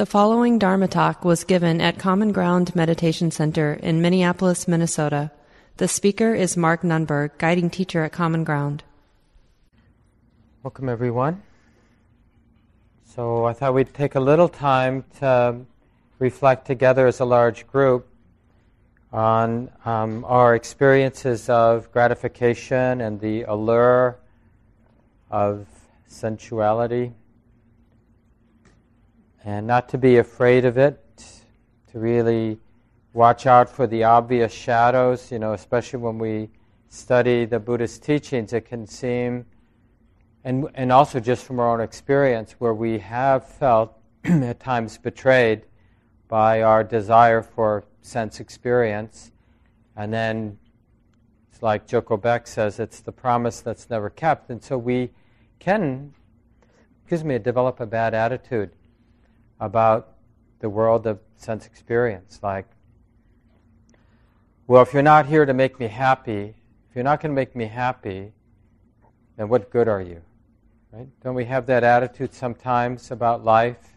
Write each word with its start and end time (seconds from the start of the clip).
The 0.00 0.06
following 0.06 0.58
Dharma 0.58 0.88
talk 0.88 1.26
was 1.26 1.44
given 1.44 1.78
at 1.82 1.98
Common 1.98 2.32
Ground 2.32 2.74
Meditation 2.74 3.30
Center 3.30 3.74
in 3.74 4.00
Minneapolis, 4.00 4.66
Minnesota. 4.66 5.30
The 5.76 5.88
speaker 5.88 6.34
is 6.34 6.56
Mark 6.56 6.80
Nunberg, 6.80 7.36
guiding 7.36 7.68
teacher 7.68 8.02
at 8.04 8.10
Common 8.10 8.42
Ground. 8.42 8.82
Welcome, 10.62 10.88
everyone. 10.88 11.42
So, 13.14 13.44
I 13.44 13.52
thought 13.52 13.74
we'd 13.74 13.92
take 13.92 14.14
a 14.14 14.20
little 14.20 14.48
time 14.48 15.04
to 15.18 15.66
reflect 16.18 16.66
together 16.66 17.06
as 17.06 17.20
a 17.20 17.26
large 17.26 17.66
group 17.66 18.08
on 19.12 19.70
um, 19.84 20.24
our 20.24 20.54
experiences 20.54 21.50
of 21.50 21.92
gratification 21.92 23.02
and 23.02 23.20
the 23.20 23.42
allure 23.42 24.16
of 25.30 25.66
sensuality 26.06 27.12
and 29.44 29.66
not 29.66 29.88
to 29.88 29.98
be 29.98 30.18
afraid 30.18 30.64
of 30.64 30.76
it, 30.76 31.00
to 31.92 31.98
really 31.98 32.58
watch 33.12 33.46
out 33.46 33.68
for 33.68 33.86
the 33.86 34.04
obvious 34.04 34.52
shadows, 34.52 35.32
you 35.32 35.38
know, 35.38 35.52
especially 35.54 35.98
when 35.98 36.18
we 36.18 36.48
study 36.88 37.44
the 37.44 37.58
Buddhist 37.58 38.02
teachings, 38.02 38.52
it 38.52 38.62
can 38.62 38.86
seem, 38.86 39.46
and, 40.44 40.68
and 40.74 40.92
also 40.92 41.20
just 41.20 41.44
from 41.44 41.58
our 41.58 41.72
own 41.72 41.80
experience, 41.80 42.52
where 42.58 42.74
we 42.74 42.98
have 42.98 43.46
felt 43.46 43.96
at 44.24 44.60
times 44.60 44.98
betrayed 44.98 45.62
by 46.28 46.62
our 46.62 46.84
desire 46.84 47.42
for 47.42 47.84
sense 48.02 48.40
experience. 48.40 49.32
And 49.96 50.12
then 50.12 50.58
it's 51.50 51.62
like 51.62 51.86
Joko 51.86 52.16
Beck 52.16 52.46
says, 52.46 52.78
it's 52.78 53.00
the 53.00 53.12
promise 53.12 53.60
that's 53.60 53.90
never 53.90 54.10
kept. 54.10 54.50
And 54.50 54.62
so 54.62 54.78
we 54.78 55.10
can, 55.58 56.12
excuse 57.02 57.24
me, 57.24 57.38
develop 57.38 57.80
a 57.80 57.86
bad 57.86 58.14
attitude 58.14 58.70
about 59.60 60.14
the 60.58 60.68
world 60.68 61.06
of 61.06 61.20
sense 61.36 61.66
experience. 61.66 62.40
Like, 62.42 62.66
well, 64.66 64.82
if 64.82 64.92
you're 64.92 65.02
not 65.02 65.26
here 65.26 65.44
to 65.44 65.54
make 65.54 65.78
me 65.78 65.86
happy, 65.86 66.54
if 66.88 66.94
you're 66.94 67.04
not 67.04 67.20
going 67.20 67.30
to 67.30 67.34
make 67.34 67.54
me 67.54 67.66
happy, 67.66 68.32
then 69.36 69.48
what 69.48 69.70
good 69.70 69.88
are 69.88 70.02
you? 70.02 70.22
Right? 70.92 71.08
Don't 71.22 71.34
we 71.34 71.44
have 71.44 71.66
that 71.66 71.84
attitude 71.84 72.34
sometimes 72.34 73.10
about 73.10 73.44
life 73.44 73.96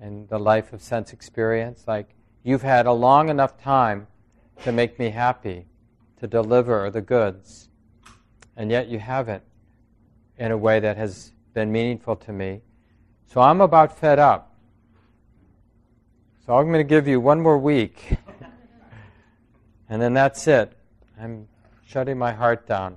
and 0.00 0.28
the 0.28 0.38
life 0.38 0.72
of 0.72 0.80
sense 0.80 1.12
experience? 1.12 1.84
Like, 1.86 2.14
you've 2.44 2.62
had 2.62 2.86
a 2.86 2.92
long 2.92 3.28
enough 3.28 3.60
time 3.60 4.06
to 4.62 4.72
make 4.72 4.98
me 4.98 5.10
happy, 5.10 5.66
to 6.20 6.26
deliver 6.26 6.90
the 6.90 7.00
goods, 7.00 7.68
and 8.56 8.70
yet 8.70 8.88
you 8.88 8.98
haven't 8.98 9.42
in 10.38 10.52
a 10.52 10.56
way 10.56 10.80
that 10.80 10.96
has 10.96 11.32
been 11.54 11.70
meaningful 11.72 12.16
to 12.16 12.32
me. 12.32 12.60
So 13.26 13.40
I'm 13.40 13.60
about 13.60 13.98
fed 13.98 14.18
up. 14.18 14.51
So 16.44 16.56
I'm 16.56 16.66
going 16.66 16.78
to 16.78 16.84
give 16.84 17.06
you 17.06 17.20
one 17.20 17.40
more 17.40 17.56
week. 17.56 18.16
and 19.88 20.02
then 20.02 20.12
that's 20.12 20.48
it. 20.48 20.76
I'm 21.20 21.46
shutting 21.86 22.18
my 22.18 22.32
heart 22.32 22.66
down 22.66 22.96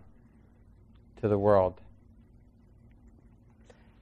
to 1.21 1.27
the 1.27 1.38
world. 1.38 1.79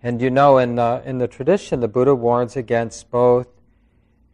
And 0.01 0.21
you 0.21 0.29
know, 0.29 0.59
in 0.59 0.75
the, 0.75 1.01
in 1.05 1.17
the 1.17 1.27
tradition, 1.27 1.81
the 1.81 1.89
Buddha 1.89 2.15
warns 2.15 2.55
against 2.55 3.11
both 3.11 3.47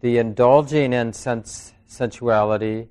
the 0.02 0.20
indulging 0.20 0.94
in 0.94 1.14
sense, 1.14 1.74
sensuality, 1.88 2.90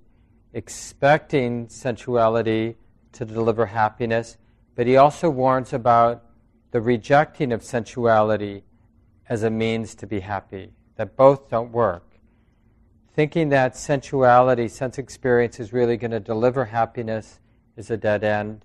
expecting 0.53 1.69
sensuality 1.69 2.75
to 3.13 3.25
deliver 3.25 3.67
happiness, 3.67 4.37
but 4.75 4.89
he 4.89 4.97
also 4.97 5.31
warns 5.31 5.73
about 5.73 6.25
the 6.73 6.81
rejecting 6.81 7.53
of 7.53 7.63
sensuality 7.63 8.65
as 9.29 9.45
a 9.45 9.51
means 9.51 9.95
to 9.95 10.07
be 10.07 10.19
happy, 10.19 10.73
that 10.97 11.17
both 11.17 11.49
don't 11.49 11.71
work. 11.71 12.08
Thinking 13.19 13.49
that 13.49 13.77
sensuality, 13.77 14.69
sense 14.69 14.97
experience 14.97 15.59
is 15.59 15.73
really 15.73 15.97
going 15.97 16.13
to 16.13 16.21
deliver 16.21 16.67
happiness 16.67 17.41
is 17.77 17.91
a 17.91 17.97
dead 17.97 18.23
end. 18.23 18.65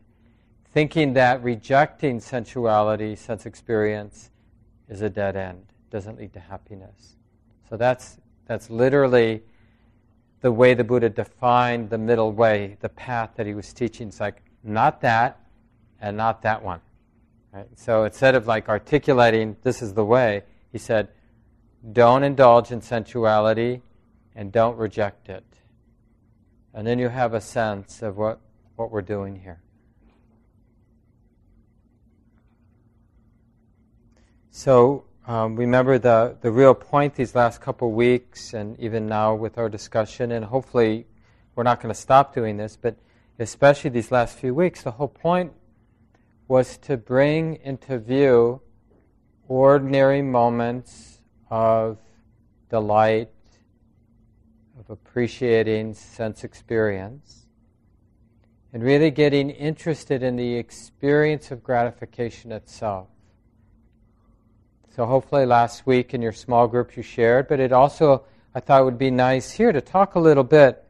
Thinking 0.71 1.13
that 1.13 1.41
rejecting 1.41 2.19
sensuality, 2.19 3.15
sense 3.15 3.47
experience, 3.47 4.29
is 4.87 5.01
a 5.01 5.09
dead 5.09 5.35
end, 5.35 5.65
doesn't 5.89 6.19
lead 6.19 6.33
to 6.33 6.39
happiness. 6.39 7.15
So 7.67 7.77
that's, 7.77 8.19
that's 8.45 8.69
literally 8.69 9.41
the 10.41 10.51
way 10.51 10.75
the 10.75 10.83
Buddha 10.83 11.09
defined 11.09 11.89
the 11.89 11.97
middle 11.97 12.31
way, 12.31 12.77
the 12.79 12.89
path 12.89 13.31
that 13.37 13.47
he 13.47 13.55
was 13.55 13.73
teaching. 13.73 14.09
It's 14.09 14.19
like, 14.19 14.43
not 14.63 15.01
that 15.01 15.39
and 15.99 16.15
not 16.15 16.43
that 16.43 16.61
one. 16.61 16.81
Right? 17.51 17.65
So 17.75 18.03
instead 18.03 18.35
of 18.35 18.45
like 18.45 18.69
articulating, 18.69 19.57
this 19.63 19.81
is 19.81 19.95
the 19.95 20.05
way, 20.05 20.43
he 20.71 20.77
said, 20.77 21.07
don't 21.91 22.21
indulge 22.21 22.71
in 22.71 22.81
sensuality 22.81 23.81
and 24.35 24.51
don't 24.51 24.77
reject 24.77 25.29
it. 25.29 25.45
And 26.73 26.87
then 26.87 26.99
you 26.99 27.09
have 27.09 27.33
a 27.33 27.41
sense 27.41 28.01
of 28.01 28.17
what, 28.17 28.39
what 28.75 28.91
we're 28.91 29.01
doing 29.01 29.39
here. 29.39 29.61
So 34.49 35.05
um, 35.27 35.55
remember 35.55 35.97
the, 35.97 36.37
the 36.41 36.51
real 36.51 36.73
point 36.73 37.15
these 37.15 37.33
last 37.33 37.61
couple 37.61 37.91
weeks, 37.91 38.53
and 38.53 38.79
even 38.79 39.07
now 39.07 39.35
with 39.35 39.57
our 39.57 39.69
discussion, 39.69 40.31
and 40.31 40.45
hopefully 40.45 41.07
we're 41.55 41.63
not 41.63 41.81
going 41.81 41.93
to 41.93 41.99
stop 41.99 42.33
doing 42.35 42.57
this, 42.57 42.77
but 42.79 42.95
especially 43.39 43.89
these 43.89 44.11
last 44.11 44.37
few 44.37 44.53
weeks, 44.53 44.83
the 44.83 44.91
whole 44.91 45.07
point 45.07 45.53
was 46.47 46.77
to 46.77 46.97
bring 46.97 47.59
into 47.63 47.97
view 47.97 48.61
ordinary 49.47 50.21
moments 50.21 51.19
of 51.49 51.97
delight, 52.69 53.29
of 54.83 54.89
appreciating 54.89 55.93
sense 55.93 56.43
experience, 56.43 57.45
and 58.73 58.83
really 58.83 59.11
getting 59.11 59.49
interested 59.49 60.23
in 60.23 60.35
the 60.35 60.55
experience 60.55 61.51
of 61.51 61.63
gratification 61.63 62.51
itself. 62.51 63.07
So, 64.95 65.05
hopefully, 65.05 65.45
last 65.45 65.87
week 65.87 66.13
in 66.13 66.21
your 66.21 66.33
small 66.33 66.67
group 66.67 66.97
you 66.97 67.03
shared, 67.03 67.47
but 67.47 67.59
it 67.59 67.71
also, 67.71 68.25
I 68.53 68.59
thought, 68.59 68.83
would 68.83 68.97
be 68.97 69.09
nice 69.09 69.51
here 69.51 69.71
to 69.71 69.81
talk 69.81 70.15
a 70.15 70.19
little 70.19 70.43
bit, 70.43 70.83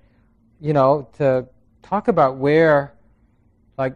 you 0.60 0.74
know, 0.74 1.08
to 1.18 1.48
talk 1.84 2.08
about 2.08 2.38
where, 2.38 2.94
like, 3.78 3.96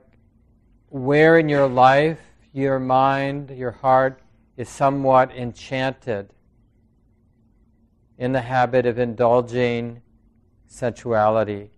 where 0.90 1.40
in 1.40 1.50
your 1.50 1.68
life, 1.68 2.20
your 2.54 2.80
mind, 2.80 3.50
your 3.50 3.72
heart 3.72 4.22
is 4.58 4.70
somewhat 4.70 5.32
enchanted 5.36 6.30
in 8.18 8.32
the 8.32 8.42
habit 8.42 8.86
of 8.86 8.98
indulging 8.98 10.02
sensuality. 10.66 11.70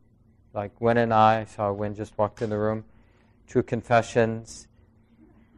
Like 0.53 0.79
Wynn 0.79 0.97
and 0.97 1.13
I, 1.13 1.45
saw 1.45 1.72
Wynn 1.72 1.95
just 1.95 2.17
walked 2.17 2.41
in 2.41 2.50
the 2.50 2.57
room, 2.57 2.85
True 3.47 3.63
Confessions. 3.63 4.67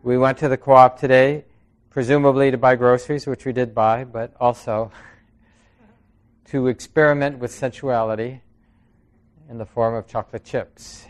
We 0.03 0.17
went 0.17 0.37
to 0.39 0.49
the 0.49 0.57
co 0.57 0.73
op 0.73 0.99
today, 0.99 1.45
presumably 1.89 2.51
to 2.51 2.57
buy 2.57 2.75
groceries, 2.75 3.27
which 3.27 3.45
we 3.45 3.53
did 3.53 3.73
buy, 3.73 4.03
but 4.03 4.33
also 4.39 4.91
to 6.45 6.67
experiment 6.67 7.37
with 7.37 7.51
sensuality 7.51 8.41
in 9.49 9.57
the 9.57 9.65
form 9.65 9.93
of 9.93 10.07
chocolate 10.07 10.43
chips. 10.43 11.05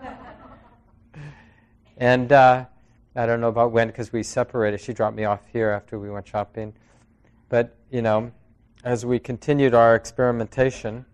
and 1.96 2.30
uh, 2.30 2.66
I 3.14 3.26
don't 3.26 3.40
know 3.40 3.48
about 3.48 3.72
when 3.72 3.86
because 3.88 4.12
we 4.12 4.22
separated. 4.22 4.80
She 4.80 4.92
dropped 4.92 5.16
me 5.16 5.24
off 5.24 5.40
here 5.52 5.70
after 5.70 5.98
we 5.98 6.10
went 6.10 6.28
shopping. 6.28 6.74
But, 7.48 7.76
you 7.90 8.02
know, 8.02 8.32
as 8.86 9.04
we 9.04 9.18
continued 9.18 9.74
our 9.74 9.96
experimentation, 9.96 11.04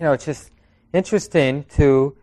you 0.00 0.04
know, 0.04 0.12
it's 0.12 0.24
just 0.24 0.50
interesting 0.92 1.62
to 1.62 2.16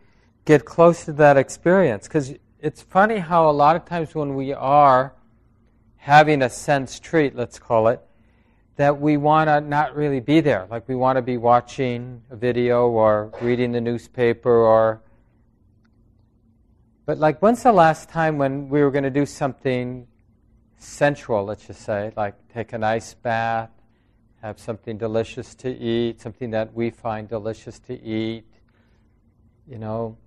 get 0.44 0.66
close 0.66 1.06
to 1.06 1.14
that 1.14 1.38
experience 1.38 2.06
because 2.06 2.34
it's 2.60 2.82
funny 2.82 3.16
how 3.16 3.48
a 3.48 3.50
lot 3.50 3.74
of 3.74 3.86
times 3.86 4.14
when 4.14 4.34
we 4.34 4.52
are 4.52 5.14
having 5.96 6.42
a 6.42 6.50
sense 6.50 7.00
treat, 7.00 7.34
let's 7.34 7.58
call 7.58 7.88
it, 7.88 8.02
that 8.76 9.00
we 9.00 9.16
want 9.16 9.48
to 9.48 9.62
not 9.62 9.96
really 9.96 10.20
be 10.20 10.42
there. 10.42 10.66
Like 10.70 10.86
we 10.88 10.94
want 10.94 11.16
to 11.16 11.22
be 11.22 11.38
watching 11.38 12.20
a 12.30 12.36
video 12.36 12.88
or 12.88 13.32
reading 13.40 13.72
the 13.72 13.80
newspaper 13.80 14.54
or. 14.54 15.00
But 17.06 17.16
like, 17.16 17.40
when's 17.40 17.62
the 17.62 17.72
last 17.72 18.10
time 18.10 18.36
when 18.36 18.68
we 18.68 18.82
were 18.82 18.90
going 18.90 19.04
to 19.04 19.10
do 19.10 19.24
something 19.24 20.06
sensual, 20.76 21.46
let's 21.46 21.66
just 21.66 21.80
say, 21.80 22.12
like 22.14 22.34
take 22.52 22.74
an 22.74 22.84
ice 22.84 23.14
bath 23.14 23.70
have 24.44 24.58
something 24.58 24.98
delicious 24.98 25.54
to 25.54 25.74
eat, 25.74 26.20
something 26.20 26.50
that 26.50 26.74
we 26.74 26.90
find 26.90 27.26
delicious 27.26 27.78
to 27.78 27.98
eat. 28.02 28.44
You 29.66 29.78
know, 29.78 30.18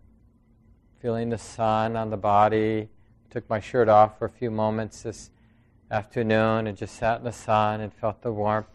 feeling 1.00 1.30
the 1.30 1.38
sun 1.38 1.96
on 1.96 2.10
the 2.10 2.18
body. 2.18 2.90
Took 3.30 3.48
my 3.48 3.60
shirt 3.60 3.88
off 3.88 4.18
for 4.18 4.26
a 4.26 4.30
few 4.30 4.50
moments 4.50 5.04
this 5.04 5.30
afternoon 5.92 6.66
and 6.66 6.76
just 6.76 6.96
sat 6.96 7.20
in 7.20 7.26
the 7.26 7.32
sun 7.32 7.82
and 7.82 7.94
felt 7.94 8.24
the 8.24 8.32
warmth. 8.32 8.66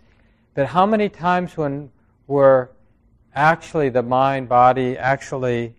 But 0.54 0.66
how 0.66 0.86
many 0.86 1.08
times 1.08 1.56
when 1.56 1.90
we're 2.28 2.68
actually 3.34 3.88
the 3.88 4.04
mind, 4.04 4.48
body, 4.48 4.96
actually 4.96 5.74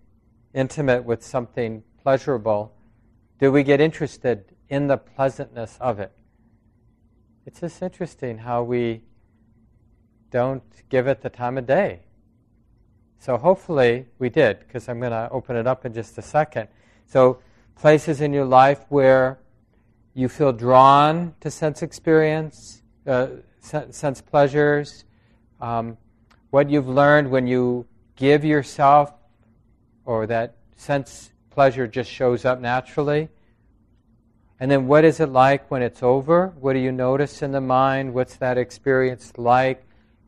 intimate 0.54 1.06
with 1.06 1.24
something 1.24 1.84
pleasurable, 2.02 2.76
do 3.40 3.50
we 3.50 3.64
get 3.64 3.80
interested 3.80 4.44
in 4.68 4.88
the 4.88 4.98
pleasantness 4.98 5.78
of 5.80 6.02
it? 6.02 6.12
it's 7.46 7.60
just 7.60 7.82
interesting 7.82 8.38
how 8.38 8.64
we 8.64 9.02
don't 10.34 10.64
give 10.90 11.06
it 11.06 11.22
the 11.22 11.30
time 11.30 11.60
of 11.60 11.68
day. 11.68 12.00
So 13.20 13.38
hopefully 13.38 14.08
we 14.18 14.30
did, 14.30 14.60
because 14.60 14.90
I'm 14.90 15.00
going 15.00 15.12
to 15.12 15.30
open 15.32 15.56
it 15.56 15.68
up 15.68 15.86
in 15.86 15.94
just 15.94 16.18
a 16.18 16.24
second. 16.24 16.68
So, 17.06 17.40
places 17.76 18.20
in 18.20 18.34
your 18.34 18.46
life 18.46 18.82
where 18.90 19.40
you 20.14 20.28
feel 20.28 20.52
drawn 20.52 21.36
to 21.42 21.52
sense 21.52 21.84
experience, 21.84 22.82
uh, 23.06 23.28
sense 23.62 24.22
pleasures, 24.22 25.06
um, 25.62 25.98
what 26.50 26.70
you've 26.70 26.90
learned 26.90 27.30
when 27.30 27.46
you 27.48 27.86
give 28.16 28.44
yourself, 28.44 29.14
or 30.06 30.26
that 30.28 30.56
sense 30.76 31.32
pleasure 31.52 31.88
just 31.88 32.10
shows 32.10 32.44
up 32.44 32.60
naturally. 32.60 33.30
And 34.60 34.70
then 34.70 34.88
what 34.88 35.06
is 35.06 35.20
it 35.20 35.30
like 35.30 35.70
when 35.70 35.82
it's 35.82 36.02
over? 36.02 36.54
What 36.60 36.74
do 36.74 36.80
you 36.80 36.92
notice 36.92 37.42
in 37.42 37.52
the 37.52 37.62
mind? 37.62 38.14
What's 38.14 38.36
that 38.38 38.58
experience 38.58 39.34
like 39.38 39.86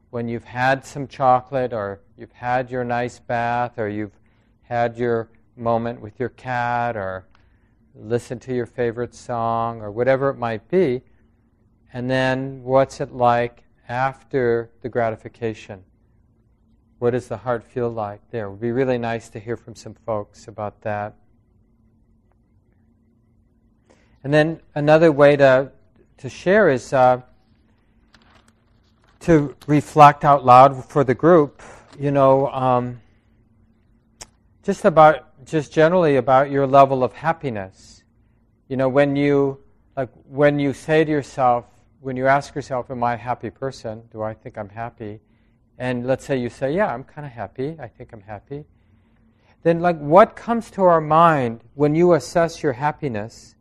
when 0.10 0.28
you've 0.28 0.44
had 0.44 0.86
some 0.86 1.08
chocolate, 1.08 1.74
or 1.74 2.02
you've 2.18 2.32
had 2.32 2.70
your 2.72 2.84
nice 2.84 3.20
bath, 3.20 3.78
or 3.78 3.90
you've 3.90 4.18
had 4.64 4.98
your 4.98 5.30
moment 5.56 6.00
with 6.02 6.20
your 6.20 6.30
cat, 6.30 6.96
or 6.96 7.26
listened 7.94 8.42
to 8.42 8.54
your 8.54 8.66
favorite 8.66 9.14
song, 9.14 9.82
or 9.82 9.92
whatever 9.92 10.30
it 10.30 10.38
might 10.38 10.68
be? 10.70 11.02
And 11.94 12.10
then 12.10 12.64
what's 12.64 13.00
it 13.00 13.14
like 13.14 13.64
after 13.88 14.70
the 14.82 14.90
gratification? 14.90 15.84
What 17.00 17.12
does 17.12 17.28
the 17.28 17.38
heart 17.38 17.64
feel 17.64 17.90
like 17.90 18.22
there? 18.32 18.48
It 18.48 18.52
would 18.52 18.62
be 18.62 18.72
really 18.72 18.98
nice 18.98 19.30
to 19.30 19.40
hear 19.40 19.58
from 19.58 19.76
some 19.76 19.94
folks 20.06 20.48
about 20.48 20.82
that. 20.82 21.16
And 24.24 24.34
then 24.34 24.60
another 24.74 25.12
way 25.12 25.36
to, 25.36 25.72
to 26.18 26.30
share 26.30 26.70
is 26.70 26.92
uh, 26.94 27.22
to 29.26 29.56
reflect 29.66 30.24
out 30.24 30.46
loud 30.46 30.86
for 30.86 31.04
the 31.04 31.16
group, 31.16 31.62
you 32.00 32.12
know, 32.12 32.48
um, 32.50 33.02
just 34.64 34.86
about, 34.86 35.46
just 35.46 35.74
generally 35.74 36.18
about 36.18 36.52
your 36.52 36.68
level 36.68 37.04
of 37.04 37.12
happiness. 37.12 38.04
You 38.68 38.78
know, 38.78 38.88
when 38.88 39.16
you, 39.16 39.60
like, 39.98 40.10
when 40.28 40.60
you 40.60 40.74
say 40.74 41.04
to 41.04 41.12
yourself, 41.12 41.66
when 42.02 42.16
you 42.16 42.28
ask 42.28 42.54
yourself, 42.54 42.92
Am 42.92 43.04
I 43.04 43.16
a 43.16 43.18
happy 43.18 43.50
person? 43.50 44.04
Do 44.12 44.22
I 44.22 44.36
think 44.36 44.60
I'm 44.60 44.70
happy? 44.70 45.22
And 45.80 46.06
let's 46.06 46.24
say 46.24 46.38
you 46.38 46.50
say, 46.50 46.76
Yeah, 46.76 46.94
I'm 46.94 47.04
kind 47.04 47.26
of 47.26 47.34
happy. 47.34 47.76
I 47.80 47.88
think 47.88 48.14
I'm 48.14 48.22
happy. 48.22 48.66
Then, 49.64 49.80
like, 49.80 49.98
what 49.98 50.36
comes 50.36 50.70
to 50.72 50.84
our 50.84 51.02
mind 51.02 51.62
when 51.74 51.96
you 51.96 52.14
assess 52.14 52.62
your 52.62 52.74
happiness? 52.74 53.56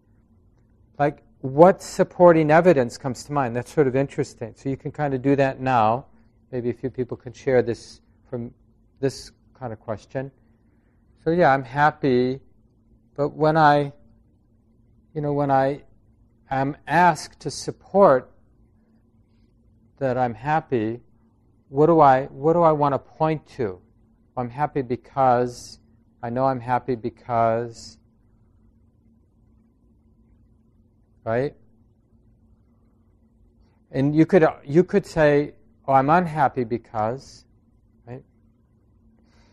Like, 0.98 1.22
what 1.44 1.82
supporting 1.82 2.50
evidence 2.50 2.96
comes 2.96 3.22
to 3.22 3.30
mind? 3.30 3.54
That's 3.54 3.70
sort 3.70 3.86
of 3.86 3.94
interesting. 3.94 4.54
So 4.56 4.70
you 4.70 4.78
can 4.78 4.90
kind 4.90 5.12
of 5.12 5.20
do 5.20 5.36
that 5.36 5.60
now. 5.60 6.06
Maybe 6.50 6.70
a 6.70 6.72
few 6.72 6.88
people 6.88 7.18
can 7.18 7.34
share 7.34 7.60
this 7.60 8.00
from 8.30 8.50
this 8.98 9.30
kind 9.52 9.70
of 9.70 9.78
question. 9.78 10.30
So, 11.22 11.32
yeah, 11.32 11.52
I'm 11.52 11.62
happy. 11.62 12.40
But 13.14 13.34
when 13.34 13.58
I, 13.58 13.92
you 15.14 15.20
know, 15.20 15.34
when 15.34 15.50
I 15.50 15.82
am 16.50 16.78
asked 16.86 17.40
to 17.40 17.50
support 17.50 18.32
that 19.98 20.16
I'm 20.16 20.32
happy, 20.32 21.00
what 21.68 21.88
do 21.88 22.00
I 22.00 22.24
what 22.24 22.54
do 22.54 22.62
I 22.62 22.72
want 22.72 22.94
to 22.94 22.98
point 22.98 23.46
to? 23.56 23.82
I'm 24.34 24.48
happy 24.48 24.80
because 24.80 25.78
I 26.22 26.30
know 26.30 26.46
I'm 26.46 26.60
happy 26.60 26.94
because 26.94 27.98
right? 31.24 31.54
And 33.90 34.14
you 34.14 34.26
could 34.26 34.46
you 34.64 34.84
could 34.84 35.06
say, 35.06 35.54
"Oh, 35.86 35.92
I'm 35.92 36.10
unhappy 36.10 36.64
because," 36.64 37.44
right? 38.06 38.22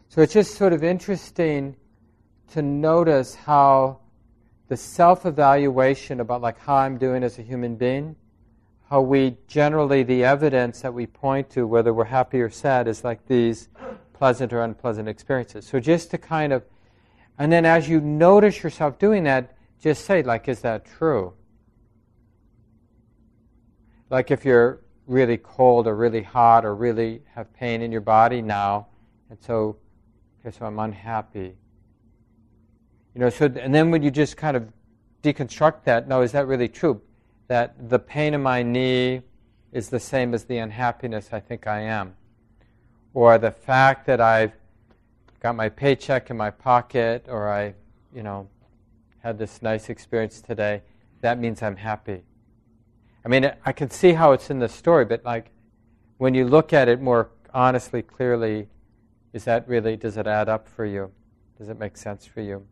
So 0.10 0.22
it's 0.22 0.34
just 0.34 0.56
sort 0.56 0.74
of 0.74 0.84
interesting 0.84 1.76
to 2.52 2.62
notice 2.62 3.36
how 3.36 4.00
the 4.68 4.78
self-evaluation 4.78 6.20
about 6.20 6.42
like 6.42 6.60
how 6.60 6.76
I'm 6.76 6.98
doing 6.98 7.24
as 7.24 7.40
a 7.40 7.42
human 7.42 7.76
being 7.76 8.16
how 8.92 9.00
we 9.00 9.38
generally, 9.48 10.04
the 10.04 10.26
evidence 10.26 10.82
that 10.82 10.94
we 10.94 11.08
point 11.08 11.50
to, 11.50 11.66
whether 11.66 11.94
we're 11.94 12.04
happy 12.04 12.42
or 12.42 12.50
sad, 12.50 12.90
is 12.90 13.06
like 13.06 13.26
these 13.26 13.70
pleasant 14.12 14.52
or 14.52 14.64
unpleasant 14.64 15.08
experiences. 15.08 15.66
So 15.66 15.80
just 15.80 16.12
to 16.12 16.18
kind 16.18 16.52
of, 16.52 16.66
and 17.40 17.50
then 17.50 17.66
as 17.66 17.88
you 17.88 18.02
notice 18.02 18.62
yourself 18.62 19.00
doing 19.00 19.24
that, 19.24 19.56
just 19.82 20.04
say, 20.04 20.24
like, 20.24 20.50
is 20.50 20.60
that 20.60 20.84
true? 20.84 21.32
Like 24.12 24.30
if 24.30 24.46
you're 24.46 24.82
really 25.08 25.38
cold 25.38 25.88
or 25.88 25.96
really 25.96 26.22
hot 26.22 26.66
or 26.66 26.76
really 26.76 27.24
have 27.34 27.52
pain 27.54 27.82
in 27.82 27.92
your 27.92 28.02
body 28.02 28.44
now, 28.44 28.88
and 29.32 29.40
so, 29.42 29.78
okay, 30.46 30.56
so 30.56 30.66
I'm 30.68 30.78
unhappy. 30.78 31.56
You 33.16 33.22
know, 33.22 33.30
so, 33.32 33.46
and 33.46 33.74
then 33.74 33.90
when 33.90 34.04
you 34.04 34.12
just 34.12 34.38
kind 34.38 34.56
of 34.56 34.68
deconstruct 35.24 35.86
that, 35.86 36.08
no, 36.08 36.22
is 36.22 36.32
that 36.34 36.46
really 36.46 36.68
true? 36.68 37.02
that 37.52 37.90
the 37.90 38.00
pain 38.00 38.34
in 38.34 38.42
my 38.42 38.64
knee 38.64 39.22
is 39.74 39.90
the 39.90 40.00
same 40.00 40.34
as 40.34 40.46
the 40.46 40.58
unhappiness 40.60 41.34
I 41.34 41.42
think 41.42 41.68
I 41.68 41.82
am. 41.82 42.16
Or 43.14 43.38
the 43.38 43.52
fact 43.52 44.06
that 44.06 44.22
I've 44.22 44.54
got 45.42 45.58
my 45.58 45.68
paycheck 45.68 46.30
in 46.30 46.38
my 46.38 46.50
pocket 46.50 47.26
or 47.28 47.52
I, 47.52 47.74
you 48.16 48.24
know, 48.24 48.48
had 49.20 49.38
this 49.38 49.62
nice 49.62 49.90
experience 49.90 50.40
today, 50.40 50.82
that 51.20 51.40
means 51.40 51.62
I'm 51.62 51.76
happy. 51.76 52.24
I 53.24 53.30
mean, 53.30 53.52
I 53.66 53.72
can 53.72 53.90
see 53.90 54.14
how 54.14 54.32
it's 54.32 54.50
in 54.50 54.60
the 54.60 54.70
story, 54.70 55.06
but 55.06 55.24
like 55.24 55.52
when 56.18 56.34
you 56.34 56.48
look 56.48 56.74
at 56.74 56.88
it 56.88 57.02
more 57.02 57.30
honestly, 57.54 58.02
clearly, 58.02 58.68
is 59.34 59.44
that 59.46 59.68
really, 59.68 59.96
does 59.96 60.18
it 60.18 60.28
add 60.28 60.50
up 60.50 60.68
for 60.68 60.86
you? 60.86 61.12
Does 61.58 61.70
it 61.70 61.78
make 61.78 61.98
sense 61.98 62.26
for 62.26 62.42
you? 62.42 62.66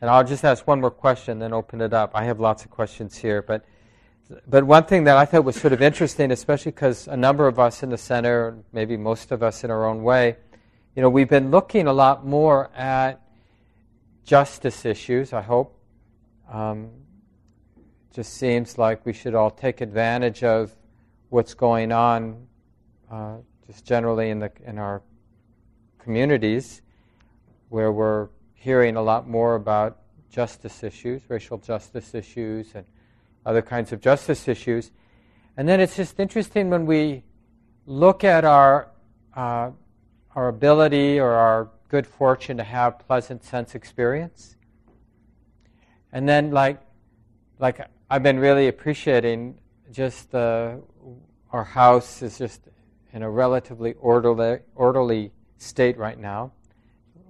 And 0.00 0.08
I'll 0.08 0.24
just 0.24 0.44
ask 0.44 0.66
one 0.66 0.80
more 0.80 0.90
question, 0.90 1.38
then 1.38 1.52
open 1.52 1.80
it 1.80 1.92
up. 1.92 2.12
I 2.14 2.24
have 2.24 2.40
lots 2.40 2.64
of 2.64 2.70
questions 2.70 3.16
here, 3.18 3.42
but 3.42 3.64
but 4.46 4.62
one 4.62 4.84
thing 4.84 5.04
that 5.04 5.16
I 5.16 5.24
thought 5.24 5.44
was 5.44 5.56
sort 5.56 5.72
of 5.72 5.82
interesting, 5.82 6.30
especially 6.30 6.70
because 6.70 7.08
a 7.08 7.16
number 7.16 7.48
of 7.48 7.58
us 7.58 7.82
in 7.82 7.90
the 7.90 7.98
center, 7.98 8.58
maybe 8.72 8.96
most 8.96 9.32
of 9.32 9.42
us 9.42 9.64
in 9.64 9.72
our 9.72 9.84
own 9.84 10.04
way, 10.04 10.36
you 10.94 11.02
know, 11.02 11.10
we've 11.10 11.28
been 11.28 11.50
looking 11.50 11.88
a 11.88 11.92
lot 11.92 12.24
more 12.24 12.70
at 12.76 13.20
justice 14.24 14.84
issues. 14.84 15.32
I 15.32 15.42
hope. 15.42 15.79
Um, 16.50 16.90
just 18.12 18.34
seems 18.34 18.76
like 18.76 19.06
we 19.06 19.12
should 19.12 19.36
all 19.36 19.50
take 19.50 19.80
advantage 19.80 20.42
of 20.42 20.74
what's 21.28 21.54
going 21.54 21.92
on, 21.92 22.48
uh, 23.10 23.36
just 23.66 23.84
generally 23.84 24.30
in 24.30 24.40
the 24.40 24.50
in 24.66 24.78
our 24.78 25.02
communities, 26.00 26.82
where 27.68 27.92
we're 27.92 28.28
hearing 28.54 28.96
a 28.96 29.02
lot 29.02 29.28
more 29.28 29.54
about 29.54 29.98
justice 30.28 30.82
issues, 30.82 31.22
racial 31.28 31.56
justice 31.56 32.14
issues, 32.14 32.74
and 32.74 32.84
other 33.46 33.62
kinds 33.62 33.92
of 33.92 34.00
justice 34.00 34.48
issues. 34.48 34.90
And 35.56 35.68
then 35.68 35.80
it's 35.80 35.96
just 35.96 36.18
interesting 36.18 36.68
when 36.68 36.84
we 36.84 37.22
look 37.86 38.24
at 38.24 38.44
our, 38.44 38.88
uh, 39.34 39.70
our 40.34 40.48
ability 40.48 41.18
or 41.18 41.30
our 41.32 41.70
good 41.88 42.06
fortune 42.06 42.56
to 42.56 42.64
have 42.64 42.98
pleasant 42.98 43.44
sense 43.44 43.74
experience. 43.74 44.56
And 46.12 46.28
then, 46.28 46.50
like, 46.50 46.80
like 47.58 47.80
I've 48.08 48.22
been 48.22 48.38
really 48.38 48.68
appreciating 48.68 49.58
just 49.92 50.34
our 50.34 51.64
house 51.64 52.22
is 52.22 52.38
just 52.38 52.68
in 53.12 53.22
a 53.22 53.30
relatively 53.30 53.94
orderly, 53.94 54.60
orderly 54.74 55.32
state 55.58 55.96
right 55.98 56.18
now. 56.18 56.52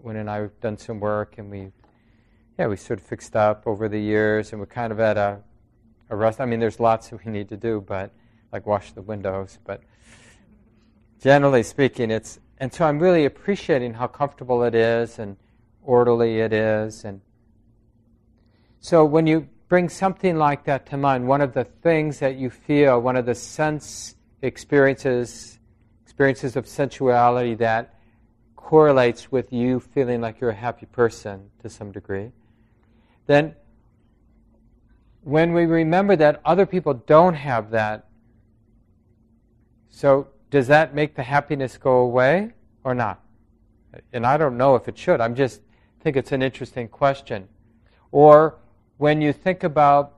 Wynn 0.03 0.17
and 0.17 0.31
I 0.31 0.37
have 0.37 0.61
done 0.61 0.79
some 0.79 1.01
work, 1.01 1.39
and 1.39 1.51
we, 1.51 1.73
yeah, 2.59 2.67
we 2.67 2.77
sort 2.77 2.99
of 2.99 3.05
fixed 3.07 3.37
up 3.37 3.67
over 3.67 3.89
the 3.89 4.01
years, 4.01 4.53
and 4.53 4.61
we're 4.61 4.67
kind 4.67 4.93
of 4.93 5.01
at 5.01 5.17
a, 5.17 5.41
a 6.09 6.17
rust. 6.17 6.41
I 6.41 6.47
mean, 6.47 6.61
there's 6.61 6.81
lots 6.81 7.09
that 7.09 7.25
we 7.25 7.33
need 7.33 7.49
to 7.51 7.57
do, 7.57 7.85
but 7.87 8.13
like 8.53 8.67
wash 8.67 8.93
the 8.93 9.03
windows. 9.03 9.59
But 9.65 9.83
generally 11.23 11.63
speaking, 11.63 12.11
it's 12.11 12.41
and 12.59 12.73
so 12.73 12.85
I'm 12.85 12.99
really 12.99 13.25
appreciating 13.25 13.95
how 13.95 14.07
comfortable 14.07 14.63
it 14.65 14.75
is 14.75 15.19
and 15.19 15.37
orderly 15.83 16.41
it 16.41 16.53
is, 16.53 17.05
and 17.05 17.21
so 18.81 19.05
when 19.05 19.27
you 19.27 19.47
bring 19.69 19.89
something 19.89 20.37
like 20.37 20.65
that 20.65 20.87
to 20.87 20.97
mind, 20.97 21.29
one 21.29 21.41
of 21.41 21.53
the 21.55 21.65
things 21.65 22.19
that 22.19 22.37
you 22.37 22.51
feel, 22.51 23.01
one 23.01 23.17
of 23.17 23.27
the 23.27 23.35
sense 23.35 24.17
experiences, 24.43 25.59
experiences 26.05 26.57
of 26.57 26.67
sensuality 26.67 27.55
that 27.55 27.95
correlates 28.57 29.31
with 29.31 29.53
you 29.53 29.81
feeling 29.81 30.21
like 30.21 30.41
you're 30.41 30.51
a 30.51 30.55
happy 30.55 30.87
person 30.87 31.51
to 31.63 31.69
some 31.69 31.93
degree, 31.93 32.33
then 33.27 33.55
when 35.23 35.53
we 35.53 35.67
remember 35.67 36.17
that 36.17 36.41
other 36.45 36.65
people 36.65 36.95
don't 36.95 37.35
have 37.35 37.71
that, 37.71 38.09
so 39.91 40.29
does 40.51 40.69
that 40.69 40.95
make 40.95 41.15
the 41.15 41.23
happiness 41.23 41.77
go 41.77 41.99
away 41.99 42.53
or 42.83 42.95
not? 42.95 43.23
And 44.13 44.27
I 44.27 44.37
don't 44.37 44.57
know 44.57 44.75
if 44.75 44.89
it 44.89 44.97
should. 44.97 45.21
I'm 45.21 45.35
just 45.35 45.61
think 46.01 46.17
it's 46.17 46.33
an 46.33 46.43
interesting 46.43 46.89
question. 46.89 47.49
Or 48.11 48.57
when 49.01 49.23
you 49.23 49.33
think 49.33 49.65
about 49.65 50.13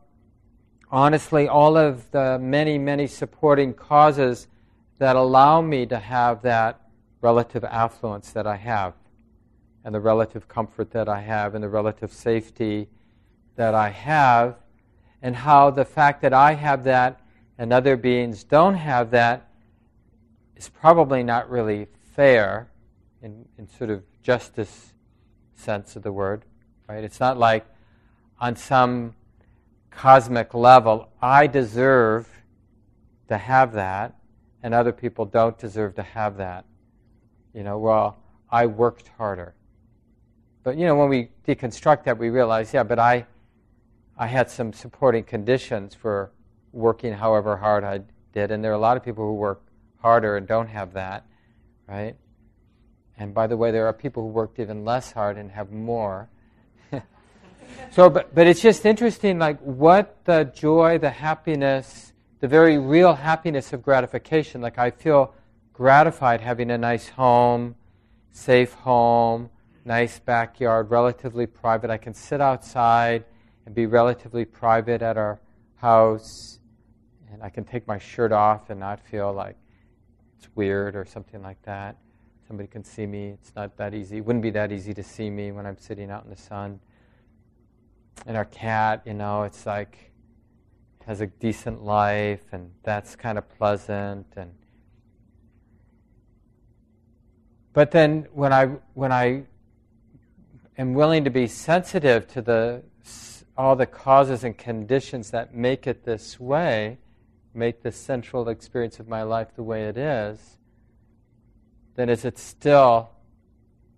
honestly, 0.90 1.46
all 1.46 1.76
of 1.76 2.10
the 2.10 2.36
many, 2.40 2.76
many 2.78 3.06
supporting 3.06 3.72
causes 3.72 4.48
that 4.98 5.14
allow 5.14 5.62
me 5.62 5.86
to 5.86 5.96
have 6.00 6.42
that 6.42 6.80
relative 7.20 7.62
affluence 7.62 8.32
that 8.32 8.44
I 8.44 8.56
have, 8.56 8.94
and 9.84 9.94
the 9.94 10.00
relative 10.00 10.48
comfort 10.48 10.90
that 10.90 11.08
I 11.08 11.20
have, 11.20 11.54
and 11.54 11.62
the 11.62 11.68
relative 11.68 12.12
safety 12.12 12.88
that 13.54 13.72
I 13.72 13.88
have, 13.90 14.56
and 15.22 15.36
how 15.36 15.70
the 15.70 15.84
fact 15.84 16.20
that 16.22 16.32
I 16.32 16.54
have 16.54 16.82
that 16.82 17.20
and 17.58 17.72
other 17.72 17.96
beings 17.96 18.42
don't 18.42 18.74
have 18.74 19.12
that 19.12 19.48
is 20.56 20.68
probably 20.68 21.22
not 21.22 21.48
really 21.48 21.86
fair 22.16 22.68
in, 23.22 23.46
in 23.58 23.68
sort 23.68 23.90
of 23.90 24.02
justice 24.24 24.92
sense 25.54 25.94
of 25.94 26.02
the 26.02 26.10
word. 26.10 26.44
Right? 26.88 27.04
It's 27.04 27.20
not 27.20 27.38
like 27.38 27.64
on 28.42 28.56
some 28.56 29.14
cosmic 29.92 30.52
level, 30.52 31.08
I 31.22 31.46
deserve 31.46 32.28
to 33.28 33.38
have 33.38 33.72
that, 33.74 34.16
and 34.64 34.74
other 34.74 34.92
people 34.92 35.24
don't 35.24 35.56
deserve 35.56 35.94
to 35.94 36.02
have 36.02 36.38
that. 36.38 36.64
You 37.54 37.62
know, 37.62 37.78
well, 37.78 38.18
I 38.50 38.66
worked 38.66 39.08
harder. 39.16 39.54
But 40.64 40.76
you 40.76 40.86
know, 40.86 40.96
when 40.96 41.08
we 41.08 41.28
deconstruct 41.46 42.02
that, 42.04 42.18
we 42.18 42.30
realize, 42.30 42.74
yeah, 42.74 42.82
but 42.82 42.98
I, 42.98 43.26
I 44.18 44.26
had 44.26 44.50
some 44.50 44.72
supporting 44.72 45.22
conditions 45.22 45.94
for 45.94 46.32
working 46.72 47.12
however 47.12 47.56
hard 47.56 47.84
I 47.84 48.00
did, 48.32 48.50
and 48.50 48.64
there 48.64 48.72
are 48.72 48.74
a 48.74 48.78
lot 48.78 48.96
of 48.96 49.04
people 49.04 49.24
who 49.24 49.34
work 49.34 49.62
harder 49.98 50.36
and 50.36 50.48
don't 50.48 50.68
have 50.68 50.94
that, 50.94 51.24
right? 51.86 52.16
And 53.16 53.32
by 53.32 53.46
the 53.46 53.56
way, 53.56 53.70
there 53.70 53.86
are 53.86 53.92
people 53.92 54.24
who 54.24 54.30
worked 54.30 54.58
even 54.58 54.84
less 54.84 55.12
hard 55.12 55.38
and 55.38 55.52
have 55.52 55.70
more. 55.70 56.28
So, 57.90 58.08
but, 58.08 58.34
but 58.34 58.46
it's 58.46 58.60
just 58.60 58.86
interesting, 58.86 59.38
like 59.38 59.60
what 59.60 60.24
the 60.24 60.44
joy, 60.44 60.98
the 60.98 61.10
happiness, 61.10 62.12
the 62.40 62.48
very 62.48 62.78
real 62.78 63.14
happiness 63.14 63.72
of 63.72 63.82
gratification. 63.82 64.60
Like 64.60 64.78
I 64.78 64.90
feel 64.90 65.34
gratified 65.72 66.40
having 66.40 66.70
a 66.70 66.78
nice 66.78 67.08
home, 67.08 67.76
safe 68.30 68.72
home, 68.72 69.50
nice 69.84 70.18
backyard, 70.18 70.90
relatively 70.90 71.46
private. 71.46 71.90
I 71.90 71.98
can 71.98 72.14
sit 72.14 72.40
outside 72.40 73.24
and 73.66 73.74
be 73.74 73.86
relatively 73.86 74.44
private 74.44 75.02
at 75.02 75.16
our 75.16 75.40
house, 75.76 76.58
and 77.32 77.42
I 77.42 77.48
can 77.48 77.64
take 77.64 77.86
my 77.86 77.98
shirt 77.98 78.32
off 78.32 78.70
and 78.70 78.80
not 78.80 79.00
feel 79.00 79.32
like 79.32 79.56
it's 80.38 80.48
weird 80.54 80.96
or 80.96 81.04
something 81.04 81.42
like 81.42 81.60
that. 81.62 81.96
Somebody 82.46 82.68
can 82.68 82.84
see 82.84 83.06
me. 83.06 83.28
It's 83.28 83.52
not 83.54 83.76
that 83.76 83.94
easy. 83.94 84.18
It 84.18 84.26
wouldn't 84.26 84.42
be 84.42 84.50
that 84.50 84.72
easy 84.72 84.92
to 84.94 85.02
see 85.02 85.30
me 85.30 85.52
when 85.52 85.64
I'm 85.64 85.78
sitting 85.78 86.10
out 86.10 86.24
in 86.24 86.30
the 86.30 86.36
sun. 86.36 86.80
And 88.26 88.36
our 88.36 88.44
cat, 88.44 89.02
you 89.04 89.14
know, 89.14 89.42
it's 89.42 89.66
like 89.66 90.12
has 91.06 91.20
a 91.20 91.26
decent 91.26 91.82
life, 91.82 92.42
and 92.52 92.70
that's 92.82 93.16
kind 93.16 93.36
of 93.36 93.48
pleasant. 93.58 94.26
And 94.36 94.52
but 97.72 97.90
then 97.90 98.28
when 98.32 98.52
I 98.52 98.66
when 98.94 99.12
I 99.12 99.44
am 100.78 100.94
willing 100.94 101.24
to 101.24 101.30
be 101.30 101.46
sensitive 101.46 102.26
to 102.28 102.42
the 102.42 102.82
all 103.56 103.76
the 103.76 103.86
causes 103.86 104.44
and 104.44 104.56
conditions 104.56 105.30
that 105.30 105.54
make 105.54 105.86
it 105.86 106.04
this 106.04 106.40
way, 106.40 106.98
make 107.54 107.82
the 107.82 107.92
central 107.92 108.48
experience 108.48 108.98
of 108.98 109.08
my 109.08 109.22
life 109.22 109.48
the 109.54 109.62
way 109.62 109.84
it 109.84 109.98
is, 109.98 110.58
then 111.96 112.08
is 112.08 112.24
it 112.24 112.38
still 112.38 113.10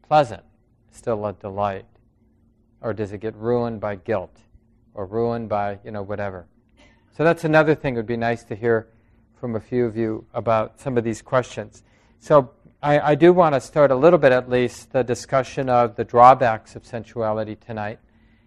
pleasant, 0.03 0.43
still 0.91 1.25
a 1.27 1.33
delight? 1.33 1.87
Or 2.85 2.93
does 2.93 3.13
it 3.13 3.19
get 3.19 3.35
ruined 3.35 3.81
by 3.81 3.97
guilt 3.97 4.37
or 4.93 5.07
ruined 5.07 5.49
by, 5.49 5.79
you 5.85 5.91
know, 5.91 6.03
whatever? 6.03 6.47
So 7.17 7.25
that's 7.25 7.43
another 7.45 7.75
thing 7.75 7.95
it 7.95 7.97
would 7.97 8.07
be 8.07 8.19
nice 8.19 8.45
to 8.45 8.55
hear 8.55 8.89
from 9.41 9.57
a 9.57 9.61
few 9.61 9.87
of 9.87 9.97
you 9.97 10.27
about 10.35 10.81
some 10.81 10.99
of 10.99 11.03
these 11.03 11.23
questions. 11.23 11.83
So 12.21 12.51
I, 12.83 13.01
I 13.01 13.15
do 13.15 13.33
want 13.33 13.55
to 13.55 13.61
start 13.61 13.91
a 13.91 13.95
little 13.95 14.19
bit 14.19 14.33
at 14.33 14.51
least 14.51 14.93
the 14.93 15.03
discussion 15.03 15.71
of 15.71 15.97
the 15.97 16.05
drawbacks 16.05 16.77
of 16.77 16.85
sensuality 16.85 17.57
tonight. 17.57 18.01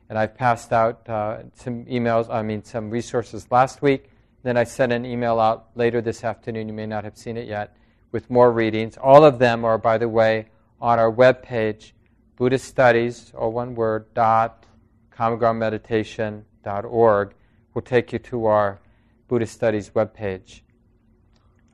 And 0.08 0.20
I've 0.20 0.36
passed 0.36 0.72
out 0.72 1.10
uh, 1.10 1.39
some 1.56 1.86
emails, 1.86 2.29
I 2.29 2.44
mean, 2.44 2.63
some 2.63 2.91
resources 2.91 3.48
last 3.50 3.82
week. 3.82 4.12
Then 4.44 4.56
I 4.56 4.65
sent 4.65 4.94
an 4.94 5.03
email 5.03 5.39
out 5.39 5.70
later 5.74 6.00
this 6.00 6.24
afternoon. 6.24 6.67
You 6.67 6.75
may 6.75 6.86
not 6.86 7.03
have 7.06 7.17
seen 7.17 7.38
it 7.38 7.48
yet 7.48 7.75
with 8.12 8.29
more 8.29 8.51
readings. 8.51 8.98
All 8.98 9.25
of 9.25 9.39
them 9.39 9.65
are, 9.65 9.79
by 9.79 9.98
the 9.98 10.08
way, 10.08 10.46
on 10.79 11.00
our 11.00 11.12
webpage, 11.12 11.94
Buddhist 12.38 12.65
Studies, 12.65 13.34
all 13.36 13.51
one 13.51 13.75
word, 13.75 14.13
dot, 14.13 14.65
commongroundmeditation.org 15.12 17.34
will 17.74 17.82
take 17.82 18.13
you 18.13 18.20
to 18.20 18.46
our 18.46 18.79
Buddhist 19.27 19.53
Studies 19.53 19.89
webpage. 19.89 20.62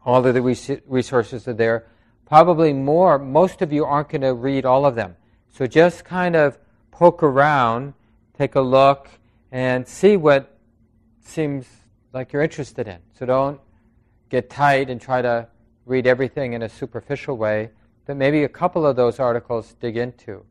All 0.05 0.25
of 0.25 0.33
the 0.33 0.41
resources 0.87 1.49
are 1.49 1.53
there 1.53 1.85
probably 2.25 2.73
more, 2.73 3.19
most 3.19 3.61
of 3.61 3.71
you 3.73 3.85
aren't 3.85 4.09
going 4.09 4.21
to 4.21 4.33
read 4.33 4.65
all 4.65 4.85
of 4.85 4.95
them. 4.95 5.15
So 5.49 5.67
just 5.67 6.05
kind 6.05 6.35
of 6.35 6.57
poke 6.91 7.21
around, 7.21 7.93
take 8.37 8.55
a 8.55 8.61
look, 8.61 9.09
and 9.51 9.87
see 9.87 10.17
what 10.17 10.57
seems 11.21 11.67
like 12.13 12.31
you're 12.31 12.41
interested 12.41 12.87
in. 12.87 12.99
So 13.19 13.25
don't 13.25 13.59
get 14.29 14.49
tight 14.49 14.89
and 14.89 15.01
try 15.01 15.21
to 15.21 15.49
read 15.85 16.07
everything 16.07 16.53
in 16.53 16.61
a 16.63 16.69
superficial 16.69 17.35
way, 17.35 17.71
but 18.05 18.15
maybe 18.15 18.45
a 18.45 18.49
couple 18.49 18.85
of 18.85 18.95
those 18.95 19.19
articles 19.19 19.75
dig 19.79 19.97
into, 19.97 20.45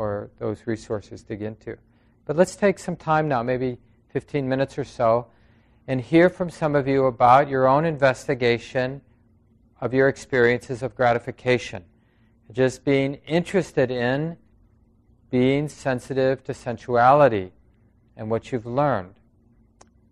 or 0.00 0.30
those 0.38 0.66
resources 0.66 1.22
dig 1.22 1.42
into. 1.42 1.76
But 2.24 2.34
let's 2.34 2.56
take 2.56 2.78
some 2.78 2.96
time 2.96 3.28
now, 3.28 3.42
maybe 3.42 3.76
15 4.14 4.48
minutes 4.48 4.78
or 4.78 4.84
so, 4.84 5.26
and 5.86 6.00
hear 6.00 6.30
from 6.30 6.48
some 6.48 6.74
of 6.74 6.88
you 6.88 7.04
about 7.04 7.50
your 7.50 7.68
own 7.68 7.84
investigation 7.84 9.02
of 9.78 9.92
your 9.92 10.08
experiences 10.08 10.82
of 10.82 10.94
gratification. 10.94 11.84
Just 12.50 12.82
being 12.82 13.16
interested 13.26 13.90
in 13.90 14.38
being 15.28 15.68
sensitive 15.68 16.42
to 16.44 16.54
sensuality 16.54 17.52
and 18.16 18.30
what 18.30 18.50
you've 18.50 18.66
learned. 18.66 19.14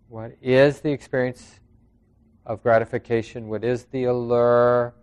What 0.07 0.37
is 0.39 0.81
the 0.81 0.91
experience 0.91 1.59
of 2.45 2.61
gratification? 2.61 3.47
What 3.47 3.63
is 3.63 3.85
the 3.85 4.03
allure? 4.03 4.93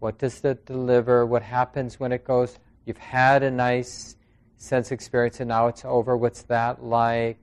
What 0.00 0.18
does 0.18 0.44
it 0.44 0.66
deliver? 0.66 1.26
What 1.26 1.42
happens 1.42 2.00
when 2.00 2.10
it 2.10 2.24
goes? 2.24 2.58
You've 2.84 2.98
had 2.98 3.44
a 3.44 3.50
nice 3.50 4.16
sense 4.62 4.92
experience 4.92 5.40
and 5.40 5.48
now 5.48 5.66
it's 5.66 5.84
over. 5.84 6.16
What's 6.16 6.42
that 6.42 6.84
like? 6.84 7.38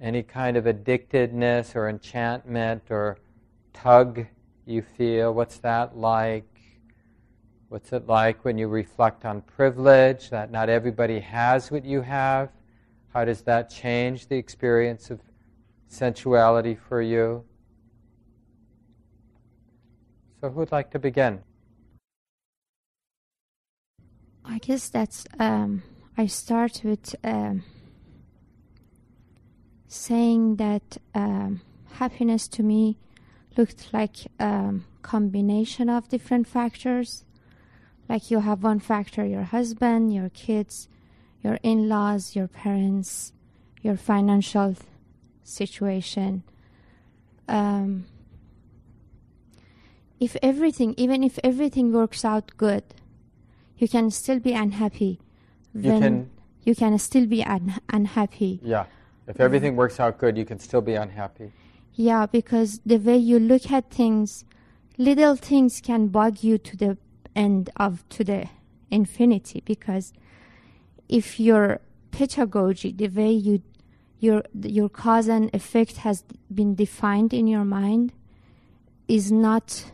Any 0.00 0.22
kind 0.22 0.56
of 0.56 0.64
addictedness 0.64 1.76
or 1.76 1.88
enchantment 1.88 2.84
or 2.90 3.18
tug 3.74 4.26
you 4.64 4.82
feel? 4.82 5.34
What's 5.34 5.58
that 5.58 5.96
like? 5.96 6.48
What's 7.68 7.92
it 7.92 8.06
like 8.06 8.44
when 8.44 8.58
you 8.58 8.68
reflect 8.68 9.24
on 9.24 9.42
privilege, 9.42 10.30
that 10.30 10.50
not 10.50 10.68
everybody 10.68 11.20
has 11.20 11.70
what 11.70 11.84
you 11.84 12.00
have? 12.00 12.50
How 13.12 13.24
does 13.24 13.42
that 13.42 13.68
change 13.68 14.28
the 14.28 14.36
experience 14.36 15.10
of 15.10 15.20
sensuality 15.86 16.74
for 16.74 17.02
you? 17.02 17.44
So, 20.40 20.50
who'd 20.50 20.72
like 20.72 20.90
to 20.92 20.98
begin? 20.98 21.40
I 24.44 24.58
guess 24.58 24.88
that's. 24.88 25.24
Um, 25.38 25.82
I 26.16 26.26
start 26.26 26.82
with 26.84 27.14
um, 27.24 27.64
saying 29.88 30.56
that 30.56 30.98
um, 31.14 31.62
happiness 31.94 32.48
to 32.48 32.62
me 32.62 32.98
looked 33.56 33.92
like 33.92 34.26
a 34.38 34.74
combination 35.02 35.88
of 35.88 36.08
different 36.08 36.46
factors. 36.46 37.24
Like 38.08 38.30
you 38.30 38.40
have 38.40 38.62
one 38.62 38.80
factor 38.80 39.24
your 39.24 39.44
husband, 39.44 40.12
your 40.12 40.28
kids, 40.30 40.88
your 41.42 41.58
in 41.62 41.88
laws, 41.88 42.34
your 42.36 42.48
parents, 42.48 43.32
your 43.80 43.96
financial 43.96 44.76
situation. 45.44 46.42
Um, 47.48 48.06
if 50.20 50.36
everything, 50.42 50.94
even 50.96 51.22
if 51.22 51.38
everything 51.42 51.92
works 51.92 52.24
out 52.24 52.52
good, 52.56 52.84
you 53.82 53.88
can 53.88 54.10
still 54.12 54.38
be 54.38 54.52
unhappy. 54.52 55.18
You 55.74 55.98
can. 55.98 56.30
You 56.62 56.76
can 56.76 56.96
still 56.98 57.26
be 57.26 57.44
un- 57.44 57.80
unhappy. 57.92 58.60
Yeah. 58.62 58.84
If 59.26 59.40
everything 59.40 59.74
works 59.74 59.98
out 59.98 60.18
good, 60.18 60.38
you 60.38 60.44
can 60.44 60.60
still 60.60 60.80
be 60.80 60.94
unhappy. 60.94 61.50
Yeah, 61.94 62.26
because 62.26 62.80
the 62.86 62.98
way 62.98 63.16
you 63.16 63.40
look 63.40 63.72
at 63.72 63.90
things, 63.90 64.44
little 64.98 65.34
things 65.34 65.80
can 65.80 66.06
bug 66.06 66.44
you 66.44 66.58
to 66.58 66.76
the 66.76 66.96
end 67.34 67.70
of 67.76 68.08
to 68.10 68.22
the 68.22 68.48
infinity. 68.90 69.62
Because 69.64 70.12
if 71.08 71.40
your 71.40 71.80
pedagogy, 72.12 72.92
the 72.92 73.08
way 73.08 73.32
you 73.32 73.62
your 74.20 74.44
your 74.52 74.88
cause 74.88 75.26
and 75.26 75.52
effect 75.52 75.96
has 75.98 76.22
been 76.54 76.76
defined 76.76 77.34
in 77.34 77.48
your 77.48 77.64
mind, 77.64 78.12
is 79.08 79.32
not 79.32 79.90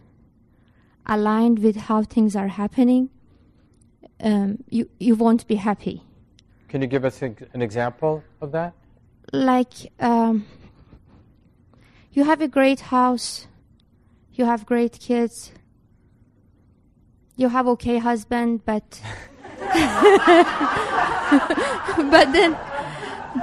aligned 1.06 1.60
with 1.60 1.76
how 1.88 2.02
things 2.02 2.36
are 2.36 2.48
happening, 2.48 3.08
um, 4.22 4.64
you 4.68 4.88
you 4.98 5.14
won't 5.14 5.46
be 5.46 5.56
happy. 5.56 6.02
Can 6.68 6.82
you 6.82 6.88
give 6.88 7.04
us 7.04 7.22
an 7.22 7.62
example 7.62 8.22
of 8.40 8.52
that? 8.52 8.72
Like. 9.32 9.92
Um, 10.00 10.46
you 12.18 12.24
have 12.24 12.40
a 12.40 12.48
great 12.48 12.80
house, 12.80 13.46
you 14.32 14.44
have 14.44 14.66
great 14.66 14.98
kids, 14.98 15.52
you 17.36 17.48
have 17.48 17.68
okay 17.68 17.98
husband, 17.98 18.64
but 18.64 19.00
but 22.10 22.32
then 22.32 22.58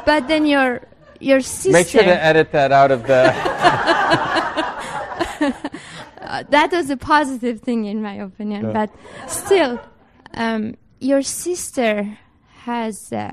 but 0.05 0.27
then 0.27 0.45
your 0.45 0.81
your 1.21 1.39
sister. 1.39 1.71
Make 1.71 1.87
sure 1.87 2.03
to 2.03 2.23
edit 2.23 2.51
that 2.51 2.73
out 2.73 2.91
of 2.91 3.03
the. 3.03 3.33
uh, 6.21 6.43
that 6.49 6.71
was 6.73 6.89
a 6.89 6.97
positive 6.97 7.61
thing, 7.61 7.85
in 7.85 8.01
my 8.01 8.15
opinion. 8.15 8.73
But 8.73 8.89
still, 9.27 9.79
um, 10.33 10.75
your 10.99 11.21
sister 11.21 12.17
has 12.63 13.11
uh, 13.13 13.31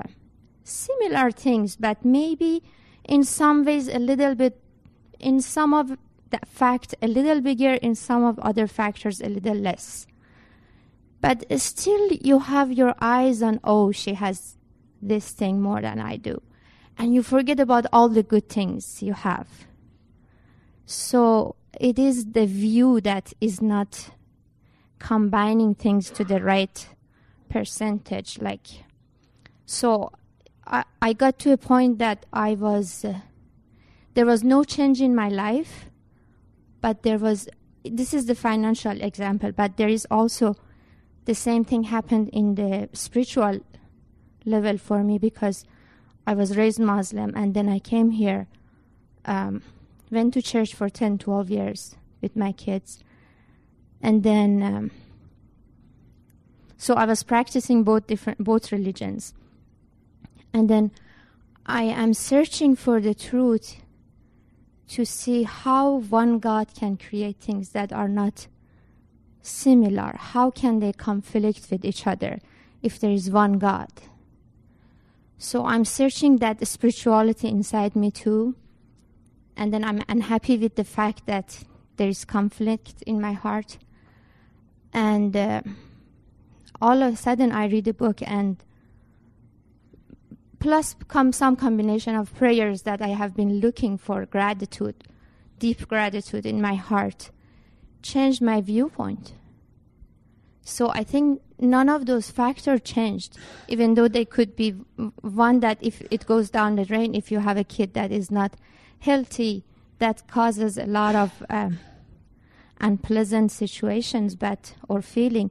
similar 0.63 1.31
things, 1.31 1.75
but 1.75 2.03
maybe 2.05 2.63
in 3.03 3.23
some 3.23 3.65
ways 3.65 3.87
a 3.87 3.99
little 3.99 4.35
bit, 4.35 4.59
in 5.19 5.41
some 5.41 5.73
of 5.73 5.97
the 6.29 6.39
fact 6.45 6.95
a 7.01 7.07
little 7.07 7.41
bigger, 7.41 7.73
in 7.73 7.95
some 7.95 8.23
of 8.23 8.39
other 8.39 8.67
factors 8.67 9.21
a 9.21 9.29
little 9.29 9.55
less. 9.55 10.07
But 11.21 11.45
still, 11.59 12.11
you 12.11 12.39
have 12.39 12.71
your 12.71 12.95
eyes 12.99 13.41
on, 13.41 13.59
oh, 13.63 13.91
she 13.91 14.13
has 14.15 14.57
this 15.01 15.31
thing 15.31 15.61
more 15.61 15.81
than 15.81 15.99
I 15.99 16.17
do 16.17 16.41
and 16.97 17.13
you 17.13 17.23
forget 17.23 17.59
about 17.59 17.85
all 17.91 18.09
the 18.09 18.23
good 18.23 18.49
things 18.49 19.01
you 19.01 19.13
have. 19.13 19.47
So 20.85 21.55
it 21.79 21.97
is 21.97 22.25
the 22.31 22.45
view 22.45 23.01
that 23.01 23.33
is 23.41 23.61
not 23.61 24.11
combining 25.03 25.75
things 25.75 26.09
to 26.09 26.23
the 26.23 26.41
right 26.41 26.87
percentage. 27.49 28.39
Like, 28.41 28.67
so 29.65 30.13
I, 30.65 30.85
I 31.01 31.11
got 31.11 31.37
to 31.39 31.51
a 31.51 31.57
point 31.57 31.99
that 31.99 32.25
I 32.31 32.55
was, 32.55 33.03
uh, 33.03 33.19
there 34.13 34.25
was 34.25 34.43
no 34.43 34.63
change 34.63 35.01
in 35.01 35.13
my 35.13 35.27
life, 35.27 35.89
but 36.79 37.03
there 37.03 37.19
was, 37.19 37.49
this 37.83 38.13
is 38.13 38.27
the 38.27 38.35
financial 38.35 39.01
example, 39.01 39.51
but 39.51 39.75
there 39.75 39.89
is 39.89 40.07
also 40.09 40.55
the 41.25 41.35
same 41.35 41.65
thing 41.65 41.83
happened 41.83 42.29
in 42.29 42.55
the 42.55 42.89
spiritual 42.93 43.59
level 44.45 44.77
for 44.77 45.03
me 45.03 45.17
because 45.17 45.65
I 46.25 46.33
was 46.33 46.55
raised 46.55 46.79
Muslim, 46.79 47.33
and 47.35 47.53
then 47.53 47.67
I 47.67 47.79
came 47.79 48.11
here, 48.11 48.47
um, 49.25 49.63
went 50.09 50.33
to 50.35 50.41
church 50.41 50.73
for 50.73 50.87
10, 50.87 51.17
12 51.17 51.49
years 51.49 51.95
with 52.21 52.37
my 52.37 52.53
kids. 52.53 53.03
And 54.03 54.21
then, 54.21 54.61
um, 54.61 54.91
so 56.77 56.95
I 56.95 57.05
was 57.05 57.23
practicing 57.23 57.83
both 57.83 58.05
different, 58.05 58.43
both 58.43 58.73
religions. 58.73 59.33
And 60.53 60.69
then 60.69 60.91
I 61.65 61.83
am 61.83 62.13
searching 62.13 62.75
for 62.75 62.99
the 62.99 63.15
truth 63.15 63.77
to 64.89 65.05
see 65.05 65.43
how 65.43 66.01
one 66.09 66.39
God 66.39 66.67
can 66.77 66.97
create 66.97 67.37
things 67.37 67.69
that 67.69 67.93
are 67.93 68.09
not 68.09 68.47
similar. 69.41 70.13
How 70.17 70.51
can 70.51 70.79
they 70.79 70.91
conflict 70.91 71.67
with 71.71 71.85
each 71.85 72.05
other 72.05 72.39
if 72.81 72.99
there 72.99 73.11
is 73.11 73.31
one 73.31 73.53
God? 73.53 73.89
So 75.37 75.65
I'm 75.65 75.85
searching 75.85 76.37
that 76.37 76.65
spirituality 76.67 77.47
inside 77.47 77.95
me 77.95 78.11
too. 78.11 78.55
And 79.55 79.73
then 79.73 79.85
I'm 79.85 80.03
unhappy 80.09 80.57
with 80.57 80.75
the 80.75 80.83
fact 80.83 81.25
that 81.25 81.63
there 81.95 82.09
is 82.09 82.25
conflict 82.25 83.01
in 83.07 83.21
my 83.21 83.33
heart. 83.33 83.77
And 84.93 85.35
uh, 85.35 85.61
all 86.81 87.01
of 87.01 87.13
a 87.13 87.17
sudden, 87.17 87.51
I 87.51 87.65
read 87.67 87.87
a 87.87 87.93
book, 87.93 88.21
and 88.21 88.57
plus 90.59 90.95
come 91.07 91.33
some 91.33 91.55
combination 91.55 92.15
of 92.15 92.33
prayers 92.35 92.83
that 92.83 93.01
I 93.01 93.09
have 93.09 93.35
been 93.35 93.59
looking 93.59 93.97
for 93.97 94.25
gratitude, 94.25 95.03
deep 95.59 95.87
gratitude 95.87 96.45
in 96.45 96.61
my 96.61 96.75
heart, 96.75 97.31
changed 98.01 98.41
my 98.41 98.61
viewpoint. 98.61 99.33
So 100.61 100.89
I 100.91 101.03
think 101.03 101.41
none 101.59 101.89
of 101.89 102.05
those 102.05 102.31
factors 102.31 102.81
changed, 102.83 103.37
even 103.67 103.95
though 103.95 104.07
they 104.07 104.25
could 104.25 104.55
be 104.55 104.71
one 105.21 105.59
that 105.59 105.77
if 105.81 106.01
it 106.09 106.25
goes 106.25 106.49
down 106.49 106.75
the 106.75 106.85
drain, 106.85 107.15
if 107.15 107.31
you 107.31 107.39
have 107.39 107.57
a 107.57 107.63
kid 107.63 107.93
that 107.95 108.11
is 108.11 108.31
not 108.31 108.55
healthy, 108.99 109.65
that 109.99 110.27
causes 110.27 110.77
a 110.77 110.85
lot 110.85 111.15
of 111.15 111.43
um, 111.49 111.79
unpleasant 112.83 113.51
situations, 113.51 114.35
but 114.35 114.75
or 114.87 115.01
feeling. 115.01 115.49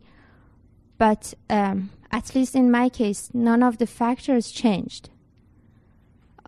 But 0.99 1.35
um, 1.51 1.91
at 2.13 2.35
least 2.35 2.55
in 2.55 2.71
my 2.71 2.89
case, 2.89 3.31
none 3.35 3.63
of 3.63 3.79
the 3.79 3.87
factors 3.87 4.53
changed. 4.53 5.11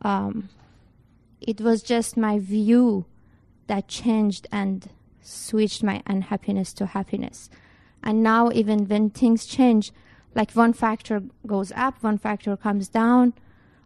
Um, 0.03 0.51
it 1.41 1.61
was 1.61 1.83
just 1.83 2.17
my 2.17 2.39
view 2.39 3.07
that 3.67 3.89
changed 3.89 4.47
and 4.53 4.89
switched 5.23 5.83
my 5.83 6.03
unhappiness 6.07 6.73
to 6.75 6.87
happiness. 6.87 7.49
And 8.03 8.23
now, 8.23 8.51
even 8.53 8.87
when 8.87 9.11
things 9.11 9.47
change, 9.47 9.91
like 10.35 10.53
one 10.53 10.75
factor 10.75 11.23
goes 11.47 11.73
up, 11.75 12.03
one 12.03 12.19
factor 12.19 12.57
comes 12.57 12.89
down, 12.89 13.33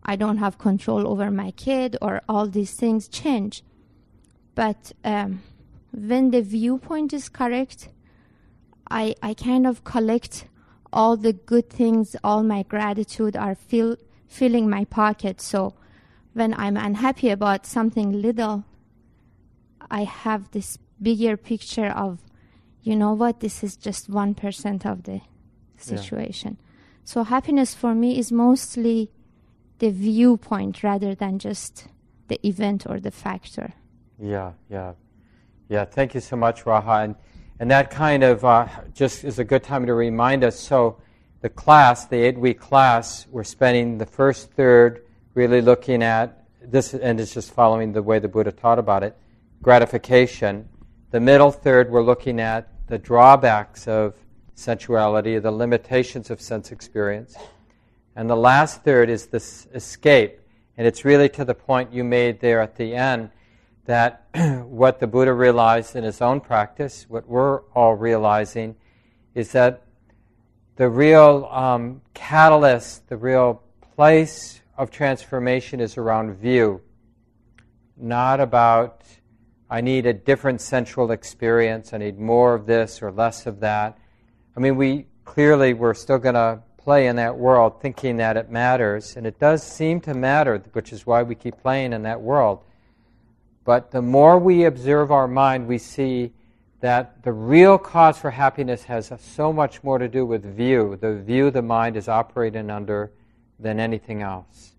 I 0.02 0.16
don't 0.16 0.38
have 0.38 0.58
control 0.58 1.06
over 1.06 1.30
my 1.30 1.52
kid, 1.52 1.96
or 2.02 2.22
all 2.28 2.48
these 2.48 2.72
things 2.72 3.06
change. 3.08 3.62
But 4.56 4.92
um, 5.04 5.42
when 5.92 6.30
the 6.30 6.42
viewpoint 6.42 7.12
is 7.12 7.28
correct, 7.28 7.88
I, 8.90 9.14
I 9.22 9.34
kind 9.34 9.66
of 9.66 9.84
collect 9.84 10.46
all 10.92 11.16
the 11.16 11.32
good 11.32 11.68
things, 11.68 12.16
all 12.24 12.42
my 12.42 12.62
gratitude 12.62 13.36
are 13.36 13.54
fill, 13.54 13.96
filling 14.26 14.70
my 14.70 14.84
pocket. 14.84 15.40
So 15.40 15.74
when 16.32 16.54
I'm 16.54 16.76
unhappy 16.76 17.30
about 17.30 17.66
something 17.66 18.22
little, 18.22 18.64
I 19.90 20.04
have 20.04 20.50
this 20.50 20.78
bigger 21.00 21.36
picture 21.36 21.88
of 21.88 22.18
you 22.88 22.96
know 22.96 23.12
what, 23.12 23.40
this 23.40 23.62
is 23.62 23.76
just 23.76 24.10
1% 24.10 24.86
of 24.86 25.02
the 25.02 25.20
situation. 25.76 26.56
Yeah. 26.58 26.66
So 27.04 27.24
happiness 27.24 27.74
for 27.74 27.94
me 27.94 28.18
is 28.18 28.32
mostly 28.32 29.10
the 29.78 29.90
viewpoint 29.90 30.82
rather 30.82 31.14
than 31.14 31.38
just 31.38 31.88
the 32.28 32.38
event 32.46 32.86
or 32.88 32.98
the 32.98 33.10
factor. 33.10 33.74
Yeah, 34.18 34.52
yeah. 34.70 34.94
Yeah, 35.68 35.84
thank 35.84 36.14
you 36.14 36.20
so 36.20 36.34
much, 36.34 36.64
Raha. 36.64 37.04
And, 37.04 37.14
and 37.60 37.70
that 37.70 37.90
kind 37.90 38.24
of 38.24 38.42
uh, 38.42 38.68
just 38.94 39.22
is 39.22 39.38
a 39.38 39.44
good 39.44 39.62
time 39.62 39.84
to 39.86 39.92
remind 39.92 40.42
us. 40.42 40.58
So, 40.58 40.98
the 41.40 41.48
class, 41.48 42.06
the 42.06 42.16
eight 42.16 42.38
week 42.38 42.58
class, 42.58 43.26
we're 43.30 43.44
spending 43.44 43.98
the 43.98 44.06
first 44.06 44.50
third 44.52 45.04
really 45.34 45.60
looking 45.60 46.02
at 46.02 46.44
this, 46.60 46.94
and 46.94 47.20
it's 47.20 47.32
just 47.32 47.52
following 47.52 47.92
the 47.92 48.02
way 48.02 48.18
the 48.18 48.28
Buddha 48.28 48.50
taught 48.50 48.78
about 48.78 49.02
it 49.02 49.16
gratification. 49.62 50.68
The 51.10 51.20
middle 51.20 51.50
third, 51.50 51.90
we're 51.90 52.02
looking 52.02 52.40
at 52.40 52.68
the 52.86 52.98
drawbacks 52.98 53.86
of 53.86 54.16
sensuality, 54.54 55.38
the 55.38 55.50
limitations 55.50 56.30
of 56.30 56.40
sense 56.40 56.72
experience. 56.72 57.36
And 58.16 58.28
the 58.28 58.36
last 58.36 58.82
third 58.82 59.10
is 59.10 59.26
this 59.26 59.68
escape. 59.74 60.40
And 60.76 60.86
it's 60.86 61.04
really 61.04 61.28
to 61.30 61.44
the 61.44 61.54
point 61.54 61.92
you 61.92 62.04
made 62.04 62.40
there 62.40 62.60
at 62.60 62.76
the 62.76 62.94
end 62.94 63.30
that 63.88 64.28
what 64.66 65.00
the 65.00 65.06
Buddha 65.06 65.32
realized 65.32 65.96
in 65.96 66.04
his 66.04 66.20
own 66.20 66.40
practice, 66.40 67.06
what 67.08 67.26
we're 67.26 67.62
all 67.74 67.94
realizing, 67.94 68.76
is 69.34 69.52
that 69.52 69.82
the 70.76 70.90
real 70.90 71.48
um, 71.50 72.02
catalyst, 72.12 73.08
the 73.08 73.16
real 73.16 73.62
place 73.96 74.60
of 74.76 74.90
transformation 74.90 75.80
is 75.80 75.96
around 75.96 76.34
view, 76.34 76.82
not 77.96 78.40
about 78.40 79.02
I 79.70 79.80
need 79.80 80.04
a 80.06 80.12
different 80.12 80.60
sensual 80.60 81.10
experience. 81.10 81.92
I 81.92 81.98
need 81.98 82.18
more 82.18 82.54
of 82.54 82.66
this 82.66 83.02
or 83.02 83.10
less 83.10 83.46
of 83.46 83.60
that. 83.60 83.98
I 84.56 84.60
mean, 84.60 84.76
we 84.76 85.06
clearly 85.24 85.74
we're 85.74 85.94
still 85.94 86.18
going 86.18 86.34
to 86.34 86.60
play 86.76 87.06
in 87.06 87.16
that 87.16 87.36
world 87.36 87.80
thinking 87.80 88.18
that 88.18 88.36
it 88.36 88.50
matters, 88.50 89.16
and 89.16 89.26
it 89.26 89.38
does 89.38 89.62
seem 89.62 90.00
to 90.02 90.14
matter, 90.14 90.62
which 90.72 90.92
is 90.92 91.06
why 91.06 91.22
we 91.22 91.34
keep 91.34 91.60
playing 91.60 91.92
in 91.92 92.02
that 92.02 92.20
world. 92.20 92.64
But 93.68 93.90
the 93.90 94.00
more 94.00 94.38
we 94.38 94.64
observe 94.64 95.12
our 95.12 95.28
mind, 95.28 95.66
we 95.66 95.76
see 95.76 96.32
that 96.80 97.22
the 97.22 97.34
real 97.34 97.76
cause 97.76 98.16
for 98.16 98.30
happiness 98.30 98.84
has 98.84 99.12
so 99.20 99.52
much 99.52 99.84
more 99.84 99.98
to 99.98 100.08
do 100.08 100.24
with 100.24 100.42
view, 100.42 100.96
the 100.98 101.16
view 101.16 101.50
the 101.50 101.60
mind 101.60 101.94
is 101.94 102.08
operating 102.08 102.70
under, 102.70 103.12
than 103.58 103.78
anything 103.78 104.22
else. 104.22 104.72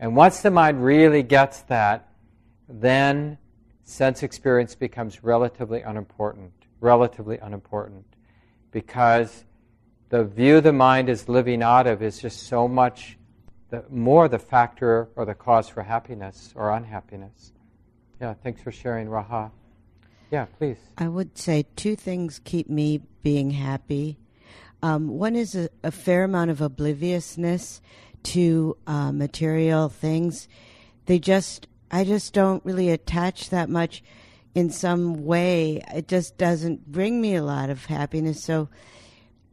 And 0.00 0.16
once 0.16 0.42
the 0.42 0.50
mind 0.50 0.84
really 0.84 1.22
gets 1.22 1.60
that, 1.68 2.08
then 2.68 3.38
sense 3.84 4.24
experience 4.24 4.74
becomes 4.74 5.22
relatively 5.22 5.82
unimportant, 5.82 6.50
relatively 6.80 7.38
unimportant, 7.38 8.06
because 8.72 9.44
the 10.08 10.24
view 10.24 10.60
the 10.60 10.72
mind 10.72 11.08
is 11.08 11.28
living 11.28 11.62
out 11.62 11.86
of 11.86 12.02
is 12.02 12.20
just 12.20 12.48
so 12.48 12.66
much 12.66 13.18
more 13.88 14.26
the 14.26 14.40
factor 14.40 15.10
or 15.14 15.24
the 15.24 15.34
cause 15.34 15.68
for 15.68 15.84
happiness 15.84 16.52
or 16.56 16.72
unhappiness. 16.72 17.52
Yeah, 18.20 18.34
thanks 18.42 18.62
for 18.62 18.72
sharing, 18.72 19.08
Raha. 19.08 19.50
Yeah, 20.30 20.46
please. 20.58 20.78
I 20.98 21.08
would 21.08 21.38
say 21.38 21.66
two 21.76 21.96
things 21.96 22.40
keep 22.44 22.68
me 22.68 23.02
being 23.22 23.50
happy. 23.50 24.18
Um, 24.82 25.08
one 25.08 25.36
is 25.36 25.54
a, 25.54 25.68
a, 25.82 25.90
fair 25.90 26.24
amount 26.24 26.50
of 26.50 26.60
obliviousness 26.60 27.80
to 28.24 28.76
uh, 28.86 29.12
material 29.12 29.88
things. 29.88 30.48
They 31.06 31.18
just 31.18 31.66
I 31.90 32.04
just 32.04 32.32
don't 32.32 32.64
really 32.64 32.90
attach 32.90 33.50
that 33.50 33.68
much 33.68 34.02
in 34.54 34.70
some 34.70 35.24
way. 35.24 35.82
It 35.94 36.08
just 36.08 36.36
doesn't 36.36 36.90
bring 36.90 37.20
me 37.20 37.36
a 37.36 37.42
lot 37.42 37.70
of 37.70 37.84
happiness. 37.86 38.42
So, 38.42 38.68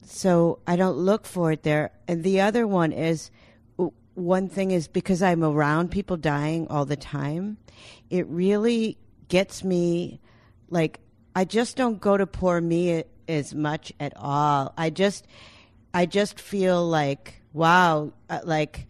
so 0.06 0.60
I 0.66 0.76
don't 0.76 0.98
look 0.98 1.26
for 1.26 1.52
it 1.52 1.64
there. 1.64 1.92
And 2.08 2.24
the 2.24 2.42
other 2.42 2.66
one 2.66 2.92
is 2.92 3.30
one 4.16 4.48
thing 4.50 4.72
is 4.72 4.88
because 4.88 5.22
I'm 5.22 5.44
around 5.44 5.92
people 5.92 6.18
dying 6.18 6.68
all 6.68 6.86
the 6.86 6.96
time, 6.96 7.58
it 8.10 8.28
really 8.28 8.98
gets 9.28 9.64
me 9.64 10.20
like 10.70 11.00
I 11.36 11.46
just 11.46 11.76
don't 11.76 12.00
go 12.00 12.18
to 12.18 12.28
poor 12.28 12.62
me 12.62 13.04
as 13.28 13.56
much 13.56 13.92
at 14.00 14.14
all. 14.16 14.74
I 14.78 14.90
just 14.90 15.26
I 15.94 16.06
just 16.06 16.40
feel 16.40 16.88
like 16.88 17.42
wow, 17.54 18.14
uh, 18.30 18.40
like 18.44 18.88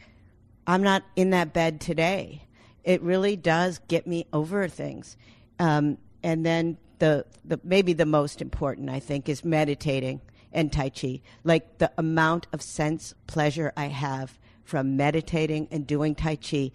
I'm 0.68 0.84
not 0.84 1.04
in 1.16 1.32
that 1.32 1.54
bed 1.54 1.82
today. 1.82 2.44
It 2.84 3.02
really 3.02 3.36
does 3.36 3.80
get 3.88 4.08
me 4.08 4.26
over 4.34 4.68
things. 4.68 5.18
Um, 5.60 5.98
and 6.22 6.46
then 6.46 6.78
the 7.00 7.26
the 7.46 7.60
maybe 7.64 7.94
the 7.94 8.06
most 8.06 8.42
important 8.42 8.90
I 8.90 9.00
think 9.00 9.30
is 9.30 9.46
meditating 9.46 10.22
and 10.52 10.72
tai 10.72 10.90
chi. 10.90 11.22
Like 11.44 11.78
the 11.78 11.92
amount 11.98 12.48
of 12.52 12.62
sense 12.62 13.14
pleasure 13.28 13.72
I 13.78 13.88
have 13.88 14.38
from 14.74 14.98
meditating 14.98 15.68
and 15.70 15.86
doing 15.86 16.16
Tai 16.16 16.36
Chi 16.38 16.72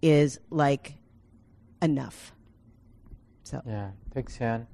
is 0.00 0.38
like 0.50 0.94
enough. 1.82 2.32
So 3.42 3.60
yeah, 3.66 3.90
thanks, 4.14 4.38
Jan. 4.38 4.68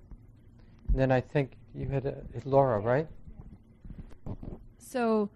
And 0.89 1.01
then 1.01 1.11
I 1.11 1.23
think 1.23 1.53
you 1.75 1.89
had 1.89 2.05
a, 2.05 2.23
Laura, 2.45 2.79
right? 2.79 3.09
So 4.77 5.31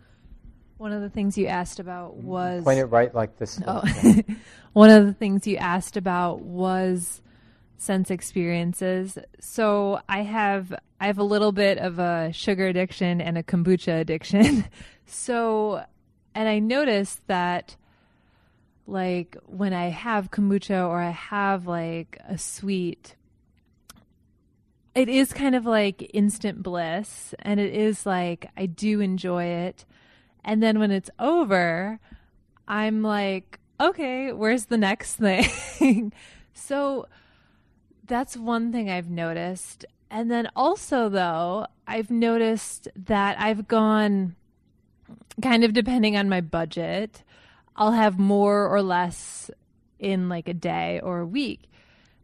one 0.76 0.92
of 0.92 1.00
the 1.00 1.09
things 1.09 1.38
you 1.38 1.46
asked 1.46 1.81
about 1.81 2.18
mm-hmm. 2.18 2.26
was 2.26 2.62
point 2.62 2.79
it 2.79 2.85
right 2.85 3.14
like 3.14 3.38
this. 3.38 3.59
Oh. 3.66 3.83
one 4.74 4.90
of 4.90 5.07
the 5.07 5.14
things 5.14 5.46
you 5.46 5.57
asked 5.57 5.96
about 5.96 6.42
was 6.42 7.22
sense 7.79 8.11
experiences. 8.11 9.16
So 9.40 9.98
I 10.11 10.24
have 10.24 10.74
I 11.00 11.07
have 11.07 11.16
a 11.16 11.24
little 11.24 11.53
bit 11.53 11.79
of 11.79 11.98
a 11.98 12.35
sugar 12.35 12.66
addiction 12.66 13.22
and 13.22 13.38
a 13.38 13.42
kombucha 13.42 13.98
addiction. 13.98 14.66
so 15.07 15.87
and 16.34 16.48
I 16.48 16.58
noticed 16.58 17.26
that 17.26 17.76
like 18.86 19.36
when 19.46 19.72
I 19.72 19.88
have 19.88 20.30
kombucha 20.30 20.88
or 20.88 21.00
I 21.00 21.10
have 21.10 21.66
like 21.66 22.18
a 22.28 22.36
sweet 22.38 23.14
it 24.94 25.08
is 25.08 25.32
kind 25.32 25.54
of 25.54 25.64
like 25.66 26.10
instant 26.12 26.62
bliss 26.62 27.34
and 27.40 27.60
it 27.60 27.72
is 27.74 28.04
like 28.04 28.50
I 28.56 28.66
do 28.66 29.00
enjoy 29.00 29.44
it. 29.44 29.84
And 30.44 30.62
then 30.62 30.78
when 30.78 30.90
it's 30.90 31.10
over, 31.18 32.00
I'm 32.66 33.02
like, 33.02 33.60
okay, 33.80 34.32
where's 34.32 34.66
the 34.66 34.78
next 34.78 35.14
thing? 35.16 36.12
so 36.54 37.06
that's 38.06 38.36
one 38.36 38.72
thing 38.72 38.90
I've 38.90 39.10
noticed. 39.10 39.84
And 40.10 40.30
then 40.30 40.48
also 40.56 41.08
though, 41.08 41.66
I've 41.86 42.10
noticed 42.10 42.88
that 42.96 43.38
I've 43.38 43.68
gone 43.68 44.34
kind 45.42 45.64
of 45.64 45.72
depending 45.72 46.16
on 46.16 46.28
my 46.28 46.40
budget, 46.40 47.22
I'll 47.76 47.92
have 47.92 48.18
more 48.18 48.68
or 48.68 48.82
less 48.82 49.50
in 49.98 50.28
like 50.28 50.48
a 50.48 50.54
day 50.54 51.00
or 51.02 51.20
a 51.20 51.26
week. 51.26 51.70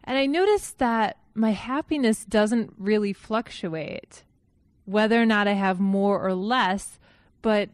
And 0.05 0.17
I 0.17 0.27
noticed 0.27 0.79
that 0.79 1.17
my 1.35 1.51
happiness 1.51 2.25
doesn't 2.25 2.73
really 2.79 3.13
fluctuate, 3.13 4.25
whether 4.85 5.21
or 5.21 5.27
not 5.27 5.49
I 5.49 5.53
have 5.53 5.81
more 5.81 6.25
or 6.25 6.35
less, 6.35 6.99
but 7.43 7.71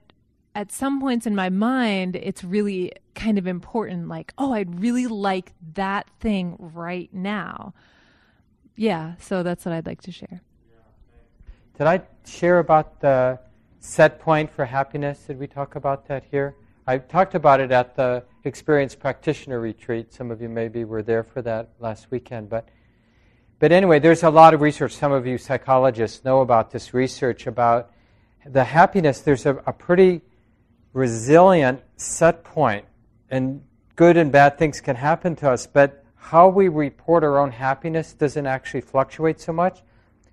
at 0.55 0.72
some 0.72 1.01
points 1.01 1.27
in 1.27 1.35
my 1.35 1.48
mind, 1.48 2.16
it's 2.16 2.44
really 2.44 2.92
kind 3.14 3.38
of 3.38 3.46
important 3.46 4.09
like, 4.09 4.33
oh, 4.37 4.53
I'd 4.53 4.81
really 4.81 5.07
like 5.07 5.53
that 5.75 6.09
thing 6.20 6.57
right 6.59 7.12
now. 7.12 7.75
Yeah, 8.77 9.14
so 9.18 9.42
that's 9.42 9.64
what 9.64 9.75
I'd 9.75 9.87
like 9.87 10.03
to 10.03 10.12
share. 10.12 10.40
Did 11.79 11.87
I 11.87 12.03
share 12.27 12.59
about 12.59 13.01
the 13.01 13.38
set 13.83 14.21
point 14.21 14.49
for 14.49 14.64
happiness. 14.64 15.25
Did 15.27 15.40
we 15.40 15.49
talk 15.49 15.75
about 15.75 16.07
that 16.07 16.23
here? 16.31 16.55
I 16.87 16.99
talked 16.99 17.35
about 17.35 17.59
it 17.59 17.73
at 17.73 17.97
the 17.97 18.23
experienced 18.45 19.01
practitioner 19.01 19.61
retreat. 19.61 20.12
Some 20.12 20.31
of 20.31 20.40
you 20.40 20.49
maybe 20.49 20.85
were 20.85 21.03
there 21.03 21.25
for 21.25 21.42
that 21.42 21.71
last 21.81 22.11
weekend, 22.11 22.49
but 22.49 22.68
but 23.59 23.71
anyway, 23.71 23.99
there's 24.01 24.23
a 24.25 24.31
lot 24.31 24.55
of 24.55 24.61
research. 24.61 24.92
Some 24.92 25.12
of 25.12 25.27
you 25.27 25.38
psychologists 25.38 26.25
know 26.25 26.40
about 26.40 26.71
this 26.71 26.95
research 26.95 27.47
about 27.47 27.92
the 28.45 28.64
happiness. 28.64 29.21
There's 29.21 29.47
a, 29.47 29.57
a 29.66 29.73
pretty 29.73 30.21
resilient 30.92 31.81
set 31.97 32.42
point, 32.45 32.85
and 33.31 33.62
good 33.95 34.16
and 34.16 34.33
bad 34.33 34.59
things 34.59 34.81
can 34.81 34.97
happen 34.97 35.37
to 35.37 35.51
us, 35.51 35.66
but 35.66 36.05
how 36.16 36.49
we 36.49 36.68
report 36.68 37.25
our 37.25 37.38
own 37.38 37.51
happiness 37.51 38.12
doesn't 38.14 38.47
actually 38.47 38.81
fluctuate 38.81 39.40
so 39.40 39.53
much. 39.53 39.83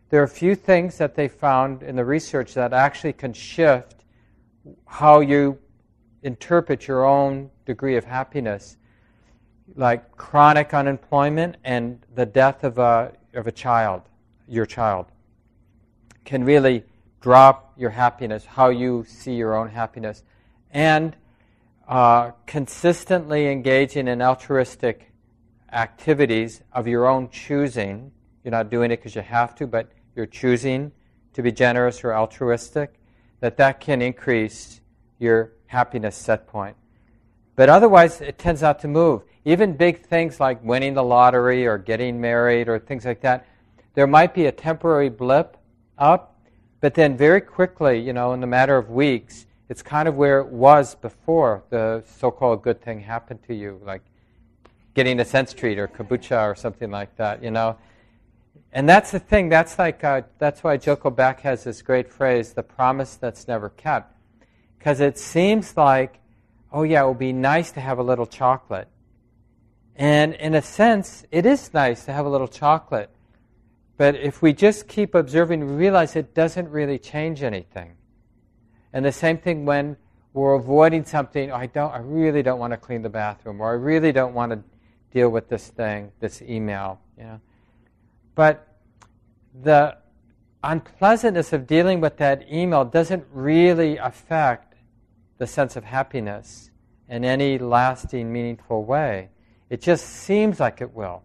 There 0.09 0.21
are 0.21 0.25
a 0.25 0.27
few 0.27 0.55
things 0.55 0.97
that 0.97 1.15
they 1.15 1.27
found 1.27 1.83
in 1.83 1.95
the 1.95 2.05
research 2.05 2.55
that 2.55 2.73
actually 2.73 3.13
can 3.13 3.31
shift 3.31 4.05
how 4.87 5.19
you 5.19 5.59
interpret 6.23 6.87
your 6.87 7.05
own 7.05 7.51
degree 7.65 7.95
of 7.95 8.05
happiness, 8.05 8.77
like 9.75 10.17
chronic 10.17 10.73
unemployment 10.73 11.57
and 11.63 12.03
the 12.15 12.25
death 12.25 12.63
of 12.63 12.79
a, 12.79 13.13
of 13.35 13.45
a 13.45 13.51
child, 13.51 14.01
your 14.47 14.65
child, 14.65 15.05
can 16.25 16.43
really 16.43 16.83
drop 17.21 17.73
your 17.77 17.91
happiness, 17.91 18.45
how 18.45 18.69
you 18.69 19.05
see 19.07 19.33
your 19.33 19.55
own 19.55 19.69
happiness. 19.69 20.23
And 20.71 21.15
uh, 21.87 22.31
consistently 22.45 23.47
engaging 23.47 24.07
in 24.07 24.21
altruistic 24.21 25.11
activities 25.71 26.61
of 26.71 26.87
your 26.87 27.07
own 27.07 27.29
choosing. 27.29 28.11
You're 28.43 28.51
not 28.51 28.69
doing 28.69 28.91
it 28.91 28.97
because 28.97 29.15
you 29.15 29.21
have 29.21 29.55
to, 29.55 29.67
but 29.67 29.91
you're 30.19 30.27
choosing 30.27 30.91
to 31.31 31.41
be 31.41 31.49
generous 31.49 32.03
or 32.03 32.13
altruistic, 32.13 32.93
that 33.39 33.55
that 33.55 33.79
can 33.79 34.01
increase 34.01 34.81
your 35.17 35.53
happiness 35.67 36.13
set 36.13 36.45
point. 36.45 36.75
But 37.55 37.69
otherwise, 37.69 38.19
it 38.19 38.37
tends 38.37 38.61
not 38.61 38.79
to 38.79 38.89
move. 38.89 39.21
Even 39.45 39.77
big 39.77 40.01
things 40.05 40.41
like 40.41 40.61
winning 40.61 40.93
the 40.93 41.03
lottery 41.03 41.65
or 41.65 41.77
getting 41.77 42.19
married 42.19 42.67
or 42.67 42.79
things 42.79 43.05
like 43.05 43.21
that, 43.21 43.47
there 43.93 44.07
might 44.07 44.33
be 44.33 44.47
a 44.47 44.51
temporary 44.51 45.07
blip 45.07 45.55
up, 45.97 46.37
but 46.81 46.95
then 46.95 47.15
very 47.15 47.39
quickly, 47.39 47.97
you 47.97 48.11
know, 48.11 48.33
in 48.33 48.41
the 48.41 48.47
matter 48.47 48.75
of 48.75 48.89
weeks, 48.89 49.45
it's 49.69 49.81
kind 49.81 50.09
of 50.09 50.15
where 50.15 50.41
it 50.41 50.47
was 50.47 50.95
before 50.95 51.63
the 51.69 52.03
so-called 52.17 52.61
good 52.61 52.81
thing 52.81 52.99
happened 52.99 53.39
to 53.47 53.55
you, 53.55 53.79
like 53.85 54.01
getting 54.95 55.21
a 55.21 55.25
sense 55.25 55.53
treat 55.53 55.79
or 55.79 55.87
kombucha 55.87 56.43
or 56.43 56.55
something 56.55 56.91
like 56.91 57.15
that, 57.15 57.41
you 57.41 57.51
know. 57.51 57.77
And 58.71 58.87
that's 58.87 59.11
the 59.11 59.19
thing. 59.19 59.49
That's 59.49 59.79
like 59.79 60.03
uh, 60.03 60.21
that's 60.37 60.63
why 60.63 60.77
Joko 60.77 61.09
Beck 61.09 61.41
has 61.41 61.63
this 61.63 61.81
great 61.81 62.11
phrase, 62.11 62.53
"the 62.53 62.63
promise 62.63 63.15
that's 63.15 63.47
never 63.47 63.69
kept," 63.69 64.15
because 64.77 64.99
it 64.99 65.17
seems 65.17 65.75
like, 65.75 66.19
oh 66.71 66.83
yeah, 66.83 67.03
it 67.03 67.07
would 67.07 67.17
be 67.17 67.33
nice 67.33 67.71
to 67.71 67.81
have 67.81 67.97
a 67.97 68.03
little 68.03 68.27
chocolate, 68.27 68.87
and 69.95 70.35
in 70.35 70.53
a 70.53 70.61
sense, 70.61 71.25
it 71.31 71.47
is 71.47 71.73
nice 71.73 72.05
to 72.05 72.13
have 72.13 72.27
a 72.27 72.29
little 72.29 72.47
chocolate. 72.47 73.09
But 73.97 74.15
if 74.15 74.41
we 74.41 74.53
just 74.53 74.87
keep 74.87 75.15
observing, 75.15 75.65
we 75.65 75.73
realize 75.73 76.15
it 76.15 76.33
doesn't 76.35 76.69
really 76.69 76.99
change 76.99 77.41
anything. 77.41 77.95
And 78.93 79.03
the 79.03 79.11
same 79.11 79.39
thing 79.39 79.65
when 79.65 79.97
we're 80.33 80.53
avoiding 80.53 81.03
something. 81.05 81.51
Oh, 81.51 81.55
I 81.55 81.65
don't. 81.65 81.91
I 81.91 81.99
really 81.99 82.43
don't 82.43 82.59
want 82.59 82.71
to 82.71 82.77
clean 82.77 83.01
the 83.01 83.09
bathroom, 83.09 83.61
or 83.61 83.71
I 83.71 83.73
really 83.73 84.11
don't 84.11 84.35
want 84.35 84.51
to 84.51 84.63
deal 85.11 85.29
with 85.29 85.49
this 85.49 85.69
thing, 85.69 86.11
this 86.19 86.43
email. 86.43 87.01
You 87.17 87.23
know 87.23 87.41
but 88.39 88.69
the 89.63 89.97
unpleasantness 90.63 91.51
of 91.51 91.67
dealing 91.67 91.99
with 91.99 92.15
that 92.15 92.49
email 92.49 92.85
doesn't 92.85 93.25
really 93.33 93.97
affect 93.97 94.75
the 95.39 95.45
sense 95.45 95.75
of 95.75 95.83
happiness 95.83 96.71
in 97.09 97.25
any 97.25 97.57
lasting, 97.57 98.31
meaningful 98.31 98.85
way. 98.85 99.27
It 99.69 99.81
just 99.81 100.05
seems 100.05 100.57
like 100.57 100.79
it 100.79 100.93
will. 100.93 101.21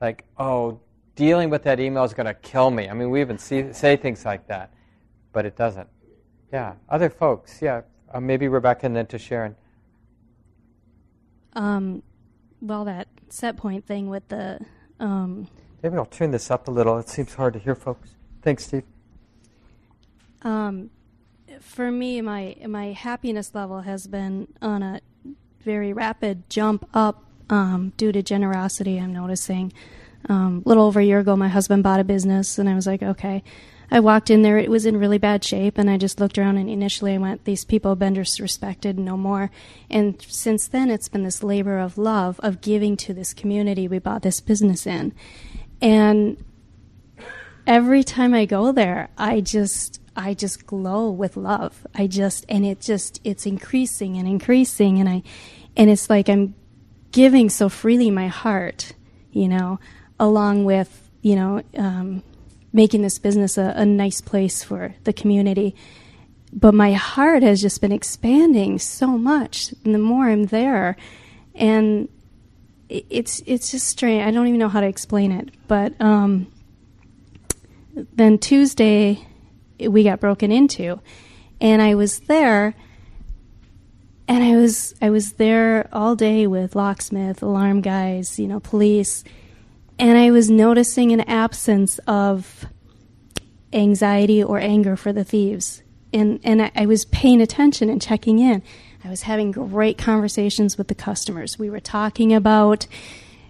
Like, 0.00 0.24
oh, 0.36 0.80
dealing 1.14 1.48
with 1.48 1.62
that 1.62 1.78
email 1.78 2.02
is 2.02 2.12
going 2.12 2.26
to 2.26 2.34
kill 2.34 2.72
me. 2.72 2.88
I 2.88 2.92
mean, 2.92 3.10
we 3.10 3.20
even 3.20 3.38
see, 3.38 3.72
say 3.72 3.94
things 3.96 4.24
like 4.24 4.48
that, 4.48 4.74
but 5.32 5.46
it 5.46 5.54
doesn't. 5.54 5.86
Yeah. 6.52 6.74
Other 6.88 7.08
folks, 7.08 7.62
yeah. 7.62 7.82
Uh, 8.12 8.18
maybe 8.18 8.48
Rebecca 8.48 8.86
and 8.86 8.96
then 8.96 9.06
to 9.06 9.16
Sharon. 9.16 9.54
Um, 11.52 12.02
well, 12.60 12.84
that 12.86 13.06
set 13.28 13.56
point 13.56 13.86
thing 13.86 14.08
with 14.08 14.26
the 14.26 14.58
um, 14.98 15.46
Maybe 15.82 15.96
I'll 15.96 16.06
turn 16.06 16.30
this 16.30 16.50
up 16.50 16.68
a 16.68 16.70
little. 16.70 16.98
It 16.98 17.08
seems 17.08 17.34
hard 17.34 17.54
to 17.54 17.58
hear, 17.58 17.74
folks. 17.74 18.14
Thanks, 18.42 18.66
Steve. 18.66 18.84
Um, 20.42 20.90
for 21.60 21.90
me, 21.90 22.20
my 22.20 22.56
my 22.66 22.92
happiness 22.92 23.54
level 23.54 23.80
has 23.80 24.06
been 24.06 24.48
on 24.60 24.82
a 24.82 25.00
very 25.64 25.92
rapid 25.92 26.48
jump 26.48 26.88
up 26.94 27.24
um, 27.50 27.92
due 27.96 28.12
to 28.12 28.22
generosity. 28.22 28.98
I'm 28.98 29.12
noticing. 29.12 29.72
Um, 30.28 30.62
a 30.64 30.68
little 30.68 30.84
over 30.84 31.00
a 31.00 31.04
year 31.04 31.18
ago, 31.18 31.34
my 31.34 31.48
husband 31.48 31.82
bought 31.82 31.98
a 31.98 32.04
business, 32.04 32.56
and 32.56 32.68
I 32.68 32.74
was 32.76 32.86
like, 32.86 33.02
okay, 33.02 33.42
I 33.90 34.00
walked 34.00 34.30
in 34.30 34.40
there, 34.40 34.56
it 34.56 34.70
was 34.70 34.86
in 34.86 34.96
really 34.96 35.18
bad 35.18 35.44
shape, 35.44 35.76
and 35.76 35.90
I 35.90 35.98
just 35.98 36.18
looked 36.18 36.38
around 36.38 36.56
and 36.56 36.70
initially 36.70 37.12
I 37.12 37.18
went, 37.18 37.44
These 37.44 37.66
people 37.66 37.90
have 37.90 37.98
been 37.98 38.14
disrespected, 38.14 38.96
no 38.96 39.18
more. 39.18 39.50
And 39.90 40.20
since 40.22 40.66
then, 40.66 40.90
it's 40.90 41.10
been 41.10 41.24
this 41.24 41.42
labor 41.42 41.78
of 41.78 41.98
love, 41.98 42.40
of 42.42 42.62
giving 42.62 42.96
to 42.98 43.12
this 43.12 43.34
community 43.34 43.86
we 43.86 43.98
bought 43.98 44.22
this 44.22 44.40
business 44.40 44.86
in. 44.86 45.12
And 45.82 46.42
every 47.66 48.04
time 48.04 48.32
I 48.32 48.46
go 48.46 48.72
there, 48.72 49.10
I 49.18 49.40
just 49.40 50.00
I 50.14 50.34
just 50.34 50.66
glow 50.66 51.10
with 51.10 51.36
love. 51.36 51.86
I 51.94 52.06
just 52.06 52.46
and 52.48 52.64
it 52.64 52.80
just 52.80 53.20
it's 53.24 53.44
increasing 53.44 54.16
and 54.16 54.28
increasing 54.28 55.00
and 55.00 55.08
I 55.08 55.22
and 55.76 55.90
it's 55.90 56.08
like 56.08 56.28
I'm 56.28 56.54
giving 57.10 57.50
so 57.50 57.68
freely 57.68 58.10
my 58.10 58.28
heart, 58.28 58.92
you 59.32 59.48
know, 59.48 59.80
along 60.20 60.64
with, 60.64 61.10
you 61.20 61.34
know, 61.34 61.62
um, 61.76 62.22
making 62.72 63.02
this 63.02 63.18
business 63.18 63.58
a, 63.58 63.74
a 63.76 63.84
nice 63.84 64.20
place 64.20 64.62
for 64.62 64.94
the 65.04 65.12
community. 65.12 65.74
But 66.52 66.74
my 66.74 66.92
heart 66.92 67.42
has 67.42 67.60
just 67.60 67.80
been 67.80 67.92
expanding 67.92 68.78
so 68.78 69.18
much 69.18 69.74
and 69.84 69.94
the 69.94 69.98
more 69.98 70.28
I'm 70.28 70.46
there 70.46 70.96
and 71.54 72.08
it's 72.92 73.42
it's 73.46 73.70
just 73.70 73.86
strange. 73.88 74.26
I 74.26 74.30
don't 74.30 74.46
even 74.46 74.58
know 74.58 74.68
how 74.68 74.80
to 74.80 74.86
explain 74.86 75.32
it. 75.32 75.50
But 75.66 75.98
um, 76.00 76.52
then 77.94 78.38
Tuesday 78.38 79.26
we 79.80 80.04
got 80.04 80.20
broken 80.20 80.52
into, 80.52 81.00
and 81.60 81.80
I 81.80 81.94
was 81.94 82.20
there, 82.20 82.74
and 84.28 84.44
I 84.44 84.56
was 84.56 84.94
I 85.00 85.10
was 85.10 85.34
there 85.34 85.88
all 85.92 86.14
day 86.14 86.46
with 86.46 86.76
locksmith, 86.76 87.42
alarm 87.42 87.80
guys, 87.80 88.38
you 88.38 88.46
know, 88.46 88.60
police, 88.60 89.24
and 89.98 90.18
I 90.18 90.30
was 90.30 90.50
noticing 90.50 91.12
an 91.12 91.20
absence 91.22 91.98
of 92.06 92.66
anxiety 93.72 94.42
or 94.42 94.58
anger 94.58 94.96
for 94.96 95.12
the 95.12 95.24
thieves, 95.24 95.82
and 96.12 96.40
and 96.44 96.62
I, 96.62 96.70
I 96.74 96.86
was 96.86 97.06
paying 97.06 97.40
attention 97.40 97.88
and 97.88 98.02
checking 98.02 98.38
in. 98.38 98.62
I 99.04 99.08
was 99.08 99.22
having 99.22 99.50
great 99.50 99.98
conversations 99.98 100.78
with 100.78 100.86
the 100.86 100.94
customers. 100.94 101.58
We 101.58 101.70
were 101.70 101.80
talking 101.80 102.32
about 102.32 102.86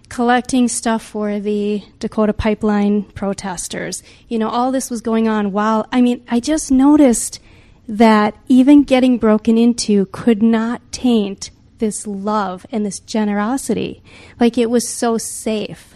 collecting 0.09 0.67
stuff 0.67 1.03
for 1.03 1.39
the 1.39 1.83
Dakota 1.99 2.33
Pipeline 2.33 3.03
protesters. 3.03 4.01
You 4.27 4.39
know, 4.39 4.49
all 4.49 4.71
this 4.71 4.89
was 4.89 5.01
going 5.01 5.27
on 5.27 5.51
while, 5.51 5.87
I 5.91 6.01
mean, 6.01 6.23
I 6.27 6.39
just 6.39 6.71
noticed 6.71 7.39
that 7.87 8.35
even 8.47 8.83
getting 8.83 9.19
broken 9.19 9.57
into 9.57 10.07
could 10.07 10.41
not 10.41 10.81
taint 10.91 11.51
this 11.77 12.07
love 12.07 12.65
and 12.71 12.83
this 12.83 12.99
generosity. 12.99 14.01
Like 14.39 14.57
it 14.57 14.71
was 14.71 14.89
so 14.89 15.19
safe. 15.19 15.93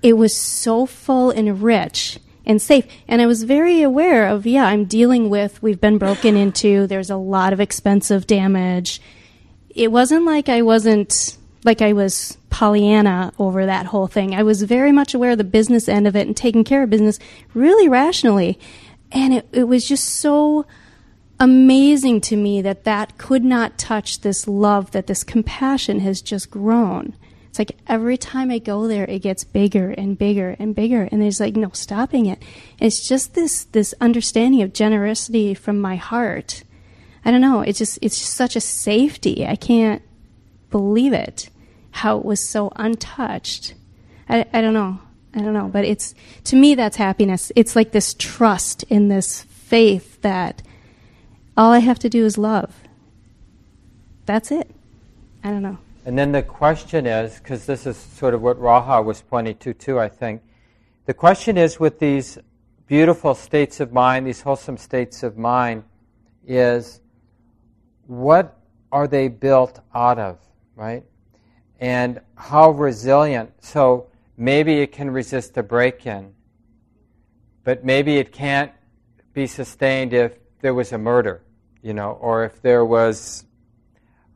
It 0.00 0.16
was 0.16 0.34
so 0.34 0.86
full 0.86 1.30
and 1.30 1.62
rich 1.62 2.20
and 2.48 2.60
safe. 2.60 2.86
And 3.06 3.20
I 3.20 3.26
was 3.26 3.44
very 3.44 3.82
aware 3.82 4.26
of, 4.26 4.46
yeah, 4.46 4.64
I'm 4.64 4.86
dealing 4.86 5.28
with, 5.28 5.62
we've 5.62 5.80
been 5.80 5.98
broken 5.98 6.36
into, 6.44 6.86
there's 6.86 7.10
a 7.10 7.16
lot 7.16 7.52
of 7.52 7.60
expensive 7.60 8.26
damage. 8.26 9.00
It 9.68 9.92
wasn't 9.92 10.24
like 10.24 10.48
I 10.48 10.62
wasn't 10.62 11.36
like 11.64 11.82
I 11.82 11.92
was 11.92 12.38
Pollyanna 12.50 13.32
over 13.38 13.66
that 13.66 13.86
whole 13.86 14.06
thing. 14.06 14.34
I 14.34 14.42
was 14.42 14.62
very 14.62 14.90
much 14.90 15.12
aware 15.12 15.32
of 15.32 15.38
the 15.38 15.44
business 15.44 15.88
end 15.88 16.06
of 16.06 16.16
it 16.16 16.26
and 16.26 16.36
taking 16.36 16.64
care 16.64 16.82
of 16.82 16.90
business 16.90 17.18
really 17.52 17.88
rationally. 17.88 18.58
And 19.12 19.34
it, 19.34 19.48
it 19.52 19.64
was 19.64 19.86
just 19.86 20.04
so 20.04 20.64
amazing 21.40 22.20
to 22.20 22.36
me 22.36 22.62
that 22.62 22.84
that 22.84 23.18
could 23.18 23.44
not 23.44 23.78
touch 23.78 24.22
this 24.22 24.48
love, 24.48 24.90
that 24.92 25.06
this 25.06 25.22
compassion 25.24 26.00
has 26.00 26.22
just 26.22 26.50
grown. 26.50 27.14
It's 27.48 27.58
like 27.58 27.76
every 27.86 28.16
time 28.16 28.50
I 28.50 28.58
go 28.58 28.86
there, 28.86 29.04
it 29.04 29.20
gets 29.20 29.44
bigger 29.44 29.90
and 29.90 30.18
bigger 30.18 30.56
and 30.58 30.74
bigger, 30.74 31.08
and 31.10 31.20
there's 31.20 31.40
like 31.40 31.56
no 31.56 31.70
stopping 31.72 32.26
it. 32.26 32.42
It's 32.78 33.08
just 33.08 33.34
this 33.34 33.64
this 33.64 33.94
understanding 34.00 34.62
of 34.62 34.72
generosity 34.72 35.54
from 35.54 35.80
my 35.80 35.96
heart. 35.96 36.62
I 37.24 37.30
don't 37.30 37.40
know. 37.40 37.62
It's 37.62 37.78
just 37.78 37.98
it's 38.02 38.18
just 38.18 38.34
such 38.34 38.56
a 38.56 38.60
safety. 38.60 39.46
I 39.46 39.56
can't 39.56 40.02
believe 40.70 41.12
it, 41.12 41.48
how 41.90 42.18
it 42.18 42.24
was 42.24 42.40
so 42.40 42.72
untouched. 42.76 43.74
I, 44.28 44.46
I 44.52 44.60
don't 44.60 44.74
know. 44.74 44.98
I 45.34 45.40
don't 45.40 45.54
know. 45.54 45.68
But 45.68 45.84
it's, 45.84 46.14
to 46.44 46.56
me, 46.56 46.74
that's 46.74 46.96
happiness. 46.96 47.52
It's 47.56 47.76
like 47.76 47.92
this 47.92 48.14
trust 48.14 48.82
in 48.84 49.08
this 49.08 49.42
faith 49.42 50.20
that 50.22 50.62
all 51.56 51.72
I 51.72 51.78
have 51.80 51.98
to 52.00 52.08
do 52.08 52.24
is 52.24 52.38
love. 52.38 52.74
That's 54.26 54.50
it. 54.50 54.70
I 55.42 55.50
don't 55.50 55.62
know. 55.62 55.78
And 56.08 56.18
then 56.18 56.32
the 56.32 56.42
question 56.42 57.06
is, 57.06 57.38
because 57.38 57.66
this 57.66 57.86
is 57.86 57.94
sort 57.94 58.32
of 58.32 58.40
what 58.40 58.58
Raha 58.58 59.04
was 59.04 59.20
pointing 59.20 59.58
to 59.58 59.74
too, 59.74 60.00
I 60.00 60.08
think. 60.08 60.40
The 61.04 61.12
question 61.12 61.58
is 61.58 61.78
with 61.78 61.98
these 61.98 62.38
beautiful 62.86 63.34
states 63.34 63.78
of 63.78 63.92
mind, 63.92 64.26
these 64.26 64.40
wholesome 64.40 64.78
states 64.78 65.22
of 65.22 65.36
mind, 65.36 65.84
is 66.46 67.02
what 68.06 68.58
are 68.90 69.06
they 69.06 69.28
built 69.28 69.80
out 69.94 70.18
of? 70.18 70.38
right? 70.78 71.04
And 71.78 72.22
how 72.36 72.70
resilient. 72.70 73.52
So 73.60 74.06
maybe 74.38 74.80
it 74.80 74.92
can 74.92 75.10
resist 75.10 75.58
a 75.58 75.62
break 75.62 76.06
in, 76.06 76.32
but 77.64 77.84
maybe 77.84 78.16
it 78.16 78.32
can't 78.32 78.72
be 79.34 79.46
sustained 79.46 80.14
if 80.14 80.32
there 80.62 80.72
was 80.72 80.90
a 80.92 80.98
murder, 80.98 81.42
you 81.82 81.92
know, 81.92 82.12
or 82.12 82.46
if 82.46 82.62
there 82.62 82.84
was, 82.86 83.44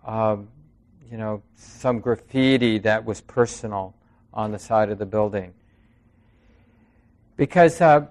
um, 0.05 0.49
you 1.13 1.19
know, 1.19 1.43
some 1.57 2.01
graffiti 2.01 2.79
that 2.79 3.05
was 3.05 3.21
personal 3.21 3.95
on 4.33 4.51
the 4.51 4.59
side 4.59 4.89
of 4.89 4.99
the 4.99 5.05
building. 5.05 5.53
Because 7.37 7.83
uh, 7.83 8.07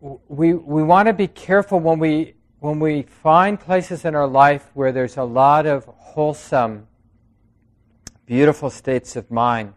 we, 0.00 0.54
we 0.54 0.82
want 0.82 1.08
to 1.08 1.12
be 1.12 1.26
careful 1.26 1.78
when 1.78 1.98
we, 1.98 2.36
when 2.60 2.80
we 2.80 3.02
find 3.02 3.60
places 3.60 4.06
in 4.06 4.14
our 4.14 4.26
life 4.26 4.70
where 4.72 4.92
there's 4.92 5.18
a 5.18 5.24
lot 5.24 5.66
of 5.66 5.84
wholesome 5.84 6.86
beautiful 8.24 8.70
states 8.70 9.14
of 9.14 9.30
mind. 9.30 9.74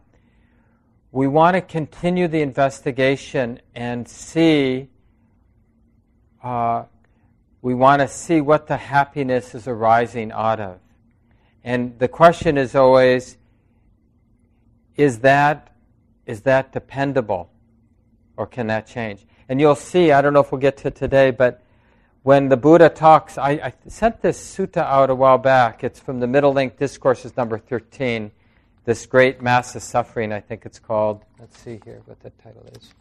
We 1.12 1.28
want 1.28 1.56
to 1.56 1.62
continue 1.62 2.30
the 2.30 2.42
investigation 2.42 3.60
and 3.76 4.08
see, 4.08 4.88
uh, 6.42 6.86
we 7.62 7.74
want 7.74 8.02
to 8.02 8.08
see 8.08 8.40
what 8.40 8.68
the 8.68 8.78
happiness 8.78 9.54
is 9.54 9.68
arising 9.68 10.32
out 10.32 10.62
of. 10.62 10.80
And 11.68 12.00
the 12.00 12.08
question 12.08 12.58
is 12.58 12.76
always, 12.76 13.36
is 14.96 15.20
that, 15.20 15.76
is 16.26 16.44
that 16.44 16.72
dependable? 16.72 17.50
Or 18.38 18.48
can 18.48 18.68
that 18.68 18.88
change? 18.88 19.26
And 19.50 19.60
you'll 19.60 19.76
see, 19.76 20.14
I 20.14 20.22
don't 20.22 20.32
know 20.32 20.40
if 20.40 20.50
we'll 20.50 20.62
get 20.62 20.78
to 20.78 20.92
today, 20.92 21.32
but 21.32 21.62
when 22.24 22.48
the 22.48 22.56
Buddha 22.56 22.88
talks, 22.88 23.38
I, 23.38 23.52
I, 23.52 23.74
sent 23.90 24.22
this 24.22 24.40
sutta 24.40 24.78
out 24.78 25.10
a 25.10 25.16
while 25.16 25.38
back. 25.38 25.84
It's 25.84 26.00
from 26.00 26.22
the 26.22 26.28
Middle 26.28 26.54
Length 26.54 26.80
Discourses, 26.80 27.36
number 27.36 27.58
13 27.58 28.32
this 28.86 29.06
great 29.06 29.42
mass 29.42 29.76
of 29.76 29.84
suffering, 29.84 30.32
I 30.32 30.40
think 30.40 30.66
it's 30.66 30.80
called. 30.80 31.22
Let's 31.38 31.60
see 31.60 31.82
here 31.84 32.02
what 32.06 32.22
the 32.22 32.30
title 32.42 32.66
is. 32.78 32.94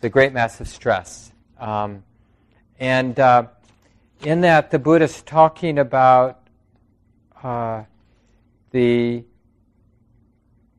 The 0.00 0.08
Great 0.08 0.32
Mass 0.32 0.58
of 0.62 0.68
Stress. 0.68 1.30
Um, 1.60 2.04
and 2.80 3.20
uh, 3.20 3.48
in 4.22 4.40
that, 4.40 4.70
the 4.70 4.78
Buddha's 4.78 5.20
talking 5.20 5.78
about 5.78 6.45
uh, 7.46 7.84
the 8.72 9.22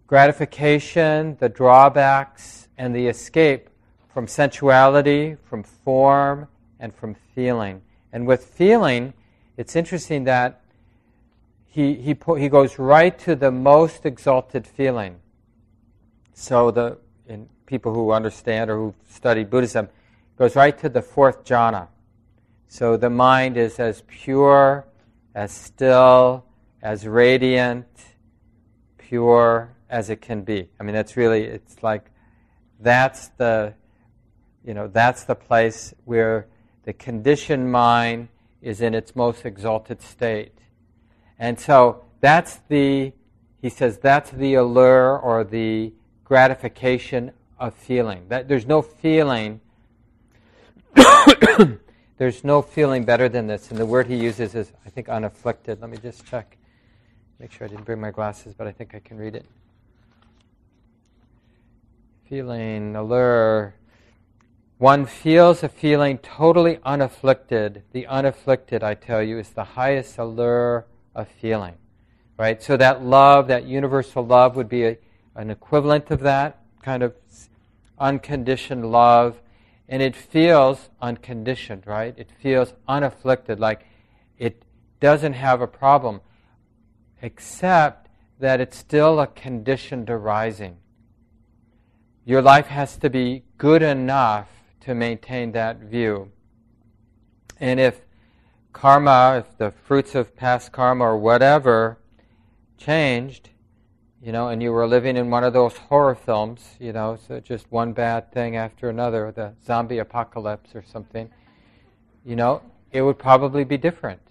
gratification, 0.05 1.37
the 1.39 1.47
drawbacks, 1.47 2.67
and 2.77 2.93
the 2.93 3.07
escape 3.07 3.69
from 4.13 4.27
sensuality, 4.27 5.37
from 5.45 5.63
form, 5.63 6.45
and 6.81 6.93
from 6.93 7.15
feeling. 7.33 7.81
And 8.11 8.27
with 8.27 8.43
feeling, 8.43 9.13
it's 9.55 9.77
interesting 9.77 10.25
that 10.25 10.61
he, 11.67 11.93
he, 11.93 12.17
he 12.37 12.49
goes 12.49 12.77
right 12.77 13.17
to 13.19 13.35
the 13.35 13.51
most 13.51 14.05
exalted 14.05 14.67
feeling. 14.67 15.19
So 16.33 16.71
the 16.71 16.97
in 17.27 17.47
people 17.65 17.93
who 17.93 18.11
understand 18.11 18.69
or 18.69 18.77
who 18.77 18.93
study 19.09 19.45
Buddhism 19.45 19.87
goes 20.37 20.55
right 20.57 20.77
to 20.79 20.89
the 20.89 21.01
fourth 21.01 21.45
jhana. 21.45 21.87
So 22.67 22.97
the 22.97 23.09
mind 23.09 23.55
is 23.55 23.79
as 23.79 24.03
pure, 24.07 24.85
as 25.33 25.51
still, 25.51 26.43
as 26.81 27.07
radiant, 27.07 27.87
pure 28.97 29.75
as 29.89 30.09
it 30.09 30.21
can 30.21 30.43
be. 30.43 30.69
I 30.79 30.83
mean, 30.83 30.93
that's 30.93 31.17
really 31.17 31.43
it's 31.43 31.81
like 31.81 32.11
that's 32.79 33.29
the 33.37 33.73
you 34.65 34.73
know 34.73 34.87
that's 34.87 35.23
the 35.23 35.35
place 35.35 35.93
where 36.05 36.47
the 36.83 36.93
conditioned 36.93 37.71
mind 37.71 38.29
is 38.61 38.81
in 38.81 38.93
its 38.93 39.15
most 39.15 39.45
exalted 39.45 40.01
state. 40.01 40.53
And 41.37 41.59
so 41.59 42.05
that's 42.21 42.59
the, 42.69 43.11
he 43.61 43.69
says, 43.69 43.97
that's 43.97 44.31
the 44.31 44.55
allure 44.55 45.17
or 45.17 45.43
the 45.43 45.93
gratification 46.23 47.31
of 47.59 47.73
feeling. 47.73 48.25
That, 48.29 48.47
there's 48.47 48.65
no 48.65 48.81
feeling, 48.81 49.61
there's 52.17 52.43
no 52.43 52.61
feeling 52.61 53.03
better 53.03 53.29
than 53.29 53.47
this. 53.47 53.69
And 53.69 53.77
the 53.79 53.85
word 53.85 54.07
he 54.07 54.15
uses 54.15 54.55
is, 54.55 54.71
I 54.85 54.89
think, 54.89 55.09
unafflicted. 55.09 55.81
Let 55.81 55.89
me 55.89 55.97
just 55.97 56.25
check. 56.25 56.57
Make 57.39 57.51
sure 57.51 57.65
I 57.65 57.69
didn't 57.69 57.85
bring 57.85 58.01
my 58.01 58.11
glasses, 58.11 58.55
but 58.57 58.65
I 58.65 58.71
think 58.71 58.95
I 58.95 58.99
can 58.99 59.17
read 59.17 59.35
it. 59.35 59.45
Feeling, 62.27 62.95
allure, 62.95 63.75
one 64.79 65.05
feels 65.05 65.63
a 65.63 65.69
feeling 65.69 66.17
totally 66.17 66.79
unafflicted. 66.83 67.83
The 67.93 68.07
unafflicted, 68.07 68.83
I 68.83 68.95
tell 68.95 69.21
you, 69.21 69.37
is 69.39 69.49
the 69.49 69.63
highest 69.63 70.17
allure 70.17 70.85
of 71.15 71.27
feeling. 71.27 71.75
Right? 72.37 72.61
So 72.61 72.75
that 72.77 73.03
love, 73.03 73.47
that 73.47 73.65
universal 73.65 74.25
love, 74.25 74.55
would 74.55 74.69
be 74.69 74.85
a, 74.85 74.97
an 75.35 75.49
equivalent 75.49 76.11
of 76.11 76.21
that 76.21 76.59
kind 76.81 77.03
of 77.03 77.13
unconditioned 77.99 78.91
love. 78.91 79.39
And 79.89 80.01
it 80.01 80.15
feels 80.15 80.89
unconditioned, 81.01 81.87
right? 81.87 82.13
It 82.17 82.29
feels 82.41 82.73
unafflicted, 82.87 83.59
like 83.59 83.85
it 84.37 84.63
doesn't 84.99 85.33
have 85.33 85.61
a 85.61 85.67
problem, 85.67 86.21
except 87.21 88.09
that 88.39 88.61
it's 88.61 88.77
still 88.77 89.19
a 89.19 89.27
conditioned 89.27 90.09
arising. 90.09 90.77
Your 92.25 92.41
life 92.41 92.67
has 92.67 92.97
to 92.97 93.09
be 93.09 93.43
good 93.57 93.81
enough 93.81 94.49
to 94.81 94.93
maintain 94.93 95.51
that 95.53 95.79
view. 95.79 96.31
And 97.59 97.79
if 97.79 98.01
karma, 98.73 99.37
if 99.39 99.57
the 99.57 99.71
fruits 99.71 100.13
of 100.13 100.35
past 100.35 100.71
karma 100.71 101.03
or 101.05 101.17
whatever 101.17 101.97
changed, 102.77 103.49
you 104.21 104.31
know, 104.31 104.49
and 104.49 104.61
you 104.61 104.71
were 104.71 104.87
living 104.87 105.17
in 105.17 105.29
one 105.29 105.43
of 105.43 105.53
those 105.53 105.77
horror 105.77 106.15
films, 106.15 106.75
you 106.79 106.93
know, 106.93 107.17
so 107.27 107.39
just 107.39 107.71
one 107.71 107.93
bad 107.93 108.31
thing 108.31 108.55
after 108.55 108.89
another, 108.89 109.31
the 109.31 109.53
zombie 109.65 109.99
apocalypse 109.99 110.75
or 110.75 110.83
something, 110.83 111.29
you 112.25 112.35
know, 112.35 112.61
it 112.91 113.01
would 113.01 113.17
probably 113.17 113.63
be 113.63 113.77
different. 113.77 114.21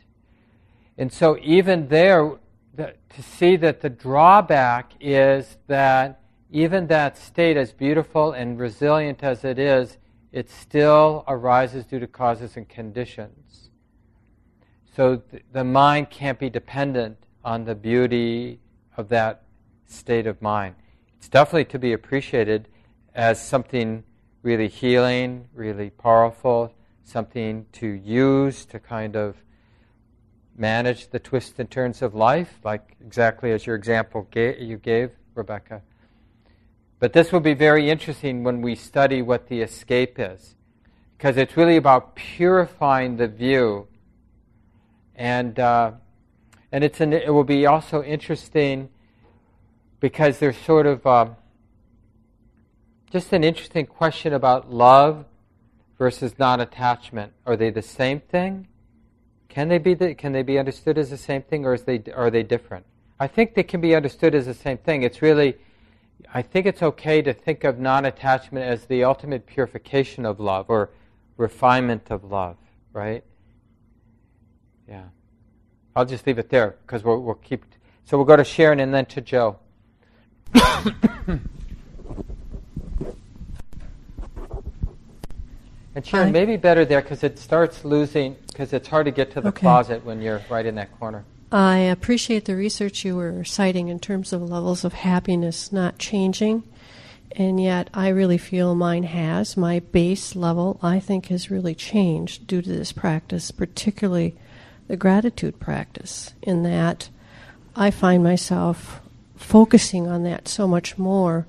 And 0.98 1.12
so 1.12 1.38
even 1.42 1.88
there, 1.88 2.32
to 2.76 3.22
see 3.22 3.56
that 3.56 3.80
the 3.80 3.90
drawback 3.90 4.92
is 5.00 5.56
that 5.66 6.20
even 6.50 6.86
that 6.86 7.18
state, 7.18 7.56
as 7.56 7.72
beautiful 7.72 8.32
and 8.32 8.58
resilient 8.58 9.22
as 9.22 9.44
it 9.44 9.58
is, 9.58 9.98
it 10.32 10.50
still 10.50 11.24
arises 11.26 11.84
due 11.86 11.98
to 11.98 12.06
causes 12.06 12.56
and 12.56 12.68
conditions. 12.68 13.70
So 14.94 15.16
th- 15.16 15.42
the 15.52 15.64
mind 15.64 16.10
can't 16.10 16.38
be 16.38 16.50
dependent 16.50 17.18
on 17.44 17.64
the 17.64 17.74
beauty 17.74 18.60
of 18.96 19.08
that 19.08 19.42
state 19.86 20.26
of 20.26 20.40
mind. 20.40 20.74
It's 21.16 21.28
definitely 21.28 21.66
to 21.66 21.78
be 21.78 21.92
appreciated 21.92 22.68
as 23.14 23.40
something 23.42 24.04
really 24.42 24.68
healing, 24.68 25.48
really 25.54 25.90
powerful, 25.90 26.72
something 27.02 27.66
to 27.72 27.86
use 27.86 28.64
to 28.66 28.78
kind 28.78 29.16
of 29.16 29.36
manage 30.58 31.08
the 31.10 31.18
twists 31.18 31.58
and 31.58 31.70
turns 31.70 32.02
of 32.02 32.14
life, 32.14 32.58
like 32.64 32.96
exactly 33.04 33.52
as 33.52 33.66
your 33.66 33.76
example 33.76 34.26
you 34.34 34.76
gave, 34.78 35.10
Rebecca. 35.34 35.82
But 36.98 37.12
this 37.12 37.30
will 37.30 37.40
be 37.40 37.54
very 37.54 37.90
interesting 37.90 38.42
when 38.42 38.62
we 38.62 38.74
study 38.74 39.20
what 39.20 39.48
the 39.48 39.60
escape 39.60 40.18
is, 40.18 40.54
because 41.16 41.36
it's 41.36 41.56
really 41.56 41.76
about 41.76 42.16
purifying 42.16 43.16
the 43.16 43.28
view. 43.28 43.86
And, 45.14 45.58
uh, 45.58 45.92
and 46.72 46.82
it's 46.82 47.00
an, 47.00 47.12
it 47.12 47.32
will 47.32 47.44
be 47.44 47.66
also 47.66 48.02
interesting 48.02 48.88
because 50.00 50.38
there's 50.38 50.56
sort 50.56 50.86
of 50.86 51.06
uh, 51.06 51.26
just 53.10 53.32
an 53.32 53.44
interesting 53.44 53.86
question 53.86 54.32
about 54.32 54.70
love 54.70 55.26
versus 55.98 56.38
non 56.38 56.60
attachment. 56.60 57.32
Are 57.46 57.56
they 57.56 57.70
the 57.70 57.82
same 57.82 58.20
thing? 58.20 58.68
Can 59.56 59.68
they 59.68 59.78
be 59.78 59.94
the, 59.94 60.14
can 60.14 60.32
they 60.32 60.42
be 60.42 60.58
understood 60.58 60.98
as 60.98 61.08
the 61.08 61.16
same 61.16 61.40
thing, 61.40 61.64
or 61.64 61.72
is 61.72 61.84
they 61.84 62.02
are 62.14 62.28
they 62.28 62.42
different? 62.42 62.84
I 63.18 63.26
think 63.26 63.54
they 63.54 63.62
can 63.62 63.80
be 63.80 63.94
understood 63.94 64.34
as 64.34 64.44
the 64.44 64.52
same 64.52 64.76
thing. 64.76 65.02
It's 65.02 65.22
really 65.22 65.56
I 66.34 66.42
think 66.42 66.66
it's 66.66 66.82
okay 66.82 67.22
to 67.22 67.32
think 67.32 67.64
of 67.64 67.78
non 67.78 68.04
attachment 68.04 68.66
as 68.66 68.84
the 68.84 69.04
ultimate 69.04 69.46
purification 69.46 70.26
of 70.26 70.40
love 70.40 70.66
or 70.68 70.90
refinement 71.38 72.10
of 72.10 72.24
love, 72.24 72.58
right? 72.92 73.24
Yeah. 74.86 75.04
I'll 75.94 76.04
just 76.04 76.26
leave 76.26 76.38
it 76.38 76.50
there 76.50 76.76
because 76.82 77.02
we'll, 77.02 77.22
we'll 77.22 77.36
keep. 77.36 77.64
So 78.04 78.18
we'll 78.18 78.26
go 78.26 78.36
to 78.36 78.44
Sharon 78.44 78.78
and 78.78 78.92
then 78.92 79.06
to 79.06 79.22
Joe. 79.22 79.58
and 85.96 86.06
Sharon, 86.06 86.30
maybe 86.30 86.58
better 86.58 86.84
there 86.84 87.00
because 87.00 87.24
it 87.24 87.38
starts 87.38 87.82
losing, 87.82 88.36
because 88.48 88.74
it's 88.74 88.86
hard 88.86 89.06
to 89.06 89.10
get 89.10 89.32
to 89.32 89.40
the 89.40 89.48
Okay. 89.48 89.60
closet 89.62 90.04
when 90.04 90.20
you're 90.20 90.42
right 90.50 90.66
in 90.66 90.74
that 90.74 90.96
corner. 91.00 91.24
I 91.50 91.78
appreciate 91.78 92.44
the 92.44 92.54
research 92.54 93.02
you 93.04 93.16
were 93.16 93.44
citing 93.44 93.88
in 93.88 93.98
terms 93.98 94.32
of 94.32 94.42
levels 94.42 94.84
of 94.84 94.92
happiness 94.92 95.72
not 95.72 95.98
changing, 95.98 96.64
and 97.32 97.58
yet 97.58 97.88
I 97.94 98.08
really 98.08 98.36
feel 98.36 98.74
mine 98.74 99.04
has. 99.04 99.56
My 99.56 99.80
base 99.80 100.36
level, 100.36 100.78
I 100.82 101.00
think, 101.00 101.26
has 101.26 101.50
really 101.50 101.74
changed 101.74 102.46
due 102.46 102.60
to 102.60 102.68
this 102.68 102.92
practice, 102.92 103.50
particularly 103.50 104.36
the 104.88 104.98
gratitude 104.98 105.58
practice, 105.58 106.34
in 106.42 106.62
that 106.64 107.08
I 107.74 107.90
find 107.90 108.22
myself 108.22 109.00
focusing 109.34 110.06
on 110.06 110.24
that 110.24 110.46
so 110.46 110.68
much 110.68 110.98
more, 110.98 111.46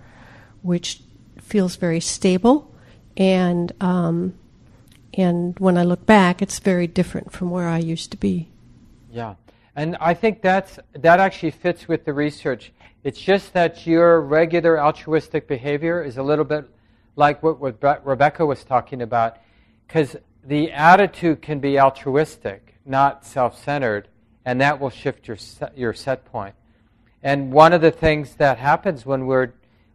which 0.62 1.02
feels 1.42 1.76
very 1.76 2.00
stable 2.00 2.74
and 3.18 3.74
um, 3.82 4.34
and 5.18 5.58
when 5.58 5.78
I 5.78 5.84
look 5.84 6.06
back, 6.06 6.42
it's 6.42 6.60
very 6.60 6.86
different 6.86 7.32
from 7.32 7.50
where 7.50 7.68
I 7.68 7.80
used 7.80 8.12
to 8.12 8.18
be. 8.18 8.50
Yeah. 9.12 9.34
And 9.76 9.98
I 10.00 10.14
think 10.14 10.42
that's, 10.42 10.80
that 10.94 11.20
actually 11.20 11.52
fits 11.52 11.88
with 11.88 12.06
the 12.06 12.14
research. 12.14 12.72
It's 13.04 13.20
just 13.20 13.54
that 13.54 13.88
your 13.88 14.22
regular 14.22 14.80
altruistic 14.80 15.48
behavior 15.48 16.04
is 16.04 16.18
a 16.18 16.24
little 16.24 16.46
bit 16.46 16.70
like 17.16 17.42
what, 17.42 17.60
what 17.60 18.06
Rebecca 18.06 18.46
was 18.46 18.64
talking 18.64 19.02
about, 19.02 19.38
because 19.88 20.16
the 20.44 20.72
attitude 20.72 21.42
can 21.42 21.60
be 21.60 21.80
altruistic, 21.80 22.76
not 22.86 23.26
self 23.26 23.64
centered, 23.64 24.08
and 24.46 24.62
that 24.62 24.80
will 24.80 24.92
shift 24.92 25.28
your, 25.28 25.38
your 25.76 25.94
set 25.94 26.26
point. 26.26 26.54
And 27.24 27.52
one 27.52 27.74
of 27.74 27.82
the 27.82 27.92
things 27.92 28.36
that 28.36 28.60
happens 28.60 29.06
when 29.06 29.26
we're, 29.26 29.54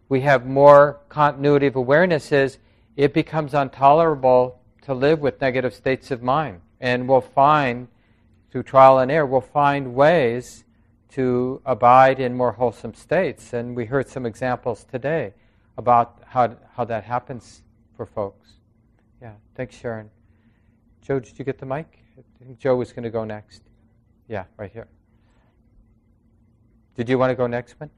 we 0.09 0.21
have 0.21 0.45
more 0.45 0.99
continuity 1.07 1.67
of 1.67 1.77
awareness 1.77 2.31
is 2.33 2.57
it 2.95 3.13
becomes 3.13 3.53
intolerable 3.53 4.59
to 4.83 4.93
live 4.93 5.19
with 5.19 5.41
negative 5.41 5.73
states 5.73 6.11
of 6.11 6.21
mind. 6.21 6.61
And 6.79 7.07
we'll 7.07 7.21
find 7.21 7.87
through 8.51 8.63
trial 8.63 8.99
and 8.99 9.11
error, 9.11 9.25
we'll 9.25 9.41
find 9.41 9.95
ways 9.95 10.63
to 11.11 11.61
abide 11.65 12.19
in 12.19 12.35
more 12.35 12.51
wholesome 12.51 12.93
states. 12.93 13.53
And 13.53 13.75
we 13.75 13.85
heard 13.85 14.07
some 14.07 14.25
examples 14.25 14.83
today 14.83 15.33
about 15.77 16.21
how, 16.27 16.55
how 16.75 16.85
that 16.85 17.03
happens 17.03 17.63
for 17.95 18.05
folks. 18.05 18.49
Yeah, 19.21 19.33
thanks, 19.55 19.75
Sharon. 19.75 20.09
Joe, 21.01 21.19
did 21.19 21.37
you 21.37 21.45
get 21.45 21.57
the 21.57 21.65
mic? 21.65 21.99
I 22.17 22.45
think 22.45 22.59
Joe 22.59 22.75
was 22.75 22.91
going 22.93 23.03
to 23.03 23.09
go 23.09 23.23
next. 23.23 23.61
Yeah, 24.27 24.45
right 24.57 24.71
here. 24.71 24.87
Did 26.95 27.09
you 27.09 27.17
want 27.17 27.31
to 27.31 27.35
go 27.35 27.47
next 27.47 27.79
one? 27.79 27.89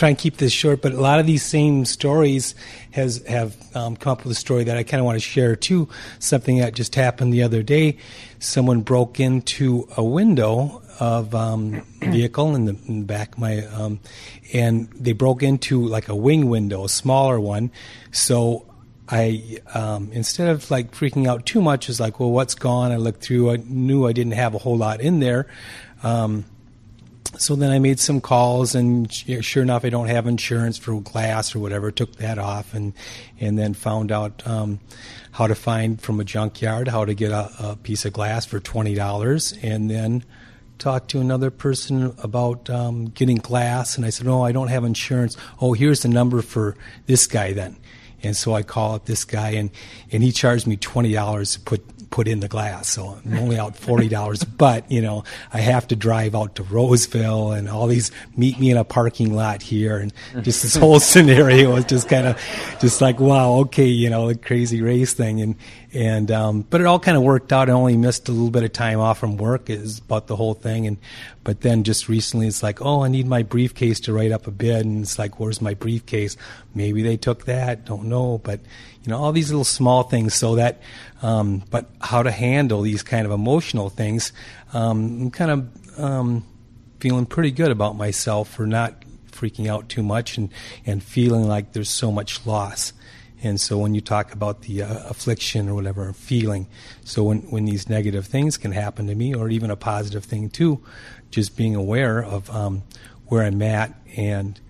Try 0.00 0.08
and 0.08 0.16
keep 0.16 0.38
this 0.38 0.50
short, 0.50 0.80
but 0.80 0.92
a 0.92 1.00
lot 1.00 1.20
of 1.20 1.26
these 1.26 1.42
same 1.42 1.84
stories 1.84 2.54
has 2.90 3.22
have 3.26 3.54
um, 3.76 3.96
come 3.96 4.12
up 4.12 4.24
with 4.24 4.32
a 4.32 4.34
story 4.34 4.64
that 4.64 4.78
I 4.78 4.82
kind 4.82 4.98
of 4.98 5.04
want 5.04 5.16
to 5.16 5.20
share 5.20 5.54
too. 5.54 5.90
Something 6.18 6.56
that 6.60 6.74
just 6.74 6.94
happened 6.94 7.34
the 7.34 7.42
other 7.42 7.62
day. 7.62 7.98
Someone 8.38 8.80
broke 8.80 9.20
into 9.20 9.86
a 9.98 10.02
window 10.02 10.80
of 10.98 11.34
um, 11.34 11.82
vehicle 12.00 12.54
in 12.54 12.64
the, 12.64 12.76
in 12.88 13.00
the 13.00 13.04
back 13.04 13.34
of 13.34 13.40
my, 13.40 13.58
um, 13.66 14.00
and 14.54 14.90
they 14.92 15.12
broke 15.12 15.42
into 15.42 15.86
like 15.86 16.08
a 16.08 16.16
wing 16.16 16.48
window, 16.48 16.84
a 16.84 16.88
smaller 16.88 17.38
one. 17.38 17.70
So 18.10 18.64
I 19.06 19.58
um, 19.74 20.10
instead 20.12 20.48
of 20.48 20.70
like 20.70 20.92
freaking 20.92 21.26
out 21.26 21.44
too 21.44 21.60
much, 21.60 21.88
was 21.88 22.00
like, 22.00 22.18
well, 22.18 22.30
what's 22.30 22.54
gone? 22.54 22.90
I 22.90 22.96
looked 22.96 23.22
through. 23.22 23.50
I 23.50 23.56
knew 23.56 24.06
I 24.06 24.14
didn't 24.14 24.32
have 24.32 24.54
a 24.54 24.58
whole 24.58 24.78
lot 24.78 25.02
in 25.02 25.20
there. 25.20 25.46
Um, 26.02 26.46
so 27.38 27.54
then 27.54 27.70
I 27.70 27.78
made 27.78 28.00
some 28.00 28.20
calls, 28.20 28.74
and 28.74 29.10
sure 29.12 29.62
enough, 29.62 29.84
I 29.84 29.90
don't 29.90 30.08
have 30.08 30.26
insurance 30.26 30.78
for 30.78 31.00
glass 31.00 31.54
or 31.54 31.60
whatever. 31.60 31.90
Took 31.90 32.16
that 32.16 32.38
off, 32.38 32.74
and 32.74 32.92
and 33.38 33.58
then 33.58 33.74
found 33.74 34.10
out 34.10 34.46
um, 34.46 34.80
how 35.32 35.46
to 35.46 35.54
find 35.54 36.00
from 36.00 36.20
a 36.20 36.24
junkyard 36.24 36.88
how 36.88 37.04
to 37.04 37.14
get 37.14 37.30
a, 37.30 37.50
a 37.60 37.76
piece 37.76 38.04
of 38.04 38.12
glass 38.12 38.46
for 38.46 38.58
twenty 38.58 38.94
dollars, 38.94 39.54
and 39.62 39.90
then 39.90 40.24
talked 40.78 41.10
to 41.10 41.20
another 41.20 41.50
person 41.50 42.14
about 42.22 42.68
um, 42.68 43.06
getting 43.06 43.36
glass, 43.36 43.96
and 43.96 44.04
I 44.04 44.10
said, 44.10 44.26
"No, 44.26 44.42
I 44.44 44.52
don't 44.52 44.68
have 44.68 44.84
insurance." 44.84 45.36
Oh, 45.60 45.72
here's 45.72 46.02
the 46.02 46.08
number 46.08 46.42
for 46.42 46.76
this 47.06 47.26
guy 47.26 47.52
then. 47.52 47.76
And 48.22 48.36
so 48.36 48.54
I 48.54 48.62
call 48.62 48.94
up 48.96 49.06
this 49.06 49.24
guy, 49.24 49.50
and, 49.50 49.70
and 50.12 50.22
he 50.22 50.32
charged 50.32 50.66
me 50.66 50.76
twenty 50.76 51.12
dollars 51.12 51.54
to 51.54 51.60
put 51.60 51.82
put 52.10 52.28
in 52.28 52.40
the 52.40 52.48
glass. 52.48 52.88
So 52.88 53.20
I'm 53.24 53.38
only 53.38 53.58
out 53.58 53.76
forty 53.76 54.08
dollars, 54.08 54.44
but 54.58 54.90
you 54.90 55.00
know 55.00 55.24
I 55.52 55.60
have 55.60 55.88
to 55.88 55.96
drive 55.96 56.34
out 56.34 56.56
to 56.56 56.62
Roseville 56.62 57.52
and 57.52 57.68
all 57.68 57.86
these 57.86 58.10
meet 58.36 58.58
me 58.58 58.70
in 58.70 58.76
a 58.76 58.84
parking 58.84 59.34
lot 59.34 59.62
here, 59.62 59.98
and 59.98 60.12
just 60.42 60.62
this 60.62 60.76
whole 60.76 61.00
scenario 61.00 61.72
was 61.74 61.84
just 61.84 62.08
kind 62.08 62.26
of 62.26 62.40
just 62.80 63.00
like 63.00 63.20
wow, 63.20 63.52
okay, 63.60 63.86
you 63.86 64.10
know, 64.10 64.28
a 64.28 64.34
crazy 64.34 64.82
race 64.82 65.12
thing, 65.12 65.40
and 65.40 65.56
and 65.92 66.30
um, 66.30 66.62
but 66.62 66.80
it 66.80 66.86
all 66.86 67.00
kind 67.00 67.16
of 67.16 67.22
worked 67.22 67.52
out. 67.52 67.68
I 67.68 67.72
only 67.72 67.96
missed 67.96 68.28
a 68.28 68.32
little 68.32 68.50
bit 68.50 68.62
of 68.62 68.72
time 68.72 69.00
off 69.00 69.18
from 69.18 69.36
work. 69.36 69.68
Is 69.70 69.98
about 69.98 70.26
the 70.26 70.36
whole 70.36 70.54
thing, 70.54 70.86
and 70.86 70.98
but 71.42 71.62
then 71.62 71.84
just 71.84 72.08
recently, 72.08 72.46
it's 72.46 72.62
like, 72.62 72.80
oh, 72.80 73.02
I 73.02 73.08
need 73.08 73.26
my 73.26 73.42
briefcase 73.42 74.00
to 74.00 74.12
write 74.12 74.30
up 74.30 74.46
a 74.46 74.50
bid, 74.50 74.84
and 74.84 75.02
it's 75.02 75.18
like, 75.18 75.40
where's 75.40 75.60
my 75.60 75.74
briefcase? 75.74 76.36
Maybe 76.74 77.02
they 77.02 77.16
took 77.16 77.46
that. 77.46 77.84
Don't 77.84 78.04
know, 78.04 78.38
but 78.38 78.60
you 79.02 79.10
know, 79.10 79.18
all 79.18 79.32
these 79.32 79.50
little 79.50 79.64
small 79.64 80.02
things. 80.02 80.34
So 80.34 80.56
that, 80.56 80.80
um, 81.22 81.62
but 81.70 81.88
how 82.00 82.22
to 82.22 82.30
handle 82.30 82.82
these 82.82 83.02
kind 83.02 83.26
of 83.26 83.32
emotional 83.32 83.88
things, 83.88 84.32
um, 84.72 85.22
I'm 85.22 85.30
kind 85.30 85.50
of 85.50 86.00
um, 86.00 86.44
feeling 87.00 87.26
pretty 87.26 87.50
good 87.50 87.70
about 87.70 87.96
myself 87.96 88.50
for 88.50 88.66
not 88.66 89.04
freaking 89.30 89.68
out 89.68 89.88
too 89.88 90.02
much 90.02 90.36
and 90.36 90.50
and 90.84 91.02
feeling 91.02 91.48
like 91.48 91.72
there's 91.72 91.88
so 91.88 92.12
much 92.12 92.46
loss. 92.46 92.92
And 93.42 93.58
so 93.58 93.78
when 93.78 93.94
you 93.94 94.02
talk 94.02 94.34
about 94.34 94.62
the 94.62 94.82
uh, 94.82 95.08
affliction 95.08 95.68
or 95.68 95.74
whatever 95.74 96.12
feeling, 96.12 96.68
so 97.04 97.24
when, 97.24 97.38
when 97.50 97.64
these 97.64 97.88
negative 97.88 98.26
things 98.26 98.58
can 98.58 98.72
happen 98.72 99.06
to 99.06 99.14
me, 99.14 99.34
or 99.34 99.48
even 99.48 99.70
a 99.70 99.76
positive 99.76 100.24
thing 100.24 100.50
too, 100.50 100.84
just 101.30 101.56
being 101.56 101.74
aware 101.74 102.22
of 102.22 102.50
um, 102.50 102.82
where 103.28 103.42
I'm 103.42 103.62
at 103.62 103.94
and 104.14 104.60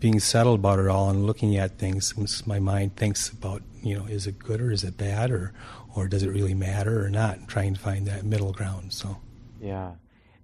being 0.00 0.18
settled 0.18 0.58
about 0.58 0.78
it 0.78 0.88
all 0.88 1.10
and 1.10 1.26
looking 1.26 1.56
at 1.56 1.78
things. 1.78 2.14
My 2.46 2.58
mind 2.58 2.96
thinks 2.96 3.28
about, 3.28 3.62
you 3.82 3.96
know, 3.96 4.06
is 4.06 4.26
it 4.26 4.38
good 4.38 4.60
or 4.60 4.72
is 4.72 4.82
it 4.82 4.96
bad 4.96 5.30
or, 5.30 5.52
or 5.94 6.08
does 6.08 6.22
it 6.22 6.30
really 6.30 6.54
matter 6.54 7.04
or 7.04 7.10
not? 7.10 7.46
Trying 7.46 7.74
to 7.74 7.80
find 7.80 8.06
that 8.06 8.24
middle 8.24 8.52
ground. 8.52 8.92
So, 8.92 9.18
yeah. 9.60 9.92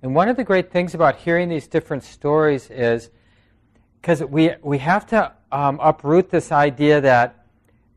And 0.02 0.14
one 0.14 0.28
of 0.28 0.36
the 0.36 0.44
great 0.44 0.70
things 0.70 0.94
about 0.94 1.16
hearing 1.16 1.48
these 1.48 1.66
different 1.66 2.04
stories 2.04 2.70
is 2.70 3.10
because 4.00 4.22
we, 4.22 4.52
we 4.62 4.78
have 4.78 5.06
to 5.06 5.32
um, 5.50 5.80
uproot 5.82 6.30
this 6.30 6.52
idea 6.52 7.00
that 7.00 7.46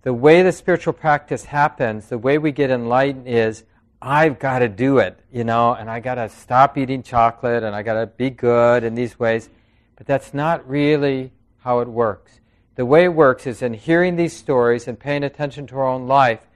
the 0.03 0.14
way 0.14 0.41
the 0.41 0.53
spiritual 0.53 0.93
practice 0.93 1.43
happens, 1.43 2.07
the 2.07 2.18
way 2.18 2.38
we 2.38 2.53
get 2.53 2.72
enlightened 2.72 3.28
is 3.28 3.66
I've 4.01 4.39
got 4.39 4.60
to 4.60 4.70
do 4.70 4.99
it, 4.99 5.20
you 5.30 5.43
know, 5.43 5.74
and 5.74 5.89
I 5.89 5.99
got 5.99 6.16
to 6.16 6.30
stop 6.30 6.78
eating 6.78 7.03
chocolate 7.03 7.64
and 7.64 7.76
I 7.76 7.84
got 7.84 7.99
to 7.99 8.07
be 8.07 8.30
good 8.30 8.86
in 8.86 8.95
these 8.95 9.20
ways. 9.20 9.49
But 9.97 10.07
that's 10.07 10.34
not 10.34 10.68
really 10.68 11.34
how 11.60 11.80
it 11.80 11.88
works. 11.88 12.39
The 12.76 12.86
way 12.86 13.03
it 13.03 13.14
works 13.14 13.45
is 13.45 13.62
in 13.62 13.74
hearing 13.74 14.16
these 14.16 14.36
stories 14.36 14.88
and 14.88 14.99
paying 14.99 15.24
attention 15.24 15.68
to 15.68 15.76
our 15.76 15.88
own 15.88 16.07
life, 16.07 16.47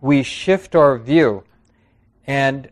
we 0.00 0.22
shift 0.22 0.74
our 0.74 0.98
view. 0.98 1.44
And 2.26 2.70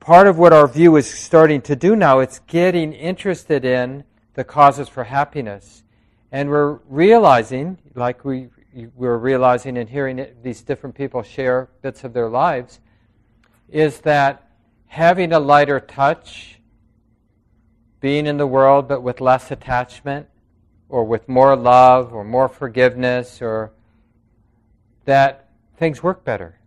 part 0.00 0.26
of 0.26 0.38
what 0.38 0.52
our 0.52 0.68
view 0.68 0.96
is 0.96 1.12
starting 1.12 1.60
to 1.62 1.76
do 1.76 1.96
now, 1.96 2.20
it's 2.20 2.38
getting 2.40 2.92
interested 2.92 3.64
in 3.64 4.04
the 4.34 4.44
causes 4.44 4.88
for 4.88 5.04
happiness. 5.04 5.82
And 6.30 6.48
we're 6.48 6.74
realizing, 6.88 7.78
like 7.94 8.24
we 8.24 8.48
we're 8.94 9.16
realizing 9.16 9.76
and 9.76 9.88
hearing 9.88 10.18
it, 10.18 10.42
these 10.42 10.62
different 10.62 10.94
people 10.94 11.22
share 11.22 11.68
bits 11.82 12.04
of 12.04 12.12
their 12.12 12.28
lives, 12.28 12.80
is 13.68 14.00
that 14.00 14.48
having 14.86 15.32
a 15.32 15.40
lighter 15.40 15.80
touch, 15.80 16.60
being 18.00 18.26
in 18.26 18.36
the 18.36 18.46
world 18.46 18.86
but 18.86 19.02
with 19.02 19.20
less 19.20 19.50
attachment, 19.50 20.28
or 20.88 21.04
with 21.04 21.28
more 21.28 21.54
love, 21.56 22.12
or 22.12 22.24
more 22.24 22.48
forgiveness, 22.48 23.42
or 23.42 23.72
that 25.04 25.48
things 25.76 26.02
work 26.02 26.24
better. 26.24 26.58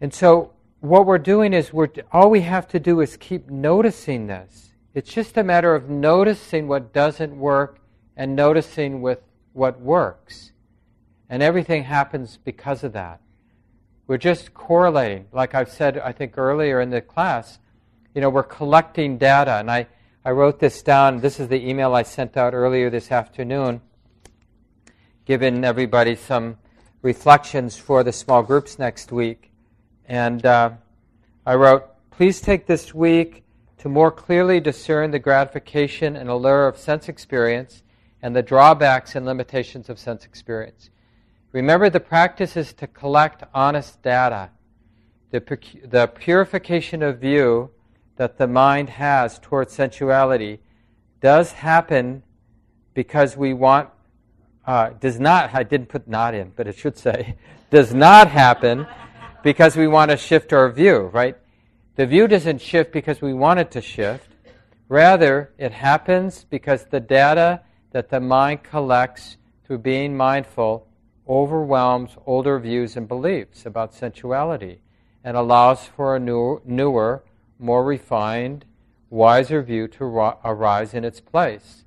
And 0.00 0.14
so, 0.14 0.52
what 0.80 1.06
we're 1.06 1.18
doing 1.18 1.52
is 1.52 1.72
we're 1.72 1.88
all 2.12 2.30
we 2.30 2.42
have 2.42 2.68
to 2.68 2.78
do 2.78 3.00
is 3.00 3.16
keep 3.16 3.50
noticing 3.50 4.26
this. 4.28 4.72
It's 4.94 5.12
just 5.12 5.36
a 5.36 5.44
matter 5.44 5.74
of 5.74 5.88
noticing 5.88 6.68
what 6.68 6.92
doesn't 6.92 7.36
work 7.36 7.80
and 8.16 8.34
noticing 8.34 9.00
with 9.00 9.20
what 9.52 9.80
works. 9.80 10.52
And 11.28 11.42
everything 11.42 11.84
happens 11.84 12.38
because 12.42 12.84
of 12.84 12.92
that. 12.94 13.20
We're 14.06 14.18
just 14.18 14.54
correlating. 14.54 15.26
Like 15.32 15.54
I've 15.54 15.70
said, 15.70 15.98
I 15.98 16.12
think 16.12 16.38
earlier 16.38 16.80
in 16.80 16.90
the 16.90 17.02
class, 17.02 17.58
you 18.14 18.20
know, 18.20 18.30
we're 18.30 18.42
collecting 18.42 19.18
data. 19.18 19.56
And 19.56 19.70
I, 19.70 19.86
I 20.24 20.32
wrote 20.32 20.58
this 20.58 20.82
down. 20.82 21.20
This 21.20 21.38
is 21.38 21.46
the 21.46 21.68
email 21.68 21.94
I 21.94 22.02
sent 22.02 22.36
out 22.36 22.52
earlier 22.52 22.90
this 22.90 23.12
afternoon, 23.12 23.80
giving 25.24 25.64
everybody 25.64 26.16
some 26.16 26.58
reflections 27.02 27.76
for 27.76 28.02
the 28.02 28.12
small 28.12 28.42
groups 28.42 28.80
next 28.80 29.12
week. 29.12 29.52
And 30.06 30.44
uh, 30.44 30.70
I 31.46 31.54
wrote, 31.54 31.84
please 32.10 32.40
take 32.40 32.66
this 32.66 32.92
week 32.92 33.44
to 33.78 33.88
more 33.88 34.10
clearly 34.10 34.58
discern 34.58 35.12
the 35.12 35.20
gratification 35.20 36.16
and 36.16 36.28
allure 36.28 36.66
of 36.66 36.76
sense 36.76 37.08
experience 37.08 37.84
and 38.20 38.34
the 38.34 38.42
drawbacks 38.42 39.14
and 39.14 39.24
limitations 39.24 39.88
of 39.88 40.00
sense 40.00 40.24
experience. 40.24 40.90
Remember, 41.52 41.88
the 41.88 42.00
practice 42.00 42.56
is 42.56 42.72
to 42.74 42.88
collect 42.88 43.44
honest 43.54 44.02
data. 44.02 44.50
The, 45.30 45.40
the 45.84 46.08
purification 46.08 47.04
of 47.04 47.20
view 47.20 47.70
that 48.18 48.36
the 48.36 48.46
mind 48.46 48.90
has 48.90 49.38
towards 49.38 49.72
sensuality 49.72 50.58
does 51.20 51.52
happen 51.52 52.22
because 52.92 53.36
we 53.36 53.54
want, 53.54 53.88
uh, 54.66 54.90
does 55.00 55.18
not, 55.18 55.54
I 55.54 55.62
didn't 55.62 55.88
put 55.88 56.08
not 56.08 56.34
in, 56.34 56.52
but 56.54 56.66
it 56.66 56.76
should 56.76 56.98
say, 56.98 57.36
does 57.70 57.94
not 57.94 58.28
happen 58.28 58.86
because 59.42 59.76
we 59.76 59.86
want 59.86 60.10
to 60.10 60.16
shift 60.16 60.52
our 60.52 60.68
view, 60.68 61.10
right? 61.12 61.36
The 61.94 62.06
view 62.06 62.26
doesn't 62.26 62.60
shift 62.60 62.92
because 62.92 63.22
we 63.22 63.32
want 63.32 63.60
it 63.60 63.70
to 63.72 63.80
shift. 63.80 64.28
Rather, 64.88 65.52
it 65.56 65.72
happens 65.72 66.44
because 66.44 66.86
the 66.86 67.00
data 67.00 67.62
that 67.92 68.10
the 68.10 68.20
mind 68.20 68.64
collects 68.64 69.36
through 69.64 69.78
being 69.78 70.16
mindful 70.16 70.88
overwhelms 71.28 72.16
older 72.26 72.58
views 72.58 72.96
and 72.96 73.06
beliefs 73.06 73.66
about 73.66 73.94
sensuality 73.94 74.80
and 75.22 75.36
allows 75.36 75.84
for 75.84 76.16
a 76.16 76.18
new, 76.18 76.60
newer, 76.64 77.22
more 77.58 77.84
refined, 77.84 78.64
wiser 79.10 79.62
view 79.62 79.88
to 79.88 80.04
ro- 80.04 80.38
arise 80.44 80.94
in 80.94 81.04
its 81.04 81.20
place. 81.20 81.84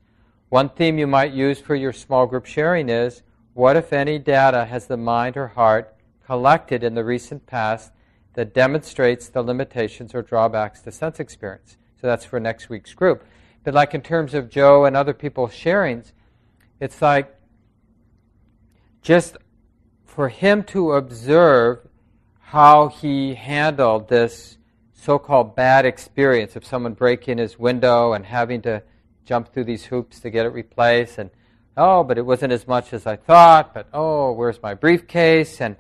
One 0.50 0.70
theme 0.70 0.98
you 0.98 1.08
might 1.08 1.32
use 1.32 1.60
for 1.60 1.76
your 1.76 1.94
small 1.94 2.26
group 2.26 2.46
sharing 2.46 2.90
is 2.90 3.24
what, 3.54 3.78
if 3.78 3.94
any, 3.94 4.20
data 4.20 4.66
has 4.66 4.88
the 4.88 4.98
mind 4.98 5.38
or 5.38 5.48
heart 5.48 5.96
collected 6.26 6.84
in 6.84 6.96
the 6.96 7.04
recent 7.04 7.46
past 7.46 7.92
that 8.34 8.54
demonstrates 8.54 9.28
the 9.28 9.42
limitations 9.42 10.16
or 10.16 10.22
drawbacks 10.22 10.82
to 10.82 10.92
sense 10.92 11.20
experience? 11.20 11.78
So 12.00 12.08
that's 12.08 12.26
for 12.26 12.40
next 12.40 12.70
week's 12.70 12.94
group. 12.94 13.24
But, 13.64 13.74
like 13.74 13.94
in 13.94 14.02
terms 14.02 14.34
of 14.34 14.50
Joe 14.50 14.86
and 14.86 14.96
other 14.96 15.14
people's 15.14 15.52
sharings, 15.52 16.12
it's 16.80 17.02
like 17.02 17.36
just 19.02 19.38
for 20.06 20.30
him 20.30 20.64
to 20.64 20.94
observe 20.94 21.88
how 22.40 22.90
he 22.90 23.36
handled 23.36 24.10
this 24.10 24.58
so 25.02 25.18
called 25.18 25.56
bad 25.56 25.86
experience 25.86 26.56
of 26.56 26.66
someone 26.66 26.94
breaking 26.94 27.38
his 27.38 27.58
window 27.58 28.14
and 28.14 28.26
having 28.26 28.62
to 28.62 28.82
jump 29.26 29.52
through 29.52 29.64
these 29.64 29.86
hoops 29.86 30.20
to 30.20 30.30
get 30.30 30.46
it 30.46 30.50
replaced 30.50 31.18
and 31.18 31.30
oh 31.78 32.04
but 32.04 32.18
it 32.18 32.26
wasn't 32.26 32.52
as 32.52 32.68
much 32.68 32.94
as 32.94 33.08
i 33.08 33.16
thought 33.16 33.74
but 33.74 33.88
oh 33.94 34.32
where's 34.32 34.62
my 34.62 34.74
briefcase 34.74 35.60
and 35.62 35.76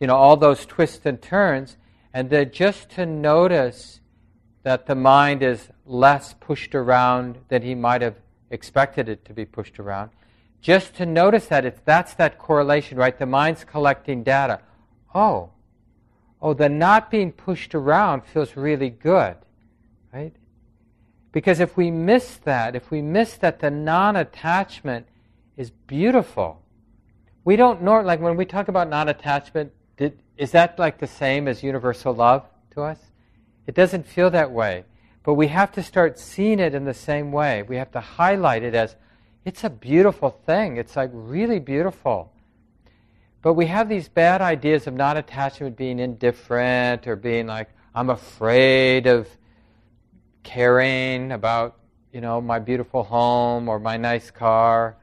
you 0.00 0.06
know 0.06 0.16
all 0.16 0.36
those 0.36 0.66
twists 0.66 1.06
and 1.06 1.22
turns 1.22 1.76
and 2.12 2.30
then 2.30 2.50
just 2.50 2.90
to 2.90 3.06
notice 3.06 4.00
that 4.62 4.86
the 4.86 4.94
mind 4.94 5.42
is 5.42 5.68
less 5.86 6.34
pushed 6.40 6.74
around 6.74 7.38
than 7.48 7.62
he 7.62 7.74
might 7.74 8.02
have 8.02 8.16
expected 8.50 9.08
it 9.08 9.24
to 9.24 9.32
be 9.32 9.44
pushed 9.44 9.78
around 9.78 10.10
just 10.66 10.94
to 10.94 11.06
notice 11.06 11.46
that 11.46 11.64
it's 11.64 11.80
that's 11.84 12.14
that 12.14 12.38
correlation, 12.38 12.98
right? 12.98 13.16
The 13.16 13.24
mind's 13.24 13.62
collecting 13.62 14.24
data. 14.24 14.58
Oh, 15.14 15.50
oh, 16.46 16.54
the 16.54 16.68
not 16.68 17.10
being 17.10 17.32
pushed 17.32 17.74
around 17.74 18.24
feels 18.24 18.56
really 18.56 18.88
good, 18.88 19.34
right? 20.14 20.32
Because 21.32 21.58
if 21.58 21.76
we 21.76 21.90
miss 21.90 22.36
that, 22.44 22.76
if 22.76 22.88
we 22.88 23.02
miss 23.02 23.34
that 23.38 23.58
the 23.58 23.68
non-attachment 23.68 25.08
is 25.56 25.70
beautiful, 25.88 26.62
we 27.44 27.56
don't 27.56 27.82
know. 27.82 28.00
Like 28.00 28.20
when 28.20 28.36
we 28.36 28.44
talk 28.44 28.68
about 28.68 28.88
non-attachment, 28.88 29.72
is 30.36 30.52
that 30.52 30.78
like 30.78 30.98
the 30.98 31.08
same 31.08 31.48
as 31.48 31.64
universal 31.64 32.14
love 32.14 32.44
to 32.74 32.82
us? 32.82 33.00
It 33.66 33.74
doesn't 33.74 34.06
feel 34.06 34.30
that 34.30 34.52
way. 34.52 34.84
But 35.24 35.34
we 35.34 35.48
have 35.48 35.72
to 35.72 35.82
start 35.82 36.16
seeing 36.16 36.60
it 36.60 36.76
in 36.76 36.84
the 36.84 36.94
same 36.94 37.32
way. 37.32 37.64
We 37.64 37.74
have 37.74 37.90
to 37.90 38.00
highlight 38.00 38.62
it 38.62 38.76
as, 38.76 38.94
it's 39.44 39.64
a 39.64 39.70
beautiful 39.70 40.30
thing. 40.30 40.76
It's 40.76 40.94
like 40.94 41.10
really 41.12 41.58
beautiful. 41.58 42.32
But 43.46 43.54
we 43.54 43.66
have 43.66 43.88
these 43.88 44.08
bad 44.08 44.42
ideas 44.42 44.88
of 44.88 44.94
non 44.94 45.18
attachment 45.18 45.76
being 45.76 46.00
indifferent 46.00 47.06
or 47.06 47.14
being 47.14 47.46
like, 47.46 47.68
I'm 47.94 48.10
afraid 48.10 49.06
of 49.06 49.28
caring 50.42 51.30
about, 51.30 51.78
you 52.12 52.20
know, 52.20 52.40
my 52.40 52.58
beautiful 52.58 53.04
home 53.04 53.68
or 53.68 53.78
my 53.78 53.98
nice 53.98 54.32
car. 54.32 54.96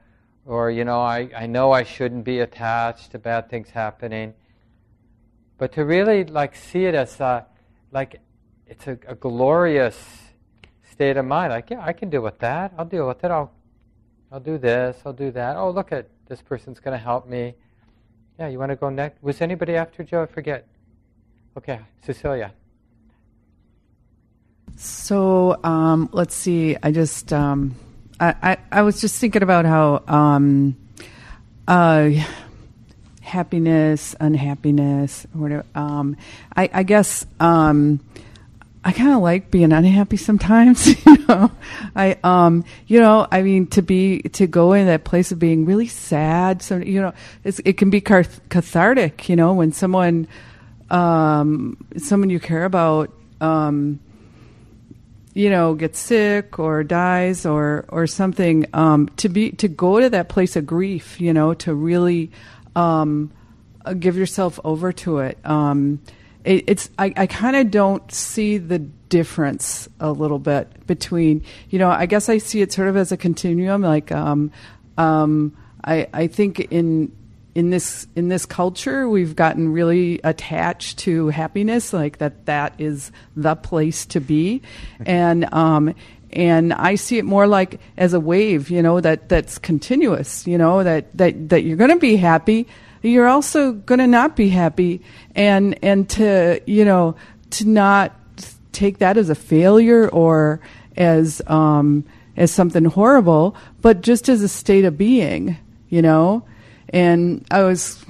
Or, 0.44 0.70
you 0.70 0.84
know, 0.84 1.00
I, 1.00 1.30
I 1.34 1.46
know 1.46 1.72
I 1.72 1.84
shouldn't 1.84 2.24
be 2.24 2.40
attached 2.40 3.12
to 3.12 3.18
bad 3.18 3.48
things 3.48 3.70
happening. 3.70 4.34
But 5.56 5.72
to 5.72 5.86
really 5.86 6.24
like 6.24 6.54
see 6.54 6.84
it 6.84 6.94
as 6.94 7.18
a, 7.20 7.46
like 7.92 8.20
it's 8.66 8.86
a, 8.86 8.98
a 9.08 9.14
glorious 9.14 9.96
state 10.82 11.16
of 11.16 11.24
mind. 11.24 11.50
Like, 11.50 11.70
yeah, 11.70 11.82
I 11.82 11.94
can 11.94 12.10
deal 12.10 12.20
with 12.20 12.40
that. 12.40 12.74
I'll 12.76 12.84
deal 12.84 13.08
with 13.08 13.24
it. 13.24 13.30
I'll 13.30 13.54
I'll 14.30 14.40
do 14.40 14.58
this, 14.58 14.98
I'll 15.06 15.14
do 15.14 15.30
that. 15.30 15.56
Oh, 15.56 15.70
look 15.70 15.92
at 15.92 16.08
this 16.28 16.42
person's 16.42 16.80
going 16.80 16.92
to 16.98 17.02
help 17.02 17.26
me. 17.26 17.54
Yeah, 18.38 18.48
you 18.48 18.58
want 18.58 18.70
to 18.70 18.76
go 18.76 18.90
next? 18.90 19.22
Was 19.22 19.40
anybody 19.40 19.76
after 19.76 20.02
Joe? 20.02 20.22
I 20.22 20.26
forget. 20.26 20.66
Okay, 21.56 21.80
Cecilia. 22.04 22.52
So 24.76 25.62
um, 25.62 26.08
let's 26.12 26.34
see. 26.34 26.76
I 26.82 26.90
just 26.90 27.32
um, 27.32 27.76
I, 28.18 28.34
I, 28.42 28.56
I 28.72 28.82
was 28.82 29.00
just 29.00 29.20
thinking 29.20 29.42
about 29.42 29.66
how 29.66 30.02
um, 30.08 30.76
uh, 31.68 32.10
happiness, 33.20 34.16
unhappiness, 34.18 35.26
whatever. 35.32 35.64
Um, 35.74 36.16
I, 36.56 36.68
I 36.72 36.82
guess 36.82 37.24
um, 37.38 38.00
I 38.84 38.92
kind 38.92 39.12
of 39.12 39.20
like 39.20 39.50
being 39.50 39.72
unhappy 39.72 40.16
sometimes. 40.16 40.86
you 41.06 41.26
know, 41.26 41.50
I 41.96 42.18
um, 42.22 42.64
you 42.86 43.00
know, 43.00 43.26
I 43.30 43.42
mean, 43.42 43.66
to 43.68 43.82
be 43.82 44.20
to 44.22 44.46
go 44.46 44.72
in 44.72 44.86
that 44.86 45.04
place 45.04 45.32
of 45.32 45.38
being 45.38 45.64
really 45.64 45.88
sad. 45.88 46.62
So 46.62 46.76
you 46.76 47.00
know, 47.00 47.12
it 47.42 47.78
can 47.78 47.90
be 47.90 48.00
cathartic. 48.00 49.28
You 49.28 49.36
know, 49.36 49.54
when 49.54 49.72
someone 49.72 50.28
um, 50.90 51.86
someone 51.96 52.30
you 52.30 52.40
care 52.40 52.64
about. 52.64 53.12
Um, 53.40 54.00
you 55.36 55.50
know 55.50 55.74
gets 55.74 55.98
sick 55.98 56.60
or 56.60 56.84
dies 56.84 57.44
or 57.44 57.86
or 57.88 58.06
something 58.06 58.66
um, 58.72 59.08
to 59.16 59.28
be 59.28 59.50
to 59.50 59.66
go 59.66 59.98
to 59.98 60.08
that 60.08 60.28
place 60.28 60.54
of 60.54 60.64
grief 60.64 61.20
you 61.20 61.32
know 61.32 61.52
to 61.52 61.74
really 61.74 62.30
um, 62.76 63.32
uh, 63.84 63.92
give 63.92 64.16
yourself 64.16 64.58
over 64.64 64.92
to 64.92 65.18
it, 65.18 65.38
um, 65.44 66.00
it 66.44 66.64
it's 66.66 66.90
I, 66.98 67.12
I 67.16 67.26
kind 67.26 67.56
of 67.56 67.70
don't 67.70 68.10
see 68.12 68.58
the 68.58 68.78
difference 68.78 69.88
a 70.00 70.12
little 70.12 70.38
bit 70.38 70.86
between 70.86 71.42
you 71.70 71.78
know 71.78 71.90
I 71.90 72.06
guess 72.06 72.28
I 72.28 72.38
see 72.38 72.60
it 72.62 72.72
sort 72.72 72.88
of 72.88 72.96
as 72.96 73.12
a 73.12 73.16
continuum 73.16 73.82
like 73.82 74.12
um, 74.12 74.52
um, 74.98 75.56
I 75.82 76.08
I 76.12 76.26
think 76.26 76.60
in 76.60 77.12
in 77.54 77.70
this 77.70 78.06
in 78.16 78.28
this 78.28 78.46
culture 78.46 79.08
we've 79.08 79.36
gotten 79.36 79.72
really 79.72 80.20
attached 80.24 80.98
to 80.98 81.28
happiness 81.28 81.92
like 81.92 82.18
that 82.18 82.46
that 82.46 82.74
is 82.78 83.12
the 83.36 83.54
place 83.54 84.06
to 84.06 84.20
be. 84.20 84.62
And 85.06 85.52
um 85.52 85.94
and 86.32 86.72
I 86.72 86.96
see 86.96 87.18
it 87.18 87.24
more 87.24 87.46
like 87.46 87.80
as 87.96 88.12
a 88.12 88.20
wave 88.20 88.70
you 88.70 88.82
know 88.82 89.00
that 89.00 89.28
that's 89.28 89.58
continuous 89.58 90.46
you 90.48 90.58
know 90.58 90.82
that 90.82 91.16
that 91.16 91.50
that 91.50 91.62
you're 91.62 91.76
going 91.76 91.90
to 91.90 91.98
be 91.98 92.16
happy 92.16 92.66
you're 93.08 93.28
also 93.28 93.72
going 93.72 93.98
to 93.98 94.06
not 94.06 94.36
be 94.36 94.48
happy 94.48 95.02
and 95.34 95.78
and 95.82 96.08
to 96.08 96.60
you 96.66 96.84
know 96.84 97.14
to 97.50 97.68
not 97.68 98.12
take 98.72 98.98
that 98.98 99.16
as 99.16 99.30
a 99.30 99.34
failure 99.34 100.08
or 100.08 100.60
as 100.96 101.40
um 101.46 102.04
as 102.36 102.50
something 102.50 102.84
horrible 102.84 103.56
but 103.80 104.00
just 104.00 104.28
as 104.28 104.42
a 104.42 104.48
state 104.48 104.84
of 104.84 104.98
being 104.98 105.56
you 105.88 106.02
know 106.02 106.44
and 106.94 107.44
I 107.50 107.62
was 107.62 108.04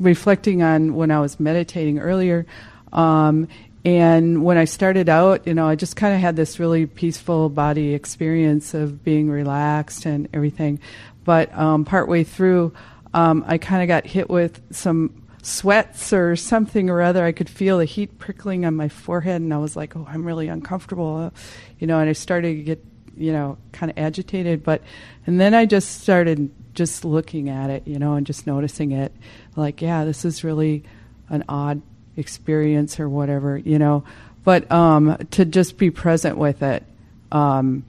reflecting 0.00 0.62
on 0.62 0.94
when 0.94 1.10
I 1.10 1.20
was 1.20 1.38
meditating 1.38 1.98
earlier. 1.98 2.46
Um, 2.92 3.48
and 3.84 4.44
when 4.44 4.58
I 4.58 4.64
started 4.64 5.08
out, 5.08 5.46
you 5.46 5.54
know, 5.54 5.66
I 5.66 5.76
just 5.76 5.96
kind 5.96 6.14
of 6.14 6.20
had 6.20 6.36
this 6.36 6.58
really 6.58 6.86
peaceful 6.86 7.48
body 7.48 7.94
experience 7.94 8.74
of 8.74 9.04
being 9.04 9.30
relaxed 9.30 10.04
and 10.04 10.28
everything. 10.34 10.80
But 11.24 11.56
um, 11.56 11.84
partway 11.84 12.24
through, 12.24 12.72
um, 13.14 13.44
I 13.46 13.58
kind 13.58 13.82
of 13.82 13.88
got 13.88 14.06
hit 14.06 14.28
with 14.28 14.60
some 14.70 15.26
sweats 15.42 16.12
or 16.12 16.36
something 16.36 16.90
or 16.90 17.00
other. 17.00 17.24
I 17.24 17.32
could 17.32 17.48
feel 17.48 17.78
the 17.78 17.84
heat 17.84 18.18
prickling 18.18 18.64
on 18.64 18.74
my 18.74 18.88
forehead, 18.88 19.40
and 19.40 19.52
I 19.52 19.58
was 19.58 19.76
like, 19.76 19.96
"Oh, 19.96 20.06
I'm 20.08 20.24
really 20.24 20.48
uncomfortable," 20.48 21.32
you 21.78 21.86
know. 21.86 21.98
And 22.00 22.08
I 22.08 22.12
started 22.12 22.56
to 22.56 22.62
get, 22.62 22.84
you 23.16 23.32
know, 23.32 23.58
kind 23.72 23.90
of 23.90 23.98
agitated. 23.98 24.62
But 24.62 24.82
and 25.26 25.40
then 25.40 25.54
I 25.54 25.66
just 25.66 26.02
started 26.02 26.50
just 26.74 27.04
looking 27.04 27.48
at 27.48 27.70
it, 27.70 27.86
you 27.86 27.98
know, 27.98 28.14
and 28.14 28.26
just 28.26 28.46
noticing 28.46 28.92
it, 28.92 29.12
like, 29.56 29.82
yeah, 29.82 30.04
this 30.04 30.24
is 30.24 30.44
really 30.44 30.84
an 31.28 31.44
odd 31.48 31.82
experience 32.16 33.00
or 33.00 33.08
whatever, 33.08 33.58
you 33.58 33.78
know. 33.78 34.04
But 34.44 34.70
um, 34.70 35.18
to 35.32 35.44
just 35.44 35.76
be 35.76 35.90
present 35.90 36.38
with 36.38 36.62
it, 36.62 36.84
um, 37.32 37.84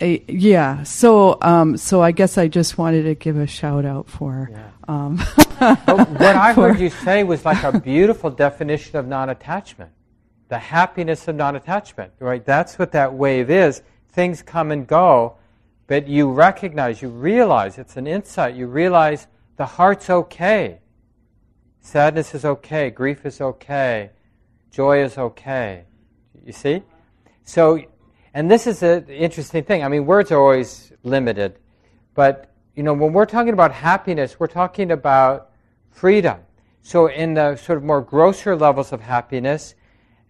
a, 0.00 0.22
yeah. 0.28 0.82
So, 0.82 1.38
um, 1.40 1.76
so 1.76 2.02
I 2.02 2.12
guess 2.12 2.36
I 2.36 2.48
just 2.48 2.76
wanted 2.76 3.04
to 3.04 3.14
give 3.14 3.36
a 3.36 3.46
shout 3.46 3.84
out 3.84 4.08
for. 4.08 4.50
Yeah. 4.52 4.70
Um, 4.88 5.18
what 5.58 6.22
I 6.22 6.52
heard 6.54 6.78
you 6.78 6.90
say 6.90 7.24
was 7.24 7.44
like 7.44 7.62
a 7.62 7.78
beautiful 7.80 8.30
definition 8.30 8.96
of 8.96 9.06
non-attachment, 9.06 9.90
the 10.48 10.58
happiness 10.58 11.28
of 11.28 11.36
non-attachment. 11.36 12.12
Right? 12.18 12.44
That's 12.44 12.78
what 12.78 12.92
that 12.92 13.14
wave 13.14 13.50
is. 13.50 13.82
Things 14.10 14.42
come 14.42 14.70
and 14.70 14.86
go, 14.86 15.36
but 15.86 16.08
you 16.08 16.30
recognize, 16.30 17.00
you 17.00 17.08
realize, 17.08 17.78
it's 17.78 17.96
an 17.96 18.06
insight, 18.06 18.54
you 18.54 18.66
realize 18.66 19.26
the 19.56 19.66
heart's 19.66 20.10
okay. 20.10 20.78
Sadness 21.80 22.34
is 22.34 22.44
okay, 22.44 22.90
grief 22.90 23.24
is 23.24 23.40
okay, 23.40 24.10
joy 24.70 25.02
is 25.04 25.16
okay. 25.16 25.84
You 26.44 26.52
see? 26.52 26.82
So, 27.44 27.80
and 28.36 28.50
this 28.50 28.66
is 28.66 28.82
an 28.82 29.08
interesting 29.08 29.64
thing. 29.64 29.82
I 29.82 29.88
mean, 29.88 30.04
words 30.04 30.30
are 30.30 30.38
always 30.38 30.92
limited, 31.02 31.58
but 32.12 32.52
you 32.74 32.82
know, 32.82 32.92
when 32.92 33.14
we're 33.14 33.24
talking 33.24 33.54
about 33.54 33.72
happiness, 33.72 34.38
we're 34.38 34.46
talking 34.46 34.90
about 34.90 35.52
freedom. 35.90 36.40
So, 36.82 37.06
in 37.06 37.32
the 37.32 37.56
sort 37.56 37.78
of 37.78 37.84
more 37.84 38.02
grosser 38.02 38.54
levels 38.54 38.92
of 38.92 39.00
happiness, 39.00 39.74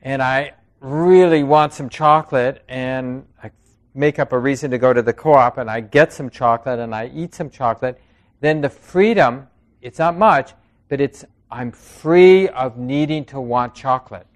and 0.02 0.22
I 0.22 0.52
really 0.78 1.42
want 1.42 1.72
some 1.72 1.88
chocolate, 1.88 2.62
and 2.68 3.26
I 3.42 3.50
make 3.92 4.20
up 4.20 4.32
a 4.32 4.38
reason 4.38 4.70
to 4.70 4.78
go 4.78 4.92
to 4.92 5.02
the 5.02 5.12
co-op 5.12 5.58
and 5.58 5.68
I 5.68 5.80
get 5.80 6.12
some 6.12 6.30
chocolate 6.30 6.78
and 6.78 6.94
I 6.94 7.10
eat 7.12 7.34
some 7.34 7.50
chocolate, 7.50 8.00
then 8.40 8.60
the 8.60 8.70
freedom, 8.70 9.48
it's 9.82 9.98
not 9.98 10.16
much, 10.16 10.52
but 10.88 11.00
it's 11.00 11.24
I'm 11.50 11.72
free 11.72 12.46
of 12.50 12.78
needing 12.78 13.24
to 13.26 13.40
want 13.40 13.74
chocolate. 13.74 14.28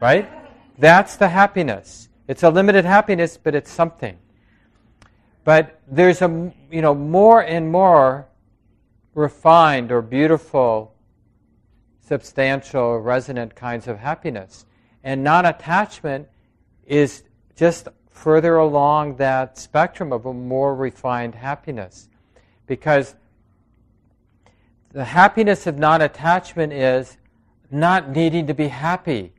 Right? 0.00 0.28
That's 0.76 1.14
the 1.14 1.28
happiness. 1.28 2.08
It's 2.28 2.42
a 2.42 2.50
limited 2.50 2.84
happiness, 2.84 3.38
but 3.40 3.54
it's 3.54 3.70
something. 3.70 4.18
But 5.44 5.80
there's 5.86 6.22
a 6.22 6.52
you 6.70 6.82
know 6.82 6.94
more 6.94 7.40
and 7.40 7.70
more 7.70 8.26
refined 9.14 9.92
or 9.92 10.02
beautiful, 10.02 10.94
substantial, 12.00 12.98
resonant 12.98 13.54
kinds 13.54 13.88
of 13.88 13.98
happiness. 13.98 14.66
And 15.02 15.22
non-attachment 15.22 16.28
is 16.86 17.22
just 17.54 17.88
further 18.10 18.56
along 18.56 19.16
that 19.16 19.56
spectrum 19.56 20.12
of 20.12 20.26
a 20.26 20.34
more 20.34 20.74
refined 20.74 21.34
happiness. 21.34 22.08
Because 22.66 23.14
the 24.92 25.04
happiness 25.04 25.66
of 25.66 25.78
non 25.78 26.02
attachment 26.02 26.72
is 26.72 27.16
not 27.70 28.10
needing 28.10 28.46
to 28.46 28.54
be 28.54 28.68
happy, 28.68 29.32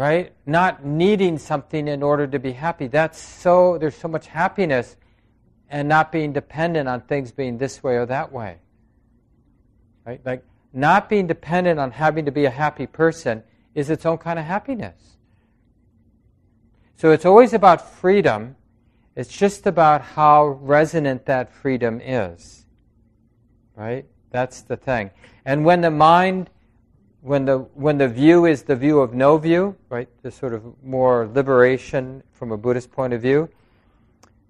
right? 0.00 0.32
Not 0.46 0.82
needing 0.82 1.36
something 1.36 1.86
in 1.86 2.02
order 2.02 2.26
to 2.26 2.38
be 2.38 2.52
happy. 2.52 2.86
That's 2.86 3.18
so, 3.18 3.76
there's 3.76 3.94
so 3.94 4.08
much 4.08 4.28
happiness 4.28 4.96
and 5.68 5.90
not 5.90 6.10
being 6.10 6.32
dependent 6.32 6.88
on 6.88 7.02
things 7.02 7.32
being 7.32 7.58
this 7.58 7.82
way 7.82 7.96
or 7.96 8.06
that 8.06 8.32
way. 8.32 8.56
Right? 10.06 10.18
Like, 10.24 10.42
not 10.72 11.10
being 11.10 11.26
dependent 11.26 11.78
on 11.78 11.90
having 11.90 12.24
to 12.24 12.30
be 12.30 12.46
a 12.46 12.50
happy 12.50 12.86
person 12.86 13.42
is 13.74 13.90
its 13.90 14.06
own 14.06 14.16
kind 14.16 14.38
of 14.38 14.46
happiness. 14.46 15.18
So 16.96 17.10
it's 17.10 17.26
always 17.26 17.52
about 17.52 17.86
freedom. 17.96 18.56
It's 19.16 19.28
just 19.28 19.66
about 19.66 20.00
how 20.00 20.46
resonant 20.62 21.26
that 21.26 21.52
freedom 21.52 22.00
is. 22.02 22.64
Right? 23.76 24.06
That's 24.30 24.62
the 24.62 24.78
thing. 24.78 25.10
And 25.44 25.66
when 25.66 25.82
the 25.82 25.90
mind, 25.90 26.48
when 27.22 27.44
the, 27.44 27.58
when 27.74 27.98
the 27.98 28.08
view 28.08 28.46
is 28.46 28.62
the 28.62 28.76
view 28.76 29.00
of 29.00 29.12
no 29.12 29.36
view, 29.36 29.76
right, 29.88 30.08
the 30.22 30.30
sort 30.30 30.54
of 30.54 30.62
more 30.82 31.28
liberation 31.32 32.22
from 32.32 32.52
a 32.52 32.56
Buddhist 32.56 32.90
point 32.90 33.12
of 33.12 33.20
view, 33.20 33.48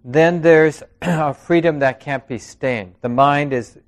then 0.04 0.40
there's 0.40 0.82
a 1.02 1.34
freedom 1.34 1.80
that 1.80 2.00
can't 2.00 2.26
be 2.26 2.38
stained. 2.38 2.94
The 3.00 3.08
mind 3.08 3.52
is 3.52 3.78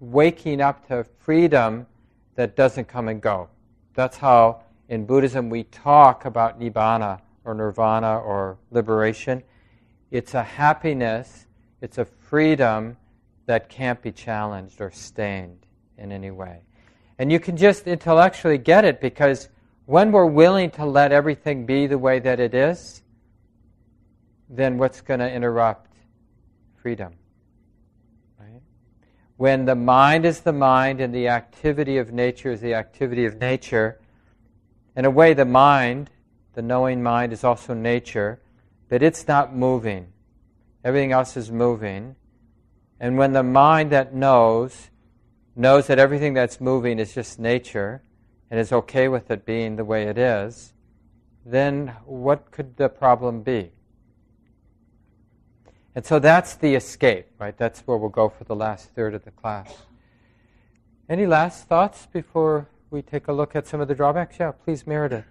waking 0.00 0.60
up 0.60 0.86
to 0.88 1.04
freedom 1.20 1.86
that 2.34 2.56
doesn't 2.56 2.88
come 2.88 3.08
and 3.08 3.20
go. 3.20 3.48
That's 3.94 4.16
how 4.16 4.62
in 4.88 5.06
Buddhism 5.06 5.48
we 5.48 5.64
talk 5.64 6.24
about 6.24 6.58
nibbana 6.58 7.20
or 7.44 7.54
nirvana 7.54 8.18
or 8.18 8.58
liberation. 8.70 9.42
It's 10.10 10.34
a 10.34 10.42
happiness, 10.42 11.46
it's 11.80 11.98
a 11.98 12.04
freedom 12.04 12.96
that 13.46 13.68
can't 13.68 14.00
be 14.02 14.12
challenged 14.12 14.80
or 14.80 14.90
stained 14.90 15.66
in 15.98 16.10
any 16.10 16.30
way. 16.30 16.62
And 17.18 17.30
you 17.30 17.38
can 17.38 17.56
just 17.56 17.86
intellectually 17.86 18.58
get 18.58 18.84
it 18.84 19.00
because 19.00 19.48
when 19.86 20.12
we're 20.12 20.26
willing 20.26 20.70
to 20.72 20.84
let 20.84 21.12
everything 21.12 21.66
be 21.66 21.86
the 21.86 21.98
way 21.98 22.18
that 22.18 22.40
it 22.40 22.54
is, 22.54 23.02
then 24.48 24.78
what's 24.78 25.00
going 25.00 25.20
to 25.20 25.30
interrupt 25.30 25.90
freedom? 26.76 27.12
Right? 28.38 28.62
When 29.36 29.64
the 29.64 29.74
mind 29.74 30.24
is 30.24 30.40
the 30.40 30.52
mind 30.52 31.00
and 31.00 31.14
the 31.14 31.28
activity 31.28 31.98
of 31.98 32.12
nature 32.12 32.52
is 32.52 32.60
the 32.60 32.74
activity 32.74 33.24
of 33.24 33.40
nature, 33.40 34.00
in 34.94 35.04
a 35.04 35.10
way, 35.10 35.32
the 35.32 35.44
mind 35.44 36.10
the 36.54 36.62
knowing 36.62 37.02
mind 37.02 37.32
is 37.32 37.44
also 37.44 37.74
nature, 37.74 38.40
but 38.88 39.02
it's 39.02 39.26
not 39.26 39.54
moving. 39.54 40.12
Everything 40.84 41.12
else 41.12 41.36
is 41.36 41.50
moving. 41.50 42.16
And 43.00 43.16
when 43.16 43.32
the 43.32 43.42
mind 43.42 43.90
that 43.90 44.14
knows 44.14 44.90
knows 45.54 45.86
that 45.86 45.98
everything 45.98 46.34
that's 46.34 46.60
moving 46.60 46.98
is 46.98 47.14
just 47.14 47.38
nature 47.38 48.02
and 48.50 48.58
is 48.58 48.72
okay 48.72 49.08
with 49.08 49.30
it 49.30 49.44
being 49.44 49.76
the 49.76 49.84
way 49.84 50.04
it 50.04 50.18
is, 50.18 50.72
then 51.44 51.88
what 52.04 52.50
could 52.50 52.76
the 52.76 52.88
problem 52.88 53.42
be? 53.42 53.72
And 55.94 56.04
so 56.04 56.18
that's 56.18 56.54
the 56.54 56.74
escape, 56.74 57.26
right? 57.38 57.56
That's 57.56 57.80
where 57.80 57.98
we'll 57.98 58.08
go 58.08 58.28
for 58.28 58.44
the 58.44 58.54
last 58.54 58.90
third 58.94 59.14
of 59.14 59.24
the 59.24 59.30
class. 59.30 59.74
Any 61.08 61.26
last 61.26 61.68
thoughts 61.68 62.06
before 62.06 62.68
we 62.90 63.02
take 63.02 63.28
a 63.28 63.32
look 63.32 63.54
at 63.54 63.66
some 63.66 63.80
of 63.80 63.88
the 63.88 63.94
drawbacks? 63.94 64.36
Yeah, 64.38 64.52
please, 64.52 64.86
Meredith. 64.86 65.24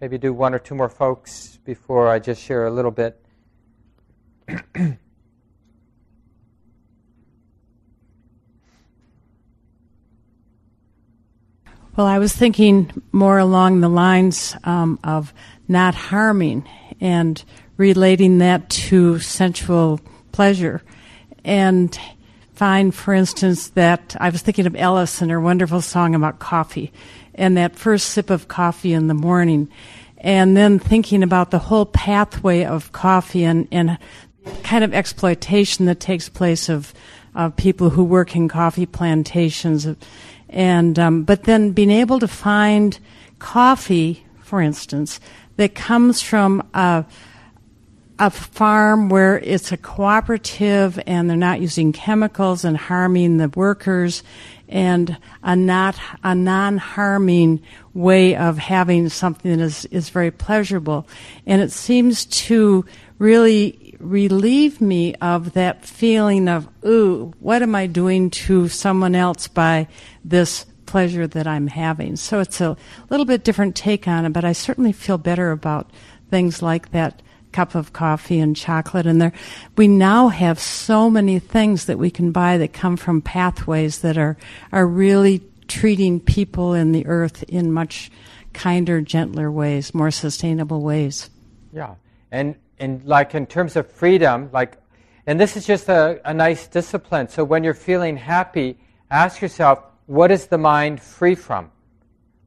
Maybe 0.00 0.18
do 0.18 0.32
one 0.32 0.54
or 0.54 0.58
two 0.58 0.74
more 0.74 0.88
folks 0.88 1.58
before 1.64 2.08
I 2.08 2.18
just 2.18 2.42
share 2.42 2.66
a 2.66 2.70
little 2.70 2.90
bit. 2.90 3.24
Well, 11.98 12.06
I 12.06 12.20
was 12.20 12.32
thinking 12.32 12.92
more 13.10 13.38
along 13.38 13.80
the 13.80 13.88
lines 13.88 14.54
um, 14.62 15.00
of 15.02 15.34
not 15.66 15.96
harming 15.96 16.64
and 17.00 17.42
relating 17.76 18.38
that 18.38 18.70
to 18.70 19.18
sensual 19.18 19.98
pleasure. 20.30 20.80
And 21.44 21.98
find, 22.54 22.94
for 22.94 23.12
instance, 23.12 23.70
that 23.70 24.14
I 24.20 24.30
was 24.30 24.42
thinking 24.42 24.68
of 24.68 24.76
Ellis 24.76 25.20
and 25.20 25.32
her 25.32 25.40
wonderful 25.40 25.80
song 25.80 26.14
about 26.14 26.38
coffee 26.38 26.92
and 27.34 27.56
that 27.56 27.74
first 27.74 28.10
sip 28.10 28.30
of 28.30 28.46
coffee 28.46 28.92
in 28.92 29.08
the 29.08 29.14
morning. 29.14 29.68
And 30.18 30.56
then 30.56 30.78
thinking 30.78 31.24
about 31.24 31.50
the 31.50 31.58
whole 31.58 31.86
pathway 31.86 32.64
of 32.64 32.92
coffee 32.92 33.42
and, 33.42 33.66
and 33.72 33.98
kind 34.62 34.84
of 34.84 34.94
exploitation 34.94 35.86
that 35.86 35.98
takes 35.98 36.28
place 36.28 36.68
of, 36.68 36.94
of 37.34 37.56
people 37.56 37.90
who 37.90 38.04
work 38.04 38.36
in 38.36 38.46
coffee 38.46 38.86
plantations 38.86 39.84
and 40.48 40.98
um, 40.98 41.24
but 41.24 41.44
then 41.44 41.72
being 41.72 41.90
able 41.90 42.18
to 42.20 42.28
find 42.28 42.98
coffee, 43.38 44.24
for 44.40 44.60
instance, 44.60 45.20
that 45.56 45.74
comes 45.74 46.22
from 46.22 46.66
a, 46.74 47.04
a 48.18 48.30
farm 48.30 49.08
where 49.08 49.38
it's 49.38 49.72
a 49.72 49.76
cooperative 49.76 50.98
and 51.06 51.28
they're 51.28 51.36
not 51.36 51.60
using 51.60 51.92
chemicals 51.92 52.64
and 52.64 52.76
harming 52.76 53.38
the 53.38 53.48
workers 53.50 54.22
and 54.68 55.16
a 55.42 55.56
not 55.56 55.98
a 56.22 56.34
non-harming 56.34 57.62
way 57.94 58.36
of 58.36 58.58
having 58.58 59.08
something 59.08 59.56
that 59.56 59.64
is, 59.64 59.84
is 59.86 60.10
very 60.10 60.30
pleasurable. 60.30 61.06
And 61.46 61.62
it 61.62 61.72
seems 61.72 62.26
to 62.26 62.84
really 63.18 63.87
relieve 63.98 64.80
me 64.80 65.14
of 65.16 65.52
that 65.54 65.84
feeling 65.84 66.48
of, 66.48 66.68
ooh, 66.84 67.32
what 67.40 67.62
am 67.62 67.74
I 67.74 67.86
doing 67.86 68.30
to 68.30 68.68
someone 68.68 69.14
else 69.14 69.48
by 69.48 69.88
this 70.24 70.66
pleasure 70.86 71.26
that 71.26 71.46
I'm 71.46 71.66
having? 71.66 72.16
So 72.16 72.40
it's 72.40 72.60
a 72.60 72.76
little 73.10 73.26
bit 73.26 73.44
different 73.44 73.76
take 73.76 74.08
on 74.08 74.24
it, 74.24 74.32
but 74.32 74.44
I 74.44 74.52
certainly 74.52 74.92
feel 74.92 75.18
better 75.18 75.50
about 75.50 75.90
things 76.30 76.62
like 76.62 76.90
that 76.92 77.22
cup 77.52 77.74
of 77.74 77.92
coffee 77.92 78.38
and 78.38 78.54
chocolate 78.54 79.06
and 79.06 79.20
there. 79.20 79.32
We 79.76 79.88
now 79.88 80.28
have 80.28 80.58
so 80.58 81.08
many 81.10 81.38
things 81.38 81.86
that 81.86 81.98
we 81.98 82.10
can 82.10 82.30
buy 82.30 82.58
that 82.58 82.72
come 82.72 82.96
from 82.96 83.22
pathways 83.22 84.00
that 84.00 84.18
are 84.18 84.36
are 84.70 84.86
really 84.86 85.42
treating 85.66 86.20
people 86.20 86.72
and 86.74 86.94
the 86.94 87.06
earth 87.06 87.42
in 87.44 87.72
much 87.72 88.10
kinder 88.52 89.00
gentler 89.00 89.50
ways 89.50 89.94
more 89.94 90.10
sustainable 90.10 90.82
ways. 90.82 91.30
Yeah. 91.72 91.94
And 92.30 92.56
in 92.80 93.02
like 93.04 93.34
in 93.34 93.46
terms 93.46 93.76
of 93.76 93.90
freedom, 93.90 94.50
like, 94.52 94.78
and 95.26 95.38
this 95.38 95.56
is 95.56 95.66
just 95.66 95.88
a, 95.88 96.20
a 96.24 96.32
nice 96.32 96.66
discipline. 96.66 97.28
So 97.28 97.44
when 97.44 97.64
you're 97.64 97.74
feeling 97.74 98.16
happy, 98.16 98.78
ask 99.10 99.40
yourself, 99.40 99.82
what 100.06 100.30
is 100.30 100.46
the 100.46 100.58
mind 100.58 101.02
free 101.02 101.34
from? 101.34 101.70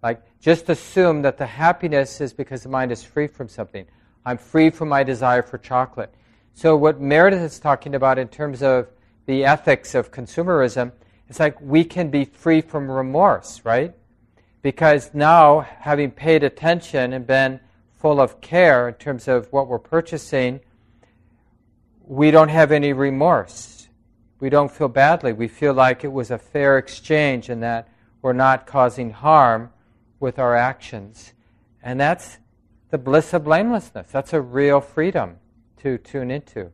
Like, 0.02 0.22
just 0.40 0.70
assume 0.70 1.22
that 1.22 1.38
the 1.38 1.46
happiness 1.46 2.22
is 2.22 2.34
because 2.34 2.64
the 2.64 2.70
mind 2.70 2.92
is 2.92 3.04
free 3.04 3.28
from 3.28 3.48
something. 3.48 3.86
I'm 4.26 4.38
free 4.38 4.70
from 4.70 4.90
my 4.90 5.04
desire 5.04 5.44
for 5.44 5.58
chocolate. 5.58 6.14
So 6.54 6.76
what 6.76 7.00
Meredith 7.00 7.42
is 7.42 7.60
talking 7.60 7.96
about 7.96 8.18
in 8.18 8.28
terms 8.28 8.62
of 8.64 8.88
the 9.26 9.46
ethics 9.46 9.96
of 9.96 10.12
consumerism, 10.12 10.92
it's 11.28 11.40
like 11.40 11.60
we 11.62 11.84
can 11.84 12.10
be 12.10 12.26
free 12.26 12.62
from 12.62 12.90
remorse, 12.90 13.62
right? 13.64 13.94
Because 14.62 15.12
now, 15.14 15.62
having 15.62 16.12
paid 16.12 16.44
attention 16.44 17.14
and 17.14 17.26
been 17.26 17.60
full 18.02 18.20
of 18.20 18.42
care 18.42 18.88
in 18.88 18.96
terms 18.96 19.28
of 19.28 19.48
what 19.54 19.68
we're 19.68 19.80
purchasing, 19.80 20.60
we 22.04 22.32
don't 22.32 22.50
have 22.50 22.72
any 22.72 22.94
remorse. 22.94 23.88
We 24.40 24.50
don't 24.50 24.72
feel 24.72 24.88
badly. 24.88 25.34
We 25.34 25.48
feel 25.48 25.74
like 25.74 26.04
it 26.04 26.12
was 26.12 26.32
a 26.32 26.40
fair 26.40 26.80
exchange 26.80 27.48
and 27.48 27.62
that 27.62 27.88
we're 28.24 28.34
not 28.34 28.66
causing 28.66 29.12
harm 29.12 29.72
with 30.20 30.40
our 30.40 30.56
actions. 30.56 31.34
And 31.84 32.00
that's 32.00 32.40
the 32.90 32.98
bliss 32.98 33.34
of 33.34 33.44
blamelessness. 33.44 34.08
That's 34.12 34.34
a 34.34 34.42
real 34.42 34.82
freedom 34.82 35.38
to 35.84 36.00
tune 36.00 36.32
into. 36.32 36.72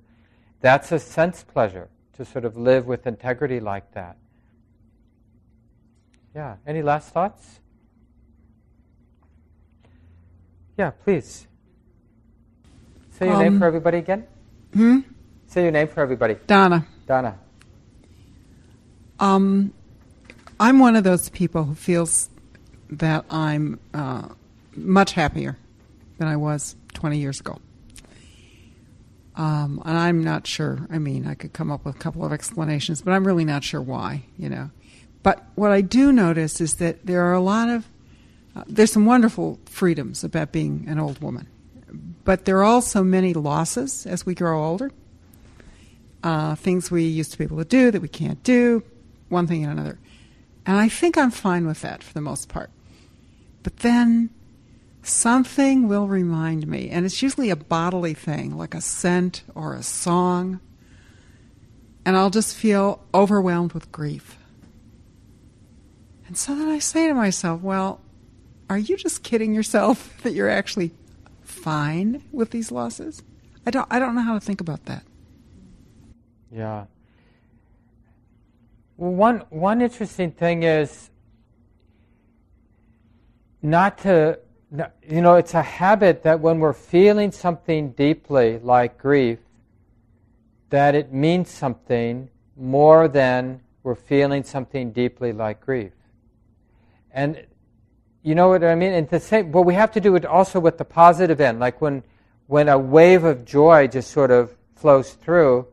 That's 0.62 0.92
a 0.94 1.00
sense 1.00 1.44
pleasure 1.44 1.90
to 2.14 2.24
sort 2.24 2.46
of 2.46 2.56
live 2.56 2.88
with 2.88 3.06
integrity 3.06 3.60
like 3.60 3.92
that. 3.92 4.18
Yeah. 6.34 6.56
Any 6.66 6.82
last 6.82 7.10
thoughts? 7.10 7.60
Yeah, 10.78 10.92
please. 10.92 11.48
Say 13.12 13.26
your 13.26 13.36
um, 13.36 13.42
name 13.42 13.60
for 13.60 13.66
everybody 13.66 13.98
again. 13.98 14.28
Hmm? 14.74 15.00
Say 15.48 15.64
your 15.64 15.72
name 15.72 15.88
for 15.88 16.02
everybody. 16.02 16.36
Donna. 16.46 16.86
Donna. 17.08 17.40
Um, 19.20 19.74
I'm 20.60 20.78
one 20.78 20.96
of 20.96 21.04
those 21.04 21.30
people 21.30 21.64
who 21.64 21.74
feels 21.74 22.30
that 22.92 23.26
I'm 23.32 23.80
uh, 23.94 24.30
much 24.76 25.14
happier 25.14 25.58
than 26.20 26.28
I 26.28 26.36
was 26.36 26.76
20 26.94 27.18
years 27.18 27.40
ago. 27.40 27.60
Um, 29.36 29.82
and 29.86 29.98
I'm 29.98 30.24
not 30.24 30.46
sure. 30.46 30.88
I 30.92 31.00
mean, 31.00 31.28
I 31.28 31.34
could 31.34 31.54
come 31.54 31.72
up 31.72 31.86
with 31.86 31.96
a 31.96 32.00
couple 32.00 32.24
of 32.26 32.32
explanations, 32.32 33.02
but 33.02 33.12
I'm 33.12 33.26
really 33.26 33.46
not 33.46 33.64
sure 33.64 33.82
why, 33.82 34.26
you 34.38 34.50
know. 34.50 34.70
But 35.24 35.44
what 35.56 35.72
I 35.72 35.82
do 35.82 36.12
notice 36.12 36.62
is 36.62 36.76
that 36.76 37.06
there 37.06 37.24
are 37.24 37.34
a 37.34 37.40
lot 37.40 37.70
of 37.70 37.86
there's 38.68 38.92
some 38.92 39.06
wonderful 39.06 39.60
freedoms 39.66 40.24
about 40.24 40.52
being 40.52 40.86
an 40.88 41.00
old 41.00 41.22
woman, 41.22 41.48
but 42.24 42.46
there 42.46 42.58
are 42.58 42.64
also 42.64 43.04
many 43.04 43.34
losses 43.34 44.06
as 44.06 44.26
we 44.26 44.34
grow 44.34 44.64
older. 44.64 44.92
Uh, 46.24 46.56
things 46.56 46.90
we 46.90 47.04
used 47.04 47.32
to 47.32 47.38
be 47.38 47.44
able 47.44 47.58
to 47.58 47.66
do 47.66 47.92
that 47.92 48.02
we 48.02 48.08
can't 48.08 48.42
do, 48.44 48.84
one 49.30 49.48
thing 49.48 49.64
and 49.64 49.72
another. 49.72 50.00
And 50.66 50.78
I 50.78 50.90
think 50.90 51.18
I'm 51.18 51.32
fine 51.32 51.68
with 51.68 51.82
that 51.82 52.04
for 52.04 52.14
the 52.14 52.22
most 52.22 52.50
part. 52.50 52.70
But 53.64 53.78
then 53.78 54.30
something 55.04 55.88
will 55.88 56.08
remind 56.08 56.68
me, 56.68 56.90
and 56.90 57.06
it's 57.06 57.22
usually 57.22 57.50
a 57.50 57.56
bodily 57.56 58.14
thing, 58.14 58.58
like 58.58 58.74
a 58.74 58.82
scent 58.82 59.44
or 59.56 59.74
a 59.74 59.84
song, 59.84 60.60
and 62.06 62.18
I'll 62.18 62.30
just 62.30 62.56
feel 62.56 63.04
overwhelmed 63.14 63.74
with 63.74 63.92
grief. 63.92 64.38
And 66.28 66.38
so 66.38 66.56
then 66.56 66.68
I 66.68 66.80
say 66.80 67.08
to 67.08 67.14
myself, 67.14 67.62
well, 67.62 68.02
are 68.70 68.78
you 68.78 68.98
just 68.98 69.24
kidding 69.24 69.54
yourself 69.54 70.18
that 70.24 70.34
you're 70.34 70.50
actually 70.50 70.92
fine 71.42 72.24
with 72.32 72.52
these 72.52 72.72
losses? 72.72 73.24
I 73.66 73.72
don't 73.72 73.88
I 73.90 74.00
don't 74.00 74.16
know 74.16 74.22
how 74.22 74.34
to 74.34 74.40
think 74.40 74.62
about 74.62 74.86
that. 74.86 75.04
Yeah. 76.52 76.86
Well, 78.96 79.12
one 79.12 79.44
one 79.50 79.82
interesting 79.82 80.32
thing 80.32 80.64
is 80.64 81.10
not 83.62 83.98
to 84.00 84.40
you 84.72 85.22
know 85.22 85.36
it's 85.36 85.54
a 85.54 85.62
habit 85.62 86.24
that 86.24 86.40
when 86.40 86.60
we're 86.60 86.74
feeling 86.74 87.32
something 87.32 87.92
deeply 87.92 88.60
like 88.60 88.98
grief 88.98 89.40
that 90.70 90.96
it 90.96 91.14
means 91.14 91.50
something 91.50 92.30
more 92.58 93.08
than 93.08 93.62
we're 93.84 93.96
feeling 93.96 94.44
something 94.44 94.92
deeply 94.92 95.32
like 95.32 95.62
grief 95.62 95.94
and 97.12 97.47
you 98.28 98.36
know 98.36 98.50
what 98.50 98.62
I 98.62 98.76
mean? 98.76 98.92
And 98.92 99.08
the 99.08 99.22
same, 99.22 99.52
but 99.52 99.62
we 99.62 99.74
have 99.76 99.94
to 99.94 100.02
do 100.02 100.14
it 100.18 100.26
also 100.26 100.60
with 100.60 100.78
the 100.78 100.84
positive 100.84 101.40
end. 101.40 101.62
Like 101.62 101.80
when, 101.80 102.04
when 102.48 102.68
a 102.68 102.78
wave 102.78 103.24
of 103.24 103.46
joy 103.46 103.88
just 103.88 104.12
sort 104.12 104.32
of 104.32 104.54
flows 104.76 105.14
through, 105.14 105.66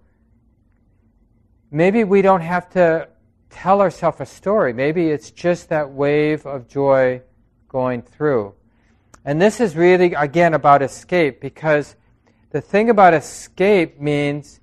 maybe 1.73 2.05
we 2.05 2.23
don't 2.23 2.43
have 2.43 2.71
to 2.71 3.09
tell 3.51 3.81
ourselves 3.81 4.21
a 4.21 4.27
story. 4.27 4.73
Maybe 4.73 5.09
it's 5.09 5.33
just 5.33 5.69
that 5.71 5.91
wave 5.91 6.47
of 6.47 6.69
joy 6.69 7.23
going 7.67 8.03
through. 8.03 8.55
And 9.25 9.43
this 9.43 9.61
is 9.61 9.75
really, 9.75 10.15
again, 10.15 10.55
about 10.55 10.81
escape 10.81 11.41
because 11.41 11.97
the 12.51 12.61
thing 12.61 12.89
about 12.89 13.15
escape 13.15 14.01
means 14.01 14.61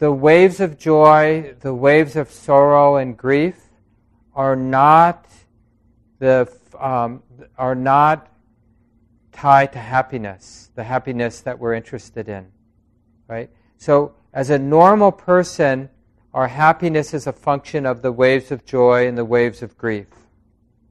the 0.00 0.12
waves 0.12 0.60
of 0.60 0.76
joy, 0.76 1.54
the 1.60 1.74
waves 1.74 2.14
of 2.14 2.30
sorrow 2.30 2.96
and 2.96 3.16
grief 3.16 3.56
are 4.34 4.54
not 4.54 5.26
the 6.18 6.44
um, 6.80 7.22
are 7.56 7.74
not 7.74 8.28
tied 9.32 9.72
to 9.72 9.78
happiness, 9.78 10.70
the 10.74 10.84
happiness 10.84 11.40
that 11.40 11.58
we're 11.58 11.74
interested 11.74 12.28
in, 12.28 12.46
right? 13.28 13.50
So, 13.76 14.14
as 14.32 14.50
a 14.50 14.58
normal 14.58 15.12
person, 15.12 15.88
our 16.32 16.48
happiness 16.48 17.14
is 17.14 17.26
a 17.26 17.32
function 17.32 17.86
of 17.86 18.02
the 18.02 18.12
waves 18.12 18.50
of 18.50 18.64
joy 18.64 19.06
and 19.06 19.16
the 19.16 19.24
waves 19.24 19.62
of 19.62 19.76
grief, 19.78 20.08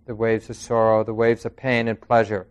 the 0.06 0.16
waves 0.16 0.50
of 0.50 0.56
sorrow, 0.56 1.04
the 1.04 1.14
waves 1.14 1.46
of 1.46 1.56
pain 1.56 1.88
and 1.88 2.00
pleasure. 2.00 2.48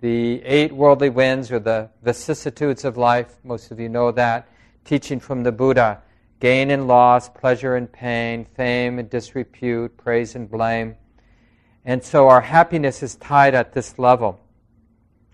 The 0.00 0.42
eight 0.44 0.72
worldly 0.72 1.10
winds 1.10 1.50
or 1.50 1.58
the 1.58 1.90
vicissitudes 2.02 2.84
of 2.84 2.96
life, 2.96 3.36
most 3.44 3.70
of 3.70 3.80
you 3.80 3.88
know 3.88 4.10
that, 4.12 4.48
teaching 4.84 5.20
from 5.20 5.42
the 5.42 5.52
Buddha 5.52 6.02
gain 6.40 6.70
and 6.70 6.86
loss, 6.86 7.28
pleasure 7.28 7.76
and 7.76 7.90
pain, 7.90 8.44
fame 8.54 8.98
and 8.98 9.08
disrepute, 9.08 9.96
praise 9.96 10.34
and 10.34 10.50
blame. 10.50 10.94
And 11.84 12.02
so 12.02 12.28
our 12.28 12.40
happiness 12.40 13.02
is 13.02 13.16
tied 13.16 13.54
at 13.54 13.72
this 13.72 13.98
level. 13.98 14.40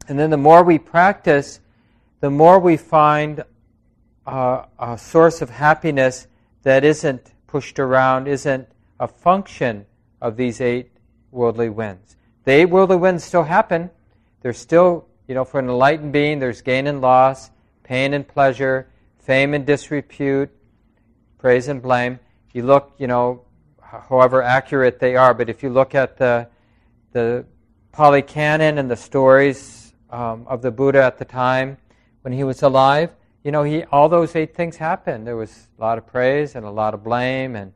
And 0.09 0.19
then 0.19 0.31
the 0.31 0.37
more 0.37 0.65
we 0.65 0.79
practice, 0.79 1.61
the 2.21 2.31
more 2.31 2.59
we 2.59 2.77
find 2.77 3.45
uh, 4.27 4.65
a 4.79 4.99
source 4.99 5.43
of 5.43 5.51
happiness 5.51 6.27
that 6.63 6.85
isn't 6.85 7.33
pushed 7.47 7.79
around, 7.79 8.27
isn't 8.27 8.69
a 8.99 9.07
function 9.07 9.87
of 10.21 10.37
these 10.37 10.61
eight 10.61 10.91
worldly 11.31 11.69
winds. 11.69 12.17
The 12.45 12.53
eight 12.53 12.67
worldly 12.67 12.97
winds 12.97 13.25
still 13.25 13.45
happen. 13.45 13.91
There's 14.43 14.59
still, 14.59 15.07
you 15.29 15.35
know, 15.35 15.45
for 15.45 15.61
an 15.61 15.69
enlightened 15.69 16.13
being, 16.13 16.39
there's 16.39 16.63
gain 16.63 16.87
and 16.87 17.01
loss, 17.01 17.51
pain 17.85 18.15
and 18.15 18.27
pleasure, 18.27 18.89
fame 19.19 19.55
and 19.55 19.65
disrepute, 19.65 20.51
praise 21.39 21.69
and 21.69 21.81
blame. 21.81 22.19
You 22.53 22.65
look, 22.65 22.93
you 22.99 23.07
know, 23.07 23.45
however 23.91 24.43
accurate 24.43 24.99
they 25.01 25.17
are, 25.17 25.35
but 25.35 25.49
if 25.49 25.63
you 25.63 25.71
look 25.71 25.95
at 25.95 26.17
the, 26.17 26.49
the 27.13 27.45
Pali 27.93 28.23
Canon 28.23 28.79
and 28.79 28.91
the 28.91 28.97
stories 28.97 29.93
um, 30.11 30.47
of 30.47 30.63
the 30.63 30.71
Buddha 30.71 31.03
at 31.03 31.19
the 31.19 31.25
time 31.25 31.77
when 32.23 32.33
he 32.33 32.45
was 32.45 32.63
alive, 32.63 33.11
you 33.43 33.51
know, 33.51 33.63
he, 33.63 33.85
all 33.85 34.09
those 34.09 34.37
eight 34.37 34.55
things 34.55 34.77
happened. 34.77 35.27
There 35.27 35.37
was 35.37 35.69
a 35.79 35.81
lot 35.81 35.99
of 35.99 36.07
praise 36.07 36.55
and 36.55 36.65
a 36.65 36.71
lot 36.71 36.95
of 36.95 37.03
blame 37.03 37.57
and 37.57 37.73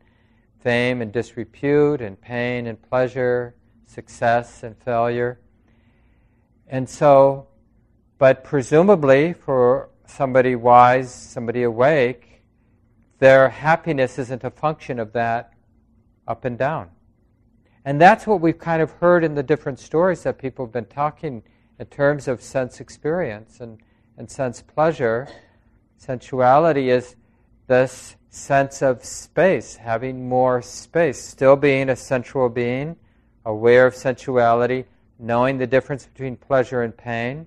fame 0.61 1.03
and 1.03 1.11
disrepute 1.13 2.01
and 2.01 2.21
pain 2.21 2.67
and 2.67 2.81
pleasure, 2.81 3.55
success 3.87 4.63
and 4.63 4.77
failure. 4.79 5.41
And 6.69 6.89
so, 6.89 7.49
but 8.19 8.45
presumably 8.45 9.33
for 9.33 9.91
somebody 10.07 10.55
wise, 10.55 11.13
somebody 11.13 11.63
awake, 11.63 12.43
their 13.19 13.49
happiness 13.49 14.19
isn't 14.19 14.45
a 14.45 14.51
function 14.51 14.99
of 14.99 15.13
that 15.13 15.54
up 16.27 16.45
and 16.45 16.59
down. 16.59 16.91
And 17.85 18.01
that's 18.01 18.27
what 18.27 18.41
we've 18.41 18.59
kind 18.59 18.81
of 18.81 18.93
heard 18.93 19.25
in 19.25 19.35
the 19.35 19.43
different 19.43 19.79
stories 19.79 20.23
that 20.23 20.39
people 20.39 20.65
have 20.65 20.73
been 20.73 20.87
talking 20.87 21.43
in 21.79 21.87
terms 21.87 22.29
of 22.29 22.41
sense 22.41 22.81
experience 22.81 23.61
and, 23.61 23.79
and 24.17 24.31
sense 24.31 24.63
pleasure 24.63 25.29
Sensuality 26.05 26.89
is 26.91 27.17
this 27.67 28.17
sense 28.29 28.83
of 28.83 29.05
space, 29.05 29.77
having 29.77 30.29
more 30.29 30.61
space, 30.61 31.23
still 31.23 31.57
being 31.57 31.89
a 31.89 31.97
sensual 31.97 32.51
being, 32.51 32.97
aware 33.47 33.87
of 33.87 33.95
sensuality, 33.95 34.85
knowing 35.19 35.57
the 35.57 35.67
difference 35.67 36.05
between 36.05 36.37
pleasure 36.37 36.83
and 36.83 36.95
pain, 36.95 37.47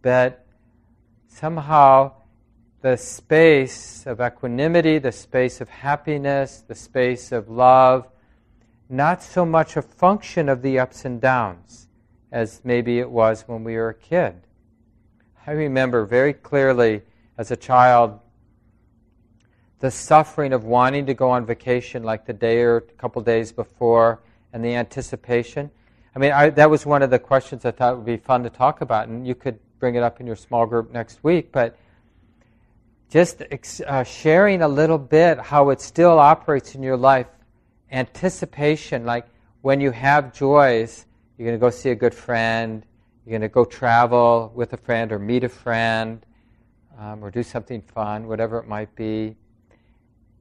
but 0.00 0.46
somehow 1.26 2.12
the 2.80 2.96
space 2.96 4.06
of 4.06 4.20
equanimity, 4.20 4.98
the 4.98 5.12
space 5.12 5.60
of 5.60 5.68
happiness, 5.68 6.62
the 6.66 6.74
space 6.74 7.32
of 7.32 7.48
love, 7.48 8.06
not 8.88 9.22
so 9.22 9.44
much 9.44 9.76
a 9.76 9.82
function 9.82 10.48
of 10.48 10.62
the 10.62 10.78
ups 10.78 11.04
and 11.04 11.20
downs 11.20 11.88
as 12.30 12.60
maybe 12.64 12.98
it 12.98 13.10
was 13.10 13.42
when 13.46 13.64
we 13.64 13.74
were 13.74 13.90
a 13.90 13.94
kid. 13.94 14.34
I 15.46 15.52
remember 15.52 16.04
very 16.04 16.32
clearly 16.32 17.02
as 17.36 17.50
a 17.50 17.56
child 17.56 18.20
the 19.80 19.90
suffering 19.90 20.52
of 20.52 20.64
wanting 20.64 21.06
to 21.06 21.14
go 21.14 21.30
on 21.30 21.46
vacation 21.46 22.02
like 22.02 22.26
the 22.26 22.32
day 22.32 22.60
or 22.62 22.78
a 22.78 22.80
couple 22.80 23.22
days 23.22 23.52
before 23.52 24.20
and 24.52 24.64
the 24.64 24.74
anticipation. 24.74 25.70
I 26.16 26.18
mean, 26.18 26.32
I, 26.32 26.50
that 26.50 26.68
was 26.68 26.84
one 26.84 27.02
of 27.02 27.10
the 27.10 27.18
questions 27.18 27.64
I 27.64 27.70
thought 27.70 27.96
would 27.96 28.06
be 28.06 28.16
fun 28.16 28.42
to 28.42 28.50
talk 28.50 28.80
about, 28.80 29.08
and 29.08 29.26
you 29.26 29.34
could 29.34 29.58
bring 29.78 29.94
it 29.94 30.02
up 30.02 30.20
in 30.20 30.26
your 30.26 30.36
small 30.36 30.66
group 30.66 30.90
next 30.90 31.22
week. 31.22 31.52
But 31.52 31.78
just 33.10 33.42
uh, 33.42 34.04
sharing 34.04 34.62
a 34.62 34.68
little 34.68 34.98
bit 34.98 35.38
how 35.38 35.70
it 35.70 35.80
still 35.80 36.18
operates 36.18 36.74
in 36.74 36.82
your 36.82 36.96
life, 36.96 37.26
anticipation, 37.90 39.06
like 39.06 39.26
when 39.62 39.80
you 39.80 39.90
have 39.90 40.34
joys, 40.34 41.06
you're 41.36 41.46
going 41.46 41.58
to 41.58 41.60
go 41.60 41.70
see 41.70 41.90
a 41.90 41.94
good 41.94 42.14
friend, 42.14 42.84
you're 43.24 43.38
going 43.38 43.48
to 43.48 43.52
go 43.52 43.64
travel 43.64 44.52
with 44.54 44.72
a 44.72 44.76
friend 44.76 45.10
or 45.10 45.18
meet 45.18 45.44
a 45.44 45.48
friend, 45.48 46.24
um, 46.98 47.24
or 47.24 47.30
do 47.30 47.42
something 47.42 47.80
fun, 47.80 48.26
whatever 48.26 48.58
it 48.58 48.68
might 48.68 48.94
be. 48.94 49.36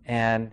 And 0.06 0.52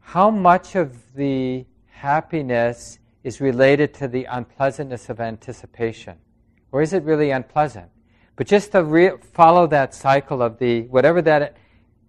how 0.00 0.30
much 0.30 0.74
of 0.74 1.14
the 1.14 1.64
happiness 1.86 2.98
is 3.24 3.40
related 3.40 3.94
to 3.94 4.08
the 4.08 4.24
unpleasantness 4.24 5.08
of 5.08 5.20
anticipation? 5.20 6.18
Or 6.70 6.82
is 6.82 6.92
it 6.92 7.02
really 7.02 7.30
unpleasant? 7.30 7.90
But 8.36 8.46
just 8.46 8.72
to 8.72 8.84
re- 8.84 9.16
follow 9.32 9.66
that 9.68 9.94
cycle 9.94 10.42
of 10.42 10.58
the, 10.58 10.82
whatever 10.82 11.22
that, 11.22 11.56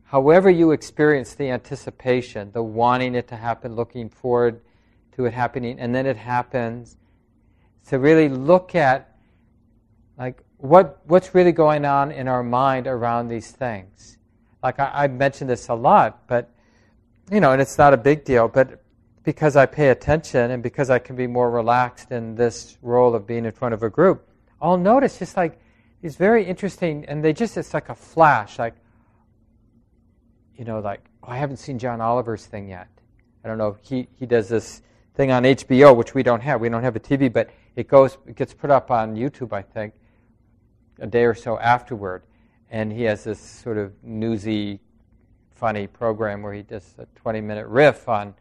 however 0.03 0.49
you 0.49 0.71
experience 0.71 1.34
the 1.34 1.49
anticipation, 1.49 2.51
the 2.51 2.61
wanting 2.61 3.15
it 3.15 3.28
to 3.30 3.36
happen, 3.36 3.75
looking 3.75 4.09
forward 4.09 4.61
to 5.15 5.25
it 5.25 5.34
happening, 5.34 5.80
and 5.80 5.95
then 5.95 6.05
it 6.05 6.17
happens, 6.17 6.97
to 7.88 7.97
really 7.97 8.28
look 8.28 8.75
at, 8.75 9.15
like, 10.17 10.43
what, 10.57 10.99
what's 11.05 11.34
really 11.34 11.51
going 11.51 11.86
on 11.86 12.11
in 12.11 12.28
our 12.28 12.43
mind 12.43 12.88
around 12.88 13.30
these 13.30 13.51
things. 13.51 14.17
Like 14.61 14.80
I, 14.80 14.91
I 14.93 15.07
mentioned 15.07 15.49
this 15.49 15.69
a 15.69 15.73
lot, 15.73 16.28
but 16.28 16.49
you 17.32 17.39
know, 17.39 17.51
and 17.51 17.61
it's 17.61 17.78
not 17.78 17.93
a 17.93 17.97
big 17.97 18.23
deal, 18.23 18.47
but 18.47 18.82
because 19.23 19.55
I 19.55 19.65
pay 19.65 19.89
attention 19.89 20.51
and 20.51 20.63
because 20.63 20.89
I 20.89 20.99
can 20.99 21.15
be 21.15 21.28
more 21.28 21.51
relaxed 21.51 22.11
in 22.11 22.36
this 22.36 22.78
role 22.82 23.13
of 23.13 23.28
being 23.28 23.45
in 23.45 23.51
front 23.51 23.73
of 23.73 23.84
a 23.84 23.89
group, 23.89 24.28
I'll 24.61 24.78
notice 24.78 25.19
just 25.19 25.36
like 25.36 25.59
these 26.02 26.16
very 26.16 26.45
interesting, 26.45 27.06
and 27.06 27.24
they 27.24 27.34
just, 27.34 27.58
it's 27.58 27.74
like 27.74 27.89
a 27.89 27.95
flash, 27.95 28.60
like, 28.60 28.76
you 30.56 30.66
know, 30.66 30.80
like, 30.80 31.02
oh, 31.24 31.32
I 31.32 31.38
haven't 31.38 31.58
seen 31.58 31.80
John 31.80 32.02
Oliver's 32.02 32.45
thing 32.45 32.70
yet. 32.70 32.88
I 33.43 33.48
don't 33.48 33.58
know, 33.58 33.78
he, 33.82 34.08
he 34.16 34.26
does 34.26 34.50
this 34.50 34.82
thing 35.16 35.32
on 35.32 35.43
HBO, 35.43 35.95
which 35.95 36.14
we 36.14 36.24
don't 36.24 36.41
have. 36.41 36.62
We 36.62 36.70
don't 36.70 36.84
have 36.84 36.95
a 36.95 37.00
TV, 37.00 37.32
but 37.32 37.50
it 37.76 37.88
goes, 37.88 38.18
it 38.28 38.36
gets 38.36 38.54
put 38.54 38.70
up 38.70 38.91
on 38.91 39.16
YouTube, 39.16 39.54
I 39.54 39.62
think 39.62 39.93
a 41.00 41.08
day 41.08 41.26
or 41.26 41.34
so 41.34 41.58
afterward. 41.60 42.24
And 42.70 42.91
he 42.91 43.04
has 43.04 43.24
this 43.24 43.39
sort 43.39 43.78
of 43.78 43.93
newsy, 44.04 44.80
funny 45.56 45.88
program 45.88 46.41
where 46.41 46.54
he 46.54 46.62
does 46.62 46.95
a 46.98 47.06
20 47.16 47.41
minute 47.41 47.68
riff 47.68 48.10
on 48.10 48.34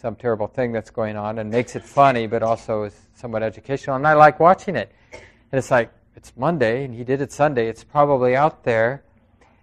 some 0.00 0.16
terrible 0.16 0.46
thing 0.46 0.72
that's 0.72 0.90
going 0.90 1.16
on 1.16 1.38
and 1.38 1.50
makes 1.50 1.76
it 1.76 1.82
funny, 1.82 2.26
but 2.26 2.42
also 2.42 2.84
is 2.84 3.08
somewhat 3.14 3.42
educational. 3.42 3.96
And 3.96 4.06
I 4.06 4.14
like 4.14 4.40
watching 4.40 4.76
it. 4.76 4.92
And 5.12 5.58
it's 5.58 5.70
like, 5.70 5.90
it's 6.16 6.32
Monday, 6.36 6.84
and 6.84 6.94
he 6.94 7.04
did 7.04 7.20
it 7.20 7.30
Sunday. 7.30 7.68
It's 7.68 7.84
probably 7.84 8.34
out 8.34 8.64
there. 8.64 9.04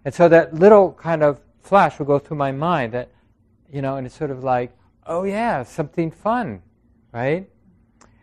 And 0.06 0.14
so 0.14 0.30
that 0.30 0.54
little 0.54 0.93
kind 0.93 1.24
of 1.24 1.41
flash 1.62 1.97
will 1.97 2.06
go 2.06 2.20
through 2.20 2.38
my 2.38 2.51
mind 2.51 2.93
that, 2.93 3.10
you 3.72 3.82
know, 3.82 3.97
and 3.97 4.06
it's 4.06 4.16
sort 4.16 4.32
of 4.32 4.43
like, 4.43 4.72
oh 5.08 5.24
yeah, 5.24 5.64
something 5.64 6.12
fun, 6.12 6.62
right? 7.12 7.49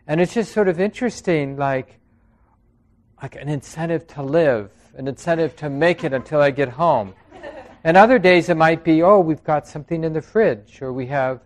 And 0.07 0.21
it's 0.21 0.33
just 0.33 0.53
sort 0.53 0.67
of 0.67 0.79
interesting, 0.79 1.57
like, 1.57 1.99
like 3.21 3.35
an 3.35 3.49
incentive 3.49 4.07
to 4.07 4.23
live, 4.23 4.71
an 4.95 5.07
incentive 5.07 5.55
to 5.57 5.69
make 5.69 6.03
it 6.03 6.13
until 6.13 6.41
I 6.41 6.51
get 6.51 6.69
home. 6.69 7.13
And 7.83 7.97
other 7.97 8.19
days 8.19 8.49
it 8.49 8.57
might 8.57 8.83
be, 8.83 9.03
oh, 9.03 9.19
we've 9.19 9.43
got 9.43 9.67
something 9.67 10.03
in 10.03 10.13
the 10.13 10.21
fridge, 10.21 10.81
or 10.81 10.93
we 10.93 11.07
have, 11.07 11.41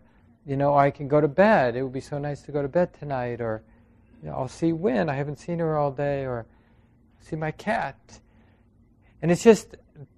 you 0.46 0.56
know, 0.56 0.76
I 0.76 0.92
can 0.92 1.08
go 1.08 1.20
to 1.20 1.28
bed. 1.28 1.76
It 1.76 1.82
would 1.82 1.94
be 1.94 2.02
so 2.02 2.20
nice 2.20 2.42
to 2.44 2.52
go 2.52 2.62
to 2.62 2.68
bed 2.68 2.94
tonight, 3.00 3.42
or 3.42 3.64
you 4.22 4.30
know, 4.30 4.36
I'll 4.36 4.48
see 4.48 4.74
Wynn. 4.74 5.10
I 5.10 5.16
haven't 5.16 5.40
seen 5.40 5.60
her 5.60 5.78
all 5.78 5.92
day, 5.92 6.26
or 6.26 6.46
see 7.26 7.36
my 7.36 7.52
cat. 7.52 7.98
And 9.22 9.32
it's 9.32 9.44
just 9.44 9.76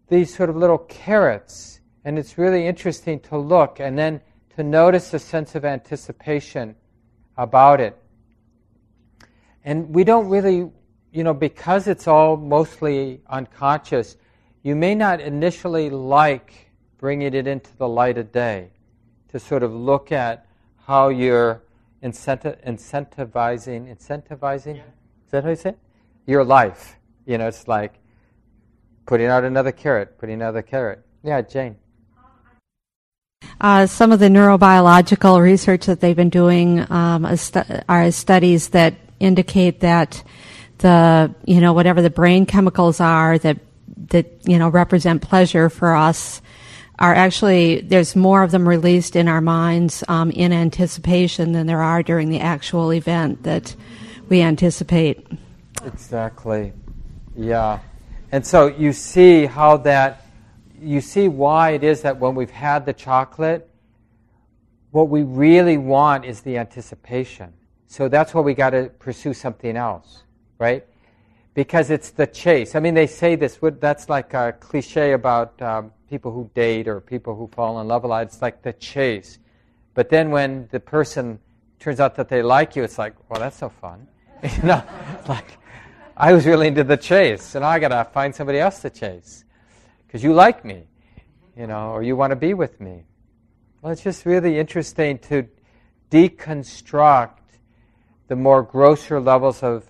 these 0.09 0.35
sort 0.35 0.49
of 0.49 0.55
little 0.55 0.77
carrots, 0.77 1.79
and 2.03 2.17
it's 2.17 2.37
really 2.37 2.67
interesting 2.67 3.19
to 3.21 3.37
look 3.37 3.79
and 3.79 3.97
then 3.97 4.21
to 4.55 4.63
notice 4.63 5.13
a 5.13 5.19
sense 5.19 5.55
of 5.55 5.65
anticipation 5.65 6.75
about 7.37 7.79
it. 7.79 7.97
And 9.63 9.93
we 9.93 10.03
don't 10.03 10.29
really 10.29 10.71
you 11.11 11.23
know, 11.23 11.33
because 11.33 11.87
it's 11.87 12.07
all 12.07 12.37
mostly 12.37 13.21
unconscious, 13.27 14.17
you 14.61 14.75
may 14.75 14.93
not 14.93 15.19
initially 15.21 15.89
like 15.89 16.69
bringing 16.97 17.33
it 17.33 17.47
into 17.47 17.75
the 17.77 17.87
light 17.87 18.17
of 18.17 18.31
day 18.31 18.69
to 19.29 19.39
sort 19.39 19.63
of 19.63 19.73
look 19.73 20.11
at 20.11 20.45
how 20.85 21.09
you're 21.09 21.63
incentivizing, 22.03 22.57
incentivizing, 23.87 24.75
yeah. 24.75 24.83
is 25.25 25.31
that 25.31 25.43
how 25.43 25.49
you 25.49 25.55
say 25.55 25.69
it? 25.69 25.79
Your 26.25 26.43
life. 26.43 26.96
You 27.27 27.37
know, 27.37 27.47
it's 27.47 27.67
like 27.67 27.93
putting 29.05 29.27
out 29.27 29.43
another 29.43 29.73
carrot, 29.73 30.17
putting 30.17 30.35
another 30.35 30.61
carrot. 30.61 31.03
Yeah, 31.23 31.41
Jane. 31.41 31.75
Uh, 33.59 33.85
some 33.85 34.13
of 34.13 34.19
the 34.19 34.29
neurobiological 34.29 35.41
research 35.41 35.87
that 35.87 35.99
they've 35.99 36.15
been 36.15 36.29
doing 36.29 36.89
um, 36.89 37.25
are 37.89 38.11
studies 38.11 38.69
that 38.69 38.95
indicate 39.19 39.81
that 39.81 40.23
the 40.77 41.33
you 41.45 41.59
know 41.59 41.73
whatever 41.73 42.01
the 42.01 42.09
brain 42.09 42.45
chemicals 42.45 42.99
are 42.99 43.37
that 43.39 43.57
that 44.09 44.47
you 44.47 44.59
know 44.59 44.69
represent 44.69 45.23
pleasure 45.23 45.69
for 45.69 45.95
us 45.95 46.39
are 46.99 47.15
actually 47.15 47.81
there's 47.81 48.15
more 48.15 48.43
of 48.43 48.51
them 48.51 48.67
released 48.67 49.15
in 49.15 49.27
our 49.27 49.41
minds 49.41 50.03
um, 50.07 50.29
in 50.31 50.53
anticipation 50.53 51.51
than 51.51 51.65
there 51.65 51.81
are 51.81 52.03
during 52.03 52.29
the 52.29 52.39
actual 52.39 52.93
event 52.93 53.43
that 53.43 53.75
we 54.29 54.41
anticipate. 54.41 55.27
Exactly. 55.83 56.73
Yeah. 57.37 57.79
And 58.31 58.45
so 58.45 58.67
you 58.67 58.91
see 58.91 59.45
how 59.45 59.77
that, 59.77 60.25
you 60.81 60.99
see 61.01 61.27
why 61.27 61.71
it 61.71 61.83
is 61.83 62.01
that 62.01 62.19
when 62.19 62.35
we've 62.35 62.49
had 62.49 62.85
the 62.85 62.93
chocolate, 62.93 63.69
what 64.91 65.09
we 65.09 65.21
really 65.23 65.77
want 65.77 66.25
is 66.25 66.41
the 66.41 66.57
anticipation. 66.57 67.53
So 67.87 68.09
that's 68.09 68.33
why 68.33 68.41
we 68.41 68.53
got 68.53 68.71
to 68.71 68.91
pursue 68.99 69.33
something 69.33 69.77
else, 69.77 70.23
right? 70.57 70.85
Because 71.53 71.89
it's 71.89 72.09
the 72.09 72.27
chase. 72.27 72.75
I 72.75 72.79
mean, 72.79 72.95
they 72.95 73.07
say 73.07 73.35
this, 73.35 73.59
that's 73.79 74.09
like 74.09 74.33
a 74.33 74.53
cliche 74.59 75.13
about 75.13 75.61
um, 75.61 75.91
people 76.09 76.31
who 76.31 76.49
date 76.55 76.87
or 76.87 76.99
people 76.99 77.35
who 77.35 77.47
fall 77.47 77.79
in 77.79 77.87
love 77.87 78.03
a 78.03 78.07
lot. 78.07 78.23
It's 78.23 78.41
like 78.41 78.63
the 78.63 78.73
chase. 78.73 79.39
But 79.93 80.09
then 80.09 80.31
when 80.31 80.67
the 80.71 80.79
person 80.79 81.39
turns 81.79 81.99
out 81.99 82.15
that 82.15 82.29
they 82.29 82.41
like 82.41 82.75
you, 82.75 82.83
it's 82.83 82.97
like, 82.97 83.15
well, 83.29 83.39
that's 83.39 83.57
so 83.57 83.69
fun. 83.69 84.07
you 84.43 84.63
know, 84.63 84.83
like 85.27 85.57
I 86.19 86.33
was 86.33 86.47
really 86.47 86.67
into 86.67 86.83
the 86.83 86.97
chase, 86.97 87.53
and 87.53 87.63
I 87.63 87.77
got 87.77 87.89
to 87.89 88.03
find 88.11 88.33
somebody 88.33 88.57
else 88.57 88.79
to 88.79 88.89
chase 88.89 89.45
because 90.07 90.23
you 90.23 90.33
like 90.33 90.65
me, 90.65 90.87
you 91.55 91.67
know, 91.67 91.91
or 91.91 92.01
you 92.01 92.15
want 92.15 92.31
to 92.31 92.35
be 92.35 92.55
with 92.55 92.81
me. 92.81 93.03
Well, 93.81 93.93
it's 93.93 94.01
just 94.01 94.25
really 94.25 94.57
interesting 94.57 95.19
to 95.19 95.47
deconstruct 96.09 97.37
the 98.29 98.35
more 98.35 98.63
grosser 98.63 99.19
levels 99.19 99.61
of 99.61 99.85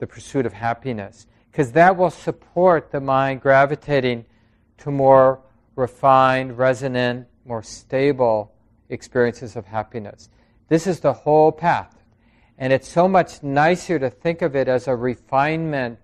the 0.00 0.06
pursuit 0.08 0.46
of 0.46 0.52
happiness 0.52 1.28
because 1.52 1.70
that 1.72 1.96
will 1.96 2.10
support 2.10 2.90
the 2.90 3.00
mind 3.00 3.40
gravitating 3.40 4.24
to 4.78 4.90
more 4.90 5.40
refined, 5.76 6.58
resonant, 6.58 7.28
more 7.44 7.62
stable 7.62 8.52
experiences 8.88 9.54
of 9.54 9.66
happiness. 9.66 10.28
This 10.66 10.88
is 10.88 10.98
the 10.98 11.12
whole 11.12 11.52
path. 11.52 11.94
And 12.58 12.72
it's 12.72 12.88
so 12.88 13.06
much 13.06 13.42
nicer 13.42 14.00
to 14.00 14.10
think 14.10 14.42
of 14.42 14.56
it 14.56 14.66
as 14.66 14.88
a 14.88 14.96
refinement, 14.96 16.00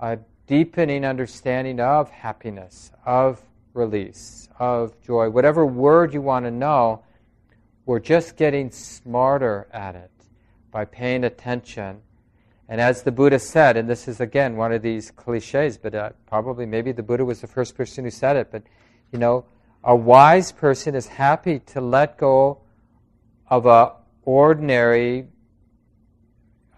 a 0.00 0.18
deepening 0.48 1.04
understanding 1.04 1.78
of 1.78 2.10
happiness, 2.10 2.90
of 3.06 3.40
release, 3.74 4.48
of 4.58 5.00
joy. 5.02 5.30
Whatever 5.30 5.64
word 5.64 6.12
you 6.12 6.20
want 6.20 6.46
to 6.46 6.50
know, 6.50 7.04
we're 7.86 8.00
just 8.00 8.36
getting 8.36 8.72
smarter 8.72 9.68
at 9.72 9.94
it 9.94 10.10
by 10.72 10.84
paying 10.84 11.22
attention. 11.22 12.00
And 12.68 12.80
as 12.80 13.02
the 13.02 13.12
Buddha 13.12 13.38
said, 13.38 13.76
and 13.76 13.88
this 13.88 14.08
is 14.08 14.20
again 14.20 14.56
one 14.56 14.72
of 14.72 14.82
these 14.82 15.12
cliches, 15.12 15.78
but 15.78 15.94
uh, 15.94 16.10
probably 16.26 16.66
maybe 16.66 16.90
the 16.90 17.02
Buddha 17.02 17.24
was 17.24 17.40
the 17.40 17.46
first 17.46 17.76
person 17.76 18.04
who 18.04 18.10
said 18.10 18.36
it, 18.36 18.48
but 18.50 18.62
you 19.12 19.18
know, 19.18 19.44
a 19.84 19.94
wise 19.94 20.50
person 20.50 20.94
is 20.94 21.06
happy 21.06 21.60
to 21.60 21.80
let 21.80 22.18
go 22.18 22.58
of 23.48 23.66
a 23.66 23.92
ordinary 24.24 25.28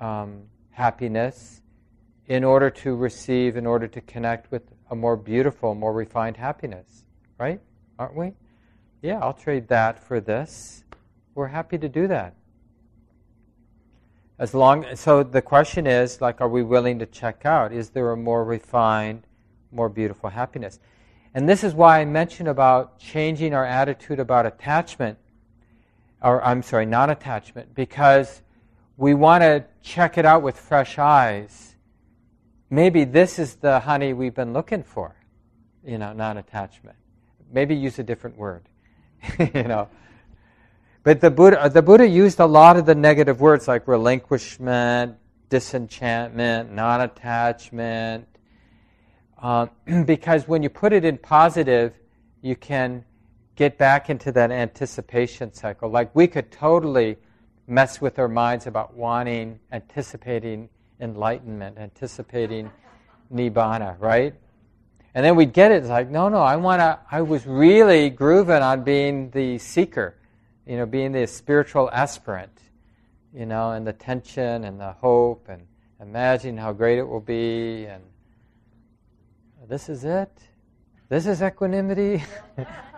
um, 0.01 0.43
happiness 0.71 1.63
in 2.27 2.45
order 2.45 2.71
to 2.71 2.95
receive, 2.95 3.57
in 3.57 3.67
order 3.67 3.87
to 3.87 4.01
connect 4.01 4.51
with 4.51 4.63
a 4.91 4.97
more 4.97 5.17
beautiful, 5.17 5.75
more 5.75 5.93
refined 5.93 6.37
happiness. 6.37 7.07
Right? 7.39 7.61
Aren't 7.99 8.17
we? 8.17 8.33
Yeah, 9.03 9.19
I'll 9.21 9.35
trade 9.35 9.69
that 9.69 10.03
for 10.03 10.21
this. 10.21 10.85
We're 11.35 11.49
happy 11.49 11.79
to 11.79 11.89
do 11.89 12.09
that. 12.09 12.35
As 14.39 14.53
long 14.53 14.97
so 14.97 15.23
the 15.23 15.41
question 15.41 15.87
is 15.87 16.21
like 16.21 16.41
are 16.41 16.49
we 16.49 16.63
willing 16.63 16.99
to 16.99 17.07
check 17.07 17.47
out 17.47 17.73
is 17.73 17.91
there 17.91 18.11
a 18.13 18.17
more 18.17 18.45
refined, 18.45 19.23
more 19.73 19.89
beautiful 19.89 20.29
happiness? 20.29 20.79
And 21.35 21.49
this 21.49 21.65
is 21.65 21.75
why 21.75 22.01
I 22.01 22.05
mentioned 22.05 22.49
about 22.49 22.99
changing 22.99 23.55
our 23.55 23.65
attitude 23.65 24.19
about 24.19 24.47
attachment 24.47 25.19
or 26.23 26.43
I'm 26.45 26.63
sorry, 26.63 26.87
non 26.87 27.11
attachment 27.11 27.75
because 27.75 28.43
we 28.97 29.15
want 29.15 29.43
to 29.43 29.65
check 29.83 30.19
it 30.19 30.25
out 30.25 30.43
with 30.43 30.59
fresh 30.59 30.99
eyes. 30.99 31.75
Maybe 32.71 33.05
this 33.05 33.39
is 33.39 33.57
the 33.57 33.81
honey 33.81 34.13
we've 34.13 34.35
been 34.35 34.53
looking 34.53 34.83
for, 34.83 35.15
you 35.85 35.99
know, 35.99 36.13
non 36.13 36.39
attachment. 36.39 36.97
Maybe 37.53 37.77
use 37.77 37.99
a 37.99 38.03
different 38.03 38.37
word, 38.37 38.69
you 39.39 39.63
know. 39.65 39.89
But 41.03 41.21
the 41.21 41.31
Buddha, 41.31 41.71
the 41.73 41.83
Buddha 41.83 42.07
used 42.07 42.41
a 42.41 42.47
lot 42.47 42.77
of 42.77 42.87
the 42.87 42.95
negative 42.95 43.41
words 43.41 43.69
like 43.69 43.87
relinquishment, 43.87 45.17
disenchantment, 45.49 46.73
non 46.73 47.03
attachment, 47.03 48.27
um, 49.41 49.71
because 50.05 50.49
when 50.49 50.63
you 50.63 50.69
put 50.69 50.93
it 50.93 51.05
in 51.05 51.19
positive, 51.19 51.95
you 52.43 52.57
can 52.57 53.05
get 53.55 53.79
back 53.79 54.11
into 54.11 54.33
that 54.33 54.51
anticipation 54.51 55.53
cycle. 55.53 55.89
Like 55.89 56.15
we 56.15 56.27
could 56.27 56.51
totally 56.51 57.17
mess 57.67 58.01
with 58.01 58.19
our 58.19 58.29
minds 58.29 58.67
about 58.67 58.95
wanting, 58.95 59.59
anticipating 59.73 60.69
enlightenment, 61.01 61.79
anticipating 61.79 62.71
nibbana, 63.33 63.97
right? 63.99 64.35
And 65.15 65.25
then 65.25 65.35
we'd 65.35 65.53
get 65.53 65.73
it. 65.73 65.77
It's 65.77 65.89
like, 65.89 66.11
no, 66.11 66.29
no, 66.29 66.39
I 66.39 66.57
want 66.57 66.81
to. 66.81 66.99
I 67.11 67.23
was 67.23 67.47
really 67.47 68.11
grooving 68.11 68.63
on 68.63 68.85
being 68.85 69.31
the 69.31 69.59
seeker, 69.59 70.15
you 70.67 70.77
know, 70.77 70.87
being 70.87 71.13
the 71.13 71.27
spiritual 71.27 71.91
aspirant, 71.91 72.53
you 73.35 73.47
know, 73.47 73.73
and 73.73 73.87
the 73.87 73.95
tension 73.95 74.65
and 74.65 74.79
the 74.79 74.93
hope 74.93 75.49
and 75.49 75.67
imagine 76.01 76.57
how 76.57 76.73
great 76.73 76.99
it 76.99 77.09
will 77.09 77.21
be. 77.21 77.87
And 77.87 78.03
this 79.69 79.89
is 79.89 80.05
it. 80.05 80.31
This 81.09 81.27
is 81.27 81.43
equanimity. 81.43 82.23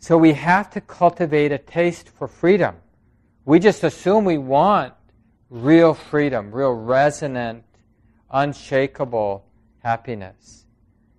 So 0.00 0.16
we 0.16 0.32
have 0.34 0.70
to 0.70 0.80
cultivate 0.80 1.52
a 1.52 1.58
taste 1.58 2.08
for 2.10 2.28
freedom. 2.28 2.76
We 3.44 3.58
just 3.58 3.82
assume 3.82 4.24
we 4.24 4.38
want 4.38 4.94
real 5.50 5.94
freedom, 5.94 6.52
real 6.52 6.72
resonant, 6.72 7.64
unshakable 8.30 9.44
happiness. 9.82 10.66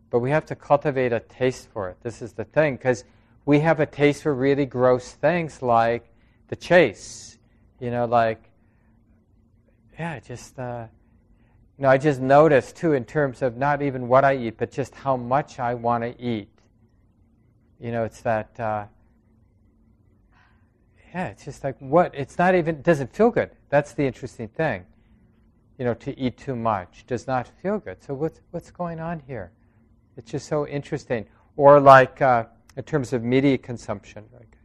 But 0.09 0.19
we 0.19 0.31
have 0.31 0.45
to 0.47 0.55
cultivate 0.55 1.11
a 1.11 1.19
taste 1.19 1.67
for 1.73 1.89
it. 1.89 1.97
This 2.03 2.21
is 2.21 2.33
the 2.33 2.45
thing, 2.45 2.75
because 2.75 3.03
we 3.45 3.59
have 3.59 3.79
a 3.79 3.85
taste 3.85 4.23
for 4.23 4.33
really 4.33 4.65
gross 4.65 5.11
things 5.11 5.61
like 5.61 6.11
the 6.47 6.55
chase. 6.55 7.37
You 7.79 7.91
know, 7.91 8.05
like, 8.05 8.43
yeah, 9.97 10.19
just, 10.19 10.57
uh, 10.57 10.85
you 11.77 11.83
know, 11.83 11.89
I 11.89 11.97
just 11.97 12.21
noticed 12.21 12.75
too, 12.75 12.93
in 12.93 13.05
terms 13.05 13.41
of 13.41 13.57
not 13.57 13.81
even 13.81 14.07
what 14.07 14.23
I 14.23 14.35
eat, 14.35 14.57
but 14.57 14.71
just 14.71 14.95
how 14.95 15.17
much 15.17 15.59
I 15.59 15.73
want 15.73 16.03
to 16.03 16.21
eat. 16.21 16.49
You 17.79 17.91
know, 17.91 18.03
it's 18.03 18.21
that, 18.21 18.59
uh, 18.59 18.85
yeah, 21.13 21.27
it's 21.27 21.45
just 21.45 21.63
like 21.63 21.77
what? 21.79 22.13
It's 22.13 22.37
not 22.37 22.53
even, 22.53 22.81
doesn't 22.81 23.15
feel 23.15 23.31
good. 23.31 23.51
That's 23.69 23.93
the 23.93 24.05
interesting 24.05 24.49
thing. 24.49 24.85
You 25.77 25.85
know, 25.85 25.93
to 25.93 26.19
eat 26.19 26.37
too 26.37 26.57
much 26.57 27.05
does 27.07 27.25
not 27.25 27.49
feel 27.61 27.79
good. 27.79 28.03
So 28.03 28.13
what's, 28.13 28.41
what's 28.51 28.69
going 28.69 28.99
on 28.99 29.21
here? 29.25 29.51
It's 30.17 30.29
just 30.29 30.47
so 30.47 30.67
interesting. 30.67 31.25
Or 31.55 31.79
like 31.79 32.21
uh, 32.21 32.45
in 32.75 32.83
terms 32.83 33.13
of 33.13 33.23
media 33.23 33.57
consumption, 33.57 34.25
like 34.33 34.57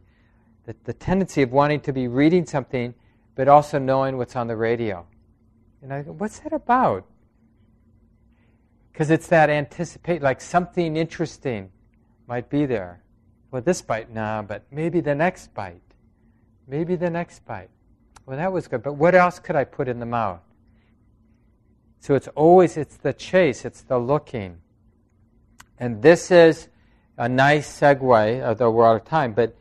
the, 0.65 0.75
the 0.83 0.93
tendency 0.93 1.41
of 1.41 1.53
wanting 1.53 1.79
to 1.81 1.93
be 1.93 2.09
reading 2.09 2.45
something, 2.45 2.93
but 3.35 3.47
also 3.47 3.79
knowing 3.79 4.17
what's 4.17 4.35
on 4.35 4.47
the 4.47 4.57
radio. 4.57 5.05
And 5.81 5.93
I 5.93 6.01
go, 6.01 6.11
what's 6.11 6.39
that 6.39 6.51
about? 6.51 7.05
Because 8.91 9.09
it's 9.09 9.27
that 9.27 9.49
anticipate, 9.49 10.21
like 10.21 10.41
something 10.41 10.97
interesting 10.97 11.71
might 12.27 12.49
be 12.49 12.65
there 12.65 13.01
well, 13.55 13.61
this 13.61 13.81
bite, 13.81 14.11
nah, 14.11 14.41
but 14.41 14.63
maybe 14.69 14.99
the 14.99 15.15
next 15.15 15.53
bite. 15.53 15.79
Maybe 16.67 16.97
the 16.97 17.09
next 17.09 17.45
bite. 17.45 17.69
Well, 18.25 18.35
that 18.35 18.51
was 18.51 18.67
good, 18.67 18.83
but 18.83 18.95
what 18.95 19.15
else 19.15 19.39
could 19.39 19.55
I 19.55 19.63
put 19.63 19.87
in 19.87 20.01
the 20.01 20.05
mouth? 20.05 20.41
So 22.01 22.15
it's 22.15 22.27
always, 22.35 22.75
it's 22.75 22.97
the 22.97 23.13
chase, 23.13 23.63
it's 23.63 23.81
the 23.83 23.97
looking. 23.97 24.57
And 25.79 26.01
this 26.01 26.31
is 26.31 26.67
a 27.17 27.29
nice 27.29 27.79
segue, 27.79 28.45
although 28.45 28.71
we're 28.71 28.89
out 28.89 28.97
of 28.97 29.05
time, 29.05 29.31
but 29.31 29.55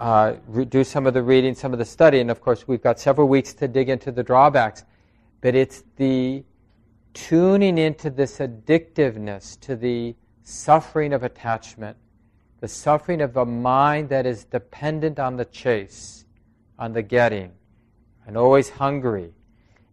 uh, 0.00 0.32
do 0.68 0.82
some 0.82 1.06
of 1.06 1.14
the 1.14 1.22
reading, 1.22 1.54
some 1.54 1.72
of 1.72 1.78
the 1.78 1.84
study, 1.84 2.18
and 2.18 2.32
of 2.32 2.40
course 2.40 2.66
we've 2.66 2.82
got 2.82 2.98
several 2.98 3.28
weeks 3.28 3.54
to 3.54 3.68
dig 3.68 3.88
into 3.88 4.10
the 4.10 4.24
drawbacks. 4.24 4.82
But 5.40 5.54
it's 5.54 5.84
the 5.98 6.42
tuning 7.14 7.78
into 7.78 8.10
this 8.10 8.38
addictiveness, 8.38 9.60
to 9.60 9.76
the 9.76 10.16
suffering 10.42 11.12
of 11.12 11.22
attachment, 11.22 11.96
the 12.60 12.68
suffering 12.68 13.20
of 13.20 13.36
a 13.36 13.44
mind 13.44 14.08
that 14.08 14.26
is 14.26 14.44
dependent 14.44 15.18
on 15.18 15.36
the 15.36 15.44
chase, 15.44 16.24
on 16.78 16.92
the 16.92 17.02
getting, 17.02 17.52
and 18.26 18.36
always 18.36 18.70
hungry. 18.70 19.32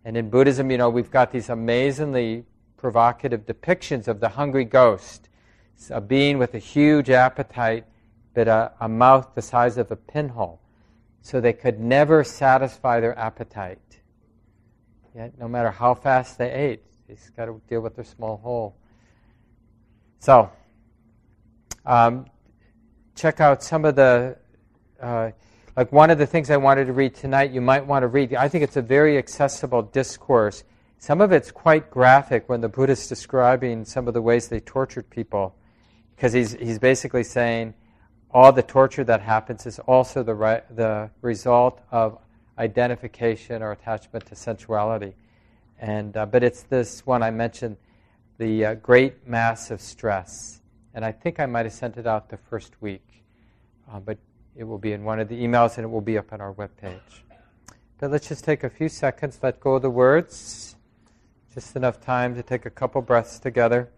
And 0.06 0.18
in 0.18 0.30
Buddhism, 0.30 0.72
you 0.72 0.78
know, 0.78 0.90
we've 0.90 1.12
got 1.12 1.32
these 1.32 1.50
amazingly 1.50 2.46
provocative 2.78 3.46
depictions 3.46 4.08
of 4.08 4.20
the 4.20 4.30
hungry 4.30 4.66
ghost, 4.66 5.30
it's 5.76 5.90
a 5.90 6.02
being 6.02 6.38
with 6.38 6.54
a 6.54 6.60
huge 6.60 7.10
appetite, 7.10 7.86
but 8.34 8.48
a, 8.48 8.72
a 8.80 8.90
mouth 8.90 9.34
the 9.36 9.42
size 9.42 9.78
of 9.78 9.92
a 9.92 9.96
pinhole. 9.96 10.60
So 11.22 11.40
they 11.40 11.54
could 11.54 11.80
never 11.80 12.24
satisfy 12.24 13.00
their 13.00 13.18
appetite. 13.18 13.80
Yet, 15.16 15.38
no 15.40 15.48
matter 15.48 15.72
how 15.72 15.94
fast 15.94 16.38
they 16.38 16.52
ate, 16.52 16.84
they 17.08 17.16
just 17.16 17.36
got 17.36 17.46
to 17.46 17.62
deal 17.70 17.82
with 17.82 17.96
their 17.96 18.06
small 18.06 18.38
hole. 18.38 18.76
So, 20.20 20.52
Um, 21.86 22.26
check 23.16 23.40
out 23.40 23.64
some 23.64 23.86
of 23.86 23.96
the, 23.96 24.38
uh, 25.02 25.32
like 25.76 25.92
one 25.92 26.10
of 26.10 26.18
the 26.18 26.26
things 26.26 26.50
I 26.50 26.58
wanted 26.58 26.86
to 26.86 26.94
read 26.94 27.16
tonight, 27.16 27.52
you 27.52 27.62
might 27.62 27.86
want 27.86 28.04
to 28.04 28.08
read. 28.08 28.34
I 28.36 28.48
think 28.48 28.64
it's 28.64 28.78
a 28.78 28.82
very 28.82 29.18
accessible 29.18 29.82
discourse. 29.84 30.64
Some 31.00 31.20
of 31.20 31.32
it's 31.32 31.52
quite 31.52 31.92
graphic 31.92 32.48
when 32.48 32.62
the 32.62 32.70
Buddha 32.70 32.94
is 32.94 33.08
describing 33.08 33.86
some 33.86 34.08
of 34.08 34.14
the 34.14 34.22
ways 34.22 34.48
they 34.48 34.60
tortured 34.60 35.10
people, 35.10 35.56
because 36.16 36.34
he's, 36.34 36.54
he's 36.54 36.80
basically 36.80 37.24
saying 37.24 37.74
all 38.32 38.52
the 38.52 38.64
torture 38.64 39.04
that 39.04 39.22
happens 39.22 39.66
is 39.66 39.80
also 39.80 40.24
the, 40.24 40.34
re- 40.34 40.64
the 40.72 41.10
result 41.22 41.82
of 41.92 42.18
identification 42.58 43.62
or 43.62 43.72
attachment 43.72 44.26
to 44.28 44.36
sensuality. 44.36 45.14
And, 45.80 46.16
uh, 46.16 46.26
but 46.26 46.44
it's 46.44 46.64
this 46.64 47.06
one 47.06 47.22
I 47.22 47.32
mentioned, 47.32 47.78
the 48.38 48.66
uh, 48.66 48.74
great 48.76 49.28
mass 49.28 49.70
of 49.70 49.82
stress. 49.82 50.62
And 50.94 51.04
I 51.04 51.12
think 51.12 51.40
I 51.40 51.46
might 51.46 51.66
have 51.66 51.74
sent 51.74 51.98
it 51.98 52.06
out 52.06 52.30
the 52.30 52.38
first 52.38 52.82
week. 52.82 53.24
Uh, 53.92 54.00
but 54.00 54.18
it 54.56 54.64
will 54.64 54.78
be 54.78 54.94
in 54.94 55.04
one 55.04 55.20
of 55.20 55.28
the 55.28 55.42
emails 55.42 55.78
and 55.78 55.86
it 55.86 55.90
will 55.90 56.02
be 56.02 56.18
up 56.18 56.32
on 56.32 56.40
our 56.40 56.54
webpage. 56.54 57.24
But 57.98 58.12
let's 58.12 58.28
just 58.28 58.44
take 58.44 58.64
a 58.64 58.70
few 58.70 58.90
seconds, 58.90 59.40
let 59.42 59.60
go 59.60 59.76
of 59.76 59.82
the 59.82 59.90
words. 59.90 60.76
Just 61.54 61.76
enough 61.76 62.02
time 62.02 62.36
to 62.36 62.44
take 62.44 62.66
a 62.66 62.70
couple 62.70 63.02
breaths 63.02 63.40
together. 63.40 63.90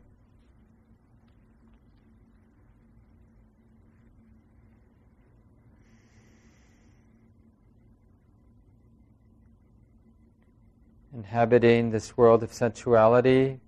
Inhabiting 11.13 11.91
this 11.91 12.17
world 12.17 12.43
of 12.43 12.51
sensuality, 12.53 13.59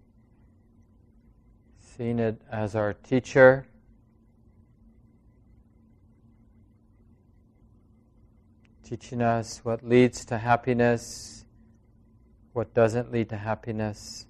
seeing 1.98 2.20
it 2.20 2.40
as 2.52 2.76
our 2.76 2.94
teacher. 2.94 3.66
teaching 8.88 9.22
us 9.22 9.60
what 9.66 9.86
leads 9.86 10.24
to 10.24 10.38
happiness, 10.38 11.44
what 12.54 12.74
doesn't 12.74 13.12
lead 13.12 13.28
to 13.28 13.36
happiness. 13.36 14.26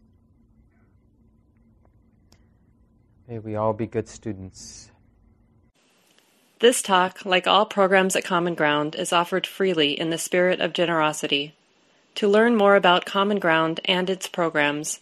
May 3.27 3.37
we 3.37 3.55
all 3.55 3.73
be 3.73 3.85
good 3.85 4.07
students. 4.09 4.89
This 6.59 6.81
talk, 6.81 7.23
like 7.23 7.45
all 7.45 7.67
programs 7.67 8.15
at 8.15 8.23
Common 8.23 8.55
Ground, 8.55 8.95
is 8.95 9.13
offered 9.13 9.45
freely 9.45 9.91
in 9.91 10.09
the 10.09 10.17
spirit 10.17 10.59
of 10.59 10.73
generosity. 10.73 11.53
To 12.15 12.27
learn 12.27 12.55
more 12.55 12.75
about 12.75 13.05
Common 13.05 13.37
Ground 13.37 13.79
and 13.85 14.09
its 14.09 14.27
programs, 14.27 15.01